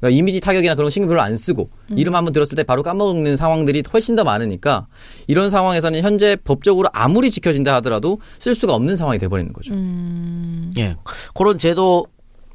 [0.00, 3.36] 그러니까 이미지 타격이나 그런 거 신경 별로 안 쓰고 이름 한번 들었을 때 바로 까먹는
[3.36, 4.88] 상황들이 훨씬 더 많으니까
[5.26, 9.72] 이런 상황에서는 현재 법적으로 아무리 지켜진다 하더라도 쓸 수가 없는 상황이 돼버리는 거죠.
[10.76, 10.96] 예.
[11.32, 12.04] 그런 제도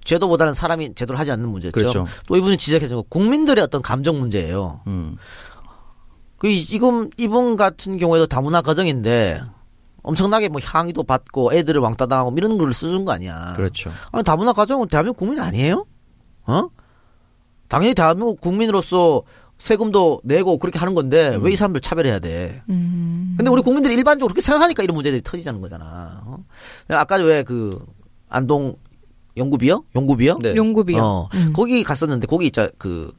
[0.09, 1.71] 제도보다는 사람이 제도를 하지 않는 문제죠.
[1.71, 2.07] 그렇죠.
[2.27, 4.81] 또 이분이 지적해준 거 국민들의 어떤 감정 문제예요.
[4.87, 5.17] 음.
[6.37, 9.41] 그 이- 지금 이분 같은 경우에도 다문화 가정인데
[10.01, 13.49] 엄청나게 뭐 향의도 받고 애들을 왕따 당하고 이런 걸 써준 거 아니야.
[13.55, 13.91] 그렇죠.
[14.11, 15.85] 아니 다문화 가정은 대한민국 국민 아니에요?
[16.47, 16.69] 어?
[17.67, 19.21] 당연히 대한민국 국민으로서
[19.59, 22.63] 세금도 내고 그렇게 하는 건데 왜이 사람들 차별해야 돼?
[22.69, 23.35] 음.
[23.37, 26.21] 근데 우리 국민들이 일반적으로 그렇게 생각하니까 이런 문제들이 터지자는 거잖아.
[26.25, 26.37] 어?
[26.87, 27.77] 아까 왜 그
[28.29, 28.75] 안동
[29.37, 29.83] 연구비요?
[29.95, 30.39] 연구비요?
[30.41, 30.55] 네.
[30.55, 31.01] 용급이요.
[31.03, 33.11] 어, 거기 갔었는데 거기 있자 그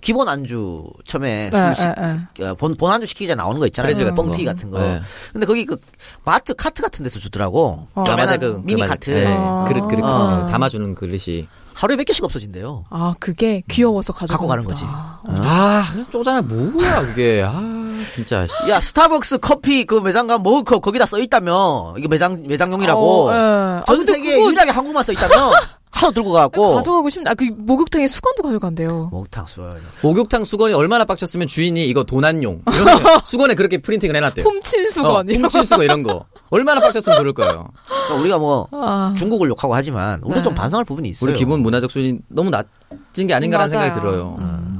[0.00, 2.46] 기본 안주 처음에 네, 술 시- 네, 네.
[2.46, 3.94] 어, 본, 본 안주 시키기 전에 나오는 거 있잖아요.
[3.94, 4.50] 같은 뻥튀기 거.
[4.52, 4.78] 같은 거.
[4.78, 5.00] 네.
[5.32, 5.78] 근데 거기 그
[6.24, 7.86] 마트 카트 같은 데서 주더라고.
[7.94, 8.04] 어.
[8.06, 9.10] 아, 맞아, 그, 미니 그 맞- 카트.
[9.10, 9.26] 네.
[9.26, 9.64] 아.
[9.66, 10.44] 그릇, 그릇, 어.
[10.44, 11.48] 네, 담아주는 그릇이.
[11.72, 12.84] 하루에 몇 개씩 없어진대요.
[12.90, 14.84] 아, 그게 귀여워서 가져가 갖고 가는 거지.
[14.86, 16.42] 아, 쪼잖아.
[16.42, 17.42] 뭐야, 그게.
[17.44, 17.60] 아,
[18.06, 18.46] 진짜.
[18.46, 18.70] 씨.
[18.70, 21.94] 야 스타벅스 커피 그 매장 가면 먹을 거 거기다 써 있다며.
[21.98, 23.28] 이게 매장 매장용이라고.
[23.28, 23.36] 어, 예.
[23.36, 25.52] 아, 전 근데 세계에 그거 유일하게 한국만 써 있다며.
[25.94, 26.74] 하도 들고 가갖고.
[26.74, 27.30] 가져가고 싶네.
[27.30, 29.10] 아, 그 목욕탕에 수건도 가져간대요.
[29.12, 29.76] 목탕 써.
[30.02, 32.62] 목욕탕 수건이 얼마나 빡쳤으면 주인이 이거 도난용.
[32.74, 34.44] 이런 거 수건에 그렇게 프린팅을 해놨대요.
[34.44, 35.28] 훔친 수건.
[35.28, 36.26] 이런 훔친 수건 이런 거.
[36.50, 37.68] 얼마나 빡쳤으면 그럴 거예요.
[37.86, 39.14] 그러니까 우리가 뭐 아.
[39.16, 40.42] 중국을 욕하고 하지만 우리도 네.
[40.42, 41.30] 좀 반성할 부분이 있어요.
[41.30, 43.84] 우리 기본 문화적 수준이 너무 낮은 게 아닌가라는 맞아요.
[43.86, 44.36] 생각이 들어요.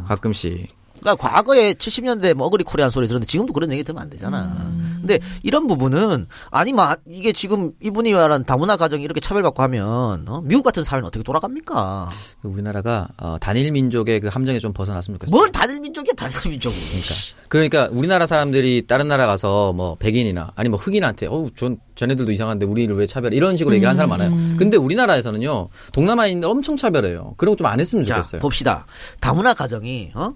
[0.09, 0.67] 가끔씩.
[1.05, 4.73] 그러니까 과거에 70년대 뭐 어그리 코리안 소리 들었는데 지금도 그런 얘기 들으면 안 되잖아.
[5.01, 10.41] 근데 이런 부분은 아니 막 이게 지금 이분이 말한 다문화 가정이 이렇게 차별받고 하면 어?
[10.43, 12.09] 미국 같은 사회는 어떻게 돌아갑니까?
[12.41, 15.37] 그 우리나라가 어, 단일 민족의 그 함정에 좀 벗어났으면 좋겠어요.
[15.37, 16.75] 뭘 다들 민족이야 다들 민족이.
[17.51, 22.65] 그러니까 우리나라 사람들이 다른 나라 가서 뭐 백인이나 아니 뭐 흑인한테 어우 전 전애들도 이상한데
[22.65, 24.31] 우리를 왜 차별해 이런 식으로 얘기하는 사람 많아요.
[24.57, 27.35] 근데 우리나라에서는요 동남아인들 엄청 차별해요.
[27.37, 28.41] 그런 거 좀 안 했으면 자 좋겠어요.
[28.41, 28.87] 봅시다.
[29.21, 30.33] 다문화 가정이 어?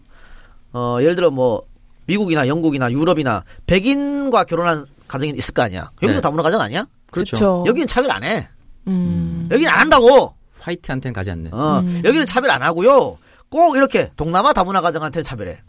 [0.73, 1.63] 어 예를 들어 뭐
[2.07, 5.91] 미국이나 영국이나 유럽이나 백인과 결혼한 가정이 있을 거 아니야.
[6.03, 6.21] 여기도 네.
[6.21, 6.87] 다문화 가정 아니야?
[7.11, 7.37] 그렇죠.
[7.37, 7.65] 그쵸.
[7.67, 8.49] 여기는 차별 안 해.
[8.87, 9.49] 음.
[9.51, 10.35] 여기는 안 한다고.
[10.61, 11.55] 화이트한테는 가지 않는.
[11.55, 13.17] 어, 여기는 차별 안 하고요.
[13.49, 15.63] 꼭 이렇게 동남아 다문화 가정한테는 차별해.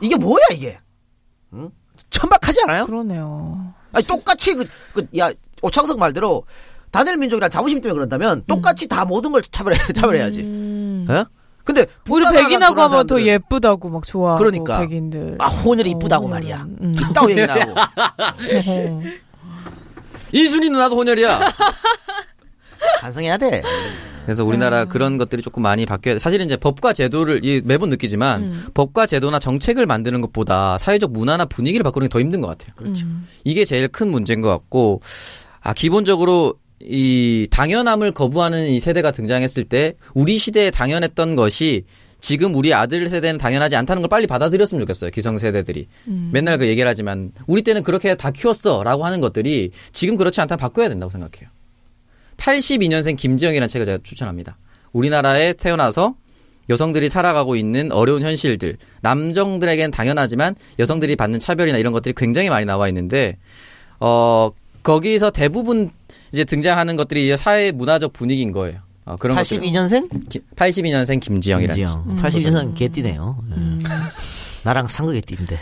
[0.00, 0.78] 이게 뭐야 이게?
[1.54, 1.70] 응?
[2.10, 2.86] 천박하지 않아요?
[2.86, 3.74] 그러네요.
[3.92, 6.44] 아니 똑같이 그, 그, 야 오창석 말대로
[6.90, 10.40] 단일 민족이란 자부심 때문에 그런다면 똑같이 다 모든 걸 차별해 차별해야지.
[10.42, 11.06] 음.
[11.08, 11.24] 어?
[11.68, 14.80] 근데 우리 백인하고 하면 더 예쁘다고 막 좋아하고 그러니까.
[14.80, 15.36] 백인들.
[15.38, 16.40] 아 혼혈이 어, 이쁘다고 혼혈은.
[16.48, 16.66] 말이야.
[16.80, 16.94] 음.
[16.98, 17.70] 이따고 얘기 나고.
[17.72, 19.02] 어허.
[20.32, 21.40] 인순이 누나도 혼혈이야.
[23.02, 23.62] 반성해야 돼.
[24.24, 24.88] 그래서 우리나라 음.
[24.88, 26.18] 그런 것들이 조금 많이 바뀌어야 돼.
[26.18, 28.66] 사실은 이제 법과 제도를 이 매번 느끼지만 음.
[28.72, 32.72] 법과 제도나 정책을 만드는 것보다 사회적 문화나 분위기를 바꾸는 게 더 힘든 것 같아요.
[32.76, 33.04] 그렇죠.
[33.04, 33.26] 음.
[33.44, 35.02] 이게 제일 큰 문제인 것 같고
[35.60, 41.84] 아 기본적으로 이 당연함을 거부하는 이 세대가 등장했을 때 우리 시대에 당연했던 것이
[42.20, 45.10] 지금 우리 아들 세대는 당연하지 않다는 걸 빨리 받아들였으면 좋겠어요.
[45.10, 45.86] 기성 세대들이.
[46.08, 46.30] 음.
[46.32, 50.58] 맨날 그 얘기를 하지만 우리 때는 그렇게 다 키웠어 라고 하는 것들이 지금 그렇지 않다면
[50.58, 51.48] 바꿔야 된다고 생각해요.
[52.36, 54.58] 82년생 김지영이라는 책을 제가 추천합니다.
[54.92, 56.14] 우리나라에 태어나서
[56.68, 62.88] 여성들이 살아가고 있는 어려운 현실들, 남성들에겐 당연하지만 여성들이 받는 차별이나 이런 것들이 굉장히 많이 나와
[62.88, 63.38] 있는데,
[64.00, 64.50] 어,
[64.82, 65.90] 거기서 대부분
[66.32, 68.80] 이제 등장하는 것들이 이제 사회 문화적 분위기인 거예요.
[69.04, 69.60] 어, 그런 것들.
[69.60, 70.08] 82년생?
[70.56, 71.94] 82년생 김지영이라는 책.
[72.04, 72.18] 김지영.
[72.18, 73.38] 82년생 개띠네요.
[73.50, 73.54] 예.
[74.64, 75.58] 나랑 상극 개띠인데.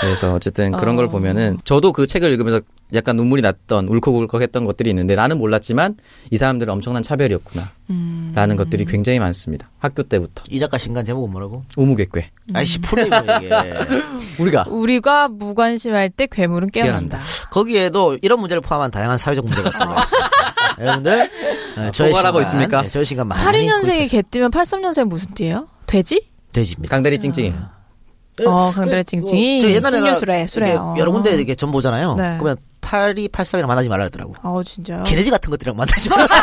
[0.00, 0.96] 그래서 어쨌든 그런 어.
[0.96, 2.60] 걸 보면은 저도 그 책을 읽으면서
[2.94, 5.96] 약간 눈물이 났던 울컥울컥했던 것들이 있는데 나는 몰랐지만
[6.30, 7.70] 이 사람들은 엄청난 차별이었구나.
[7.90, 8.32] 음.
[8.34, 9.70] 라는 것들이 굉장히 많습니다.
[9.78, 10.44] 학교 때부터.
[10.50, 11.64] 이 작가 신간 제목은 뭐라고?
[11.76, 12.30] 우무괴괴.
[12.54, 13.50] 아이씨 풀이 뭐 이게.
[14.38, 17.18] 우리가 우리가 무관심할 때 괴물은 깨어난다.
[17.50, 20.30] 거기에도 이런 문제를 포함한 다양한 사회적 문제가 들어가 있습니다.
[20.78, 21.30] 여러분들
[21.78, 22.82] 어, 저의 포괄하고 시간, 있습니까?
[22.82, 25.68] 네, 저의 시간 많이 82년생이 개띠면 83년생 무슨 띠예요?
[25.86, 26.20] 돼지?
[26.52, 26.94] 돼지입니다.
[26.94, 27.75] 강다리 찡찡이에요.
[28.44, 29.60] 어, 강들의 찡찡이.
[29.60, 30.68] 저 옛날에 신유 수레, 수레.
[30.70, 30.94] 이렇게 어.
[30.98, 32.14] 여러 군데 이렇게 전 보잖아요.
[32.16, 32.34] 네.
[32.38, 34.34] 그러면 8283이랑 만나지 말라 그러더라고.
[34.42, 35.04] 어, 진짜요?
[35.04, 36.26] 개돼지 같은 것들이랑 만나지 말라.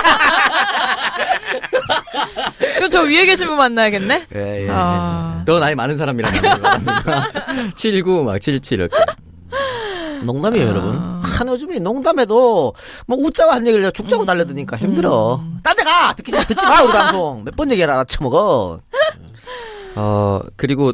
[2.75, 4.27] 그럼 저 위에 계신 분 만나야겠네?
[4.35, 5.43] 예, 예, 아.
[5.45, 6.31] 너 나이 많은 사람이랑
[6.83, 8.97] 만나는 79, 막 77 이렇게.
[8.97, 9.03] 예.
[10.25, 10.97] 농담이에요, 여러분.
[10.97, 11.21] 아.
[11.23, 12.73] 한 요즘에 농담해도
[13.07, 15.35] 뭐 웃자고 한 얘기를 죽자고 달려드니까 힘들어.
[15.35, 15.59] 음.
[15.63, 16.13] 딴데 가!
[16.15, 17.43] 듣기 좀 듣지 마, 우리 방송.
[17.43, 18.79] 몇 번 얘기를 알아쳐먹어.
[19.95, 20.93] 어, 그리고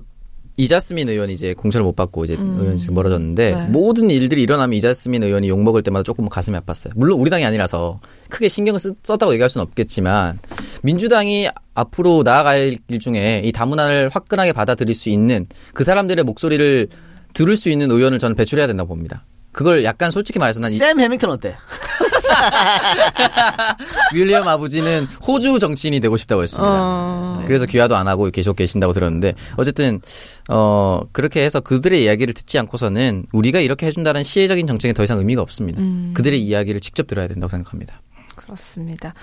[0.59, 2.75] 이자스민 의원이 이제 공천을 못 받고 이제 음.
[2.77, 3.67] 지금 멀어졌는데 네.
[3.69, 6.91] 모든 일들이 일어나면 이자스민 의원이 욕 먹을 때마다 조금 가슴이 아팠어요.
[6.95, 10.37] 물론 우리 당이 아니라서 크게 신경을 쓰, 썼다고 얘기할 수는 없겠지만
[10.83, 16.89] 민주당이 앞으로 나아갈 길 중에 이 다문화를 화끈하게 받아들일 수 있는 그 사람들의 목소리를
[17.31, 19.23] 들을 수 있는 의원을 저는 배출해야 된다고 봅니다.
[19.51, 21.55] 그걸 약간 솔직히 말해서 난 이- 샘 해밍턴 어때?
[24.13, 26.69] 윌리엄 아버지는 호주 정치인이 되고 싶다고 했습니다.
[26.71, 27.43] 어.
[27.45, 30.01] 그래서 귀화도 안 하고 계속 계신다고 들었는데 어쨌든
[30.49, 35.41] 어 그렇게 해서 그들의 이야기를 듣지 않고서는 우리가 이렇게 해준다는 시혜적인 정책에 더 이상 의미가
[35.41, 35.81] 없습니다.
[35.81, 36.13] 음.
[36.15, 38.01] 그들의 이야기를 직접 들어야 된다고 생각합니다.
[38.35, 39.13] 그렇습니다.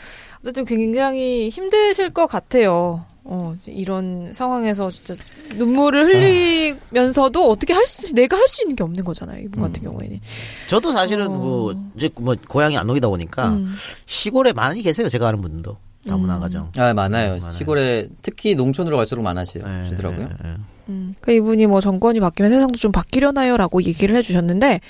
[0.40, 3.06] 어쨌든 굉장히 힘드실 것 같아요.
[3.28, 5.14] 어, 이런 상황에서 진짜
[5.56, 9.42] 눈물을 흘리면서도 어떻게 할 수, 내가 할 수 있는 게 없는 거잖아요.
[9.42, 10.20] 이분 같은 경우에는.
[10.68, 11.38] 저도 사실은 어.
[11.38, 13.74] 그, 이제 뭐, 고향이 안동이다 보니까 음.
[14.06, 15.08] 시골에 많이 계세요.
[15.08, 15.76] 제가 아는 분도.
[16.06, 16.70] 다문화 가정.
[16.76, 17.34] 아 많아요.
[17.38, 17.50] 많아요.
[17.50, 20.28] 시골에 특히 농촌으로 갈수록 많아지더라고요.
[20.44, 20.56] 예, 예, 예.
[20.88, 21.16] 음.
[21.20, 24.80] 그 이분이 뭐 정권이 바뀌면 세상도 좀 바뀌려나요라고 얘기를 해주셨는데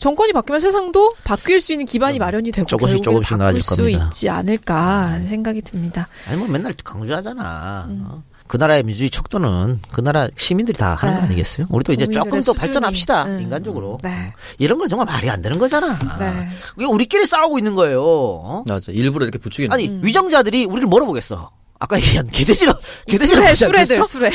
[0.00, 4.06] 정권이 바뀌면 세상도 바뀔 수 있는 기반이 마련이 되고 조금씩 조금씩 나아질 수 겁니다.
[4.06, 6.08] 있지 않을까라는 생각이 듭니다.
[6.26, 7.86] 아니 뭐 맨날 강조하잖아.
[7.88, 8.22] 어?
[8.46, 11.26] 그 나라의 민주주의 척도는 그 나라 시민들이 다 하는 거 네.
[11.26, 11.66] 아니겠어요?
[11.70, 12.58] 우리도 이제 조금 더 수준이.
[12.58, 13.24] 발전합시다.
[13.26, 13.40] 음.
[13.42, 13.98] 인간적으로.
[14.02, 14.32] 네.
[14.58, 15.96] 이런 건 정말 말이 안 되는 거잖아.
[16.18, 16.48] 네.
[16.84, 18.02] 우리끼리 싸우고 있는 거예요.
[18.02, 18.64] 어?
[18.66, 18.90] 맞아.
[18.90, 19.72] 일부러 이렇게 부추기는.
[19.72, 21.50] 아니 위정자들이 우리를 뭐로 보겠어?
[21.80, 22.74] 아까 얘기한 개돼지로
[23.06, 24.04] 개돼지로 수레, 수레들?
[24.04, 24.30] 수레.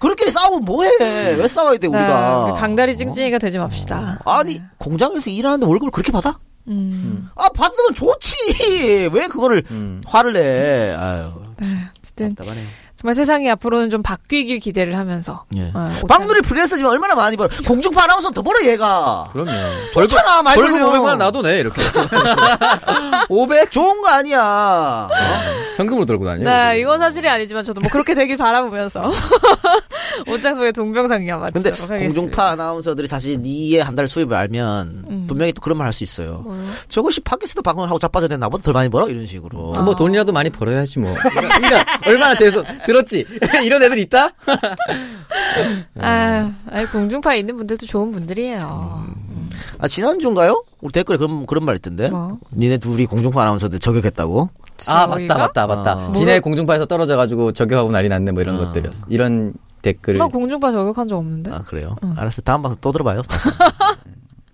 [0.00, 0.90] 그렇게 싸우면 뭐해?
[1.36, 2.44] 왜 싸워야 돼 우리가?
[2.46, 4.18] 네, 우리 강다리 찡찡이가 되지 맙시다.
[4.26, 6.36] 아니 공장에서 일하는데 월급을 그렇게 받아?
[6.66, 7.28] 음.
[7.36, 9.08] 아 받으면 좋지.
[9.12, 10.02] 왜 그거를 음.
[10.04, 10.94] 화를 내?
[10.98, 11.32] 아유
[12.14, 12.60] 어쨌든 답답하네.
[12.96, 15.70] 정말 세상이 앞으로는 좀 바뀌길 기대를 하면서 예.
[15.74, 17.50] 어, 빵누리 프리랜서지만 얼마나 많이 벌어?
[17.66, 19.28] 공중파 아나운서 더 벌어 얘가.
[19.32, 19.50] 그럼요.
[19.92, 21.00] 좋잖아 많이 벌금 벌면.
[21.00, 21.82] 500만 원 나도 내 이렇게.
[23.28, 25.08] 500 좋은 거 아니야.
[25.76, 26.44] 현금으로 들고 다녀.
[26.44, 29.10] 네, 이건 사실이 아니지만 저도 뭐 그렇게 되길 바라보면서
[30.28, 32.20] 옷장 속의 동병상련 근데 마치도록 하겠습니다.
[32.20, 35.24] 공중파 아나운서들이 사실 니의 한 달 수입을 알면 음.
[35.28, 36.38] 분명히 또 그런 말 할 수 있어요.
[36.44, 36.64] 뭐요?
[36.88, 39.72] 저것이 팟캐스트 방송을 하고 자빠져야 나보다 덜 많이 벌어 이런 식으로.
[39.76, 39.82] 아.
[39.82, 41.14] 뭐 돈이라도 많이 벌어야지 뭐.
[41.22, 43.24] 그러니까 얼마나 재수 들었지?
[43.64, 44.30] 이런 애들 있다?
[46.00, 49.06] 아, 아니, 공중파에 있는 분들도 좋은 분들이에요.
[49.78, 50.64] 아 지난주인가요?
[50.80, 52.08] 우리 댓글에 그런 그런 말 있던데.
[52.08, 52.38] 뭐?
[52.52, 54.50] 니네 둘이 공중파 아나운서들 저격했다고.
[54.88, 55.06] 아?
[55.06, 56.06] 맞다 맞다 맞다.
[56.06, 56.10] 어.
[56.10, 58.58] 진해 공중파에서 떨어져가지고 저격하고 난리 났네 뭐 이런 어.
[58.66, 59.06] 것들이었어.
[59.10, 60.16] 이런 댓글.
[60.16, 61.50] 나 공중파 저격한 적 없는데?
[61.52, 61.96] 아 그래요?
[62.02, 62.14] 응.
[62.16, 62.42] 알았어.
[62.42, 63.22] 다음 방송 또 들어봐요.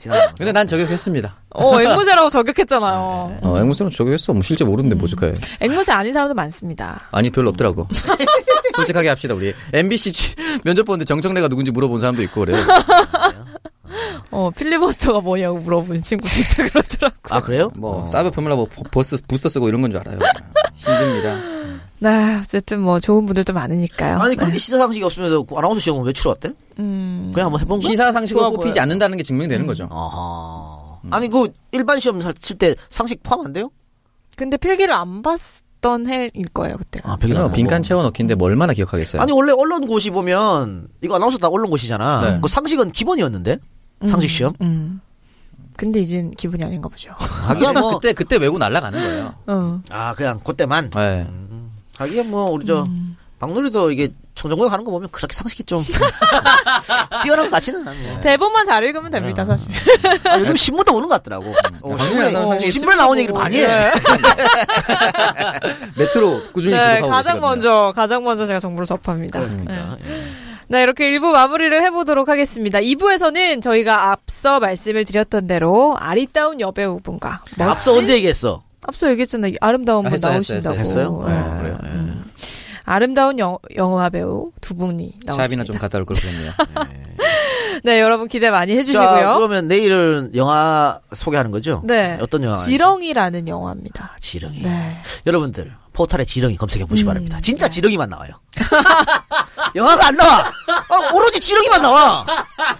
[0.09, 0.35] 방송.
[0.39, 1.37] 근데 난 저격했습니다.
[1.51, 3.39] 어, 앵무새라고 저격했잖아요.
[3.43, 4.33] 어, 앵무새는 저격했어.
[4.33, 5.35] 뭐 실제 모르는데 뭐 어떡해.
[5.61, 7.01] 앵무새 아닌 사람도 많습니다.
[7.11, 7.87] 아니 별로 없더라고.
[8.77, 9.53] 솔직하게 합시다 우리.
[9.73, 12.59] MBC 취- 면접 보는데 정청래가 누군지 물어본 사람도 있고 그래요.
[14.31, 17.17] 어, 필리버스터가 뭐냐고 물어보는 친구도 있다 그러더라고.
[17.31, 17.71] 아 그래요?
[17.77, 18.07] 뭐 어.
[18.07, 20.19] 사이버 표밀라 뭐 버스 부스터 쓰고 이런 건 줄 알아요.
[20.77, 21.60] 힘듭니다.
[22.03, 24.19] 네, 어쨌든 뭐 좋은 분들도 많으니까요.
[24.19, 24.37] 아니 네.
[24.37, 26.51] 그렇게 시사 상식이 없으면서 그 아나운서 시험은 왜 치러왔대?
[26.79, 27.31] 음.
[27.35, 27.91] 그냥 한번 해본 거야?
[27.91, 28.81] 시사 상식으로 뽑히지 보여서.
[28.81, 29.89] 않는다는 게 증명되는 거죠.
[29.91, 30.99] 아하.
[31.11, 33.71] 아니 그 일반 시험 칠 때 상식 포함 안 돼요?
[34.37, 37.13] 근데 필기를 안 봤던 해일 거예요, 그때가.
[37.13, 37.83] 아, 그냥 안 빈칸 하고.
[37.83, 39.21] 채워넣기인데 뭐 얼마나 기억하겠어요.
[39.21, 42.21] 아니 원래 언론고시 보면 이거 아나운서 다 언론고시잖아.
[42.21, 42.39] 네.
[42.41, 43.59] 그 상식은 기본이었는데
[44.07, 44.55] 상식 시험.
[44.63, 45.01] 음.
[45.77, 47.13] 근데 이젠 기분이 아닌가 보죠.
[47.19, 47.99] 하기야 뭐.
[47.99, 49.35] 그때 그때 외고 날라가는 거예요.
[49.47, 49.81] 어.
[49.91, 50.91] 아 그냥 그때만.
[50.91, 51.27] 네.
[52.01, 53.17] 하기야 뭐 우리 저 음.
[53.39, 55.83] 박누리도 이게 청정고에 가는 거 보면 그렇게 상식이 좀
[57.23, 58.21] 뛰어난 것 같지는 않네.
[58.23, 59.71] 대본만 잘 읽으면 됩니다, 사실.
[60.25, 61.53] 아, 요즘 신문도 오는 것 같더라고.
[61.83, 63.67] 어, 박누리 신문에, 상식이 신문에 나온 얘기를 많이 해.
[63.67, 63.93] 네.
[65.97, 67.41] 메트로 꾸준히 네, 구독하고 가장 계시거든요.
[67.41, 69.39] 먼저, 가장 먼저 제가 정보를 접합니다.
[69.41, 69.97] 그렇습니다.
[70.03, 70.23] 네.
[70.69, 72.79] 네, 이렇게 1부 마무리를 해보도록 하겠습니다.
[72.79, 77.65] 2부에서는 저희가 앞서 말씀을 드렸던 대로 아리따운 여배우분과 네.
[77.65, 78.63] 앞서 언제 얘기했어?
[78.91, 79.55] 앞서 얘기했잖아요.
[79.61, 80.79] 아름다운 분 했어요, 했어요, 나오신다고.
[80.79, 81.25] 했어요?
[81.27, 81.33] 네.
[81.35, 81.79] 어, 그래요?
[81.85, 82.25] 음.
[82.85, 85.43] 아름다운 영, 영화 배우 두 분이 나오십니다.
[85.49, 86.51] 샵이나 좀 갔다 올 걸 그랬네요.
[87.85, 89.35] 네, 여러분 기대 많이 자, 해주시고요.
[89.37, 91.83] 그러면 내일은 영화 소개하는 거죠?
[91.85, 92.19] 네.
[92.21, 92.57] 어떤 영화?
[92.57, 94.17] 지렁이라는 영화입니다.
[94.21, 94.63] 지렁이.
[94.63, 94.97] 네.
[95.27, 97.39] 여러분들 포탈에 지렁이 검색해 보시 기 음, 바랍니다.
[97.41, 97.71] 진짜 네.
[97.75, 98.33] 지렁이만 나와요.
[99.75, 100.41] 영화가 안 나와.
[100.41, 102.25] 어, 오로지 지렁이만 나와.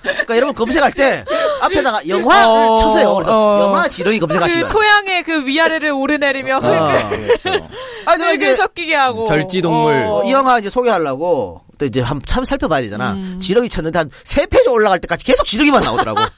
[0.03, 1.25] 그러니까 여러분 검색할 때
[1.63, 3.15] 앞에다가 영화를 어, 쳐세요.
[3.15, 3.63] 그래서 어.
[3.63, 4.69] 영화 지렁이 그 검색하시면.
[4.69, 7.09] 토양의 그 위아래를 오르내리며 흙을, 어.
[7.09, 7.69] 그렇죠.
[8.07, 9.25] 아, 내가 흙을 이제 섞이게 하고.
[9.25, 10.05] 절지동물.
[10.09, 10.23] 어.
[10.25, 13.13] 이 영화 이제 소개하려고 또 이제 한번 참 살펴봐야 되잖아.
[13.13, 13.39] 음.
[13.41, 16.21] 지렁이 쳤는데 한 세 페이지 올라갈 때까지 계속 지렁이만 나오더라고.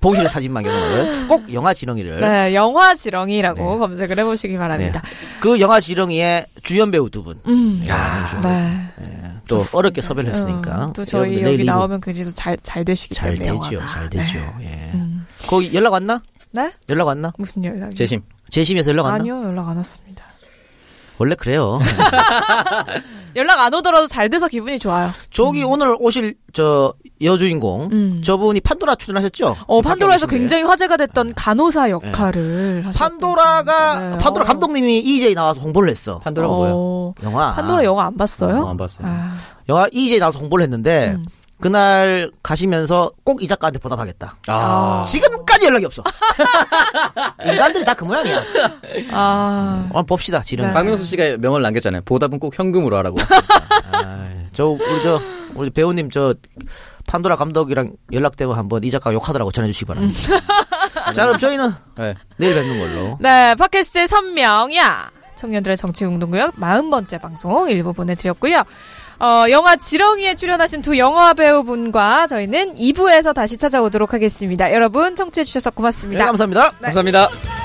[0.00, 1.26] 보기 싫은 사진만 나오요.
[1.28, 2.20] 꼭 영화 지렁이를.
[2.20, 3.78] 네, 영화 지렁이라고 네.
[3.78, 5.02] 검색을 해보시기 바랍니다.
[5.40, 7.38] 그 영화 지렁이의 주연 배우 두 분.
[7.46, 7.84] 음.
[7.86, 9.19] 야, 네.
[9.50, 10.86] 또 어렵게 섭외를 했으니까.
[10.86, 13.50] 어, 또 저희 여러분들 여기 내일 나오면 그지도 잘, 잘 되시기 잘 때문에.
[13.52, 13.74] 되죠.
[13.76, 13.92] 영화가.
[13.92, 14.38] 잘 되죠.
[14.58, 14.90] 네.
[14.92, 14.96] 예.
[14.96, 15.26] 음.
[15.46, 16.22] 거기 연락 왔나?
[16.52, 16.72] 네?
[16.88, 17.32] 연락 왔나?
[17.38, 17.94] 무슨 연락이?
[17.94, 18.22] 재심.
[18.50, 19.16] 재심에서 연락 왔나?
[19.20, 20.24] 아니요, 연락 안 왔습니다.
[21.18, 21.78] 원래 그래요.
[23.36, 25.10] 연락 안 오더라도 잘 돼서 기분이 좋아요.
[25.30, 28.22] 저기 오늘 오실 저 여주인공 음.
[28.24, 29.56] 저분이 판도라 출연하셨죠?
[29.66, 30.26] 어, 판도라에서.
[30.26, 34.18] 굉장히 화제가 됐던 간호사 역할을 하셨던 판도라가.
[34.18, 34.46] 판도라 어.
[34.46, 36.18] 감독님이 EJ 나와서 홍보를 했어.
[36.20, 36.72] 판도라가 뭐야?
[36.74, 37.52] 어, 영화.
[37.52, 38.62] 판도라 영화 안 봤어요?
[38.62, 39.06] 어, 안 봤어요.
[39.06, 39.36] 아,
[39.68, 41.26] 영화 EJ 나와서 홍보를 했는데 음.
[41.60, 44.36] 그날 가시면서 꼭 이 작가한테 보답하겠다.
[44.48, 45.02] 아.
[45.06, 46.02] 지금까지 연락이 없어.
[47.44, 48.42] 인간들이 다 그 모양이야.
[49.12, 50.40] 아, 한번 봅시다.
[50.42, 50.66] 지름.
[50.66, 50.72] 네.
[50.72, 52.02] 박명수 씨가 명언을 남겼잖아요.
[52.04, 53.18] 보답은 꼭 현금으로 하라고.
[53.92, 55.20] 아이, 저 우리 저
[55.54, 56.34] 우리 배우님 저
[57.08, 60.18] 판도라 감독이랑 연락되면 한번 이 작가 욕하더라고 전해주시기 바랍니다.
[61.14, 62.14] 자 그럼 저희는 네.
[62.36, 63.18] 내일 뵙는 걸로.
[63.20, 68.62] 네, 팟캐스트의 선명야 청년들의 정치운동구역 40번째 방송 일부 보내드렸고요.
[69.20, 74.72] 어, 영화 지렁이에 출연하신 두 영화 배우분과 저희는 2부에서 다시 찾아오도록 하겠습니다.
[74.72, 76.26] 여러분 청취해주셔서 네, 고맙습니다.
[76.26, 76.70] 감사합니다.
[76.80, 77.59] 감사합니다.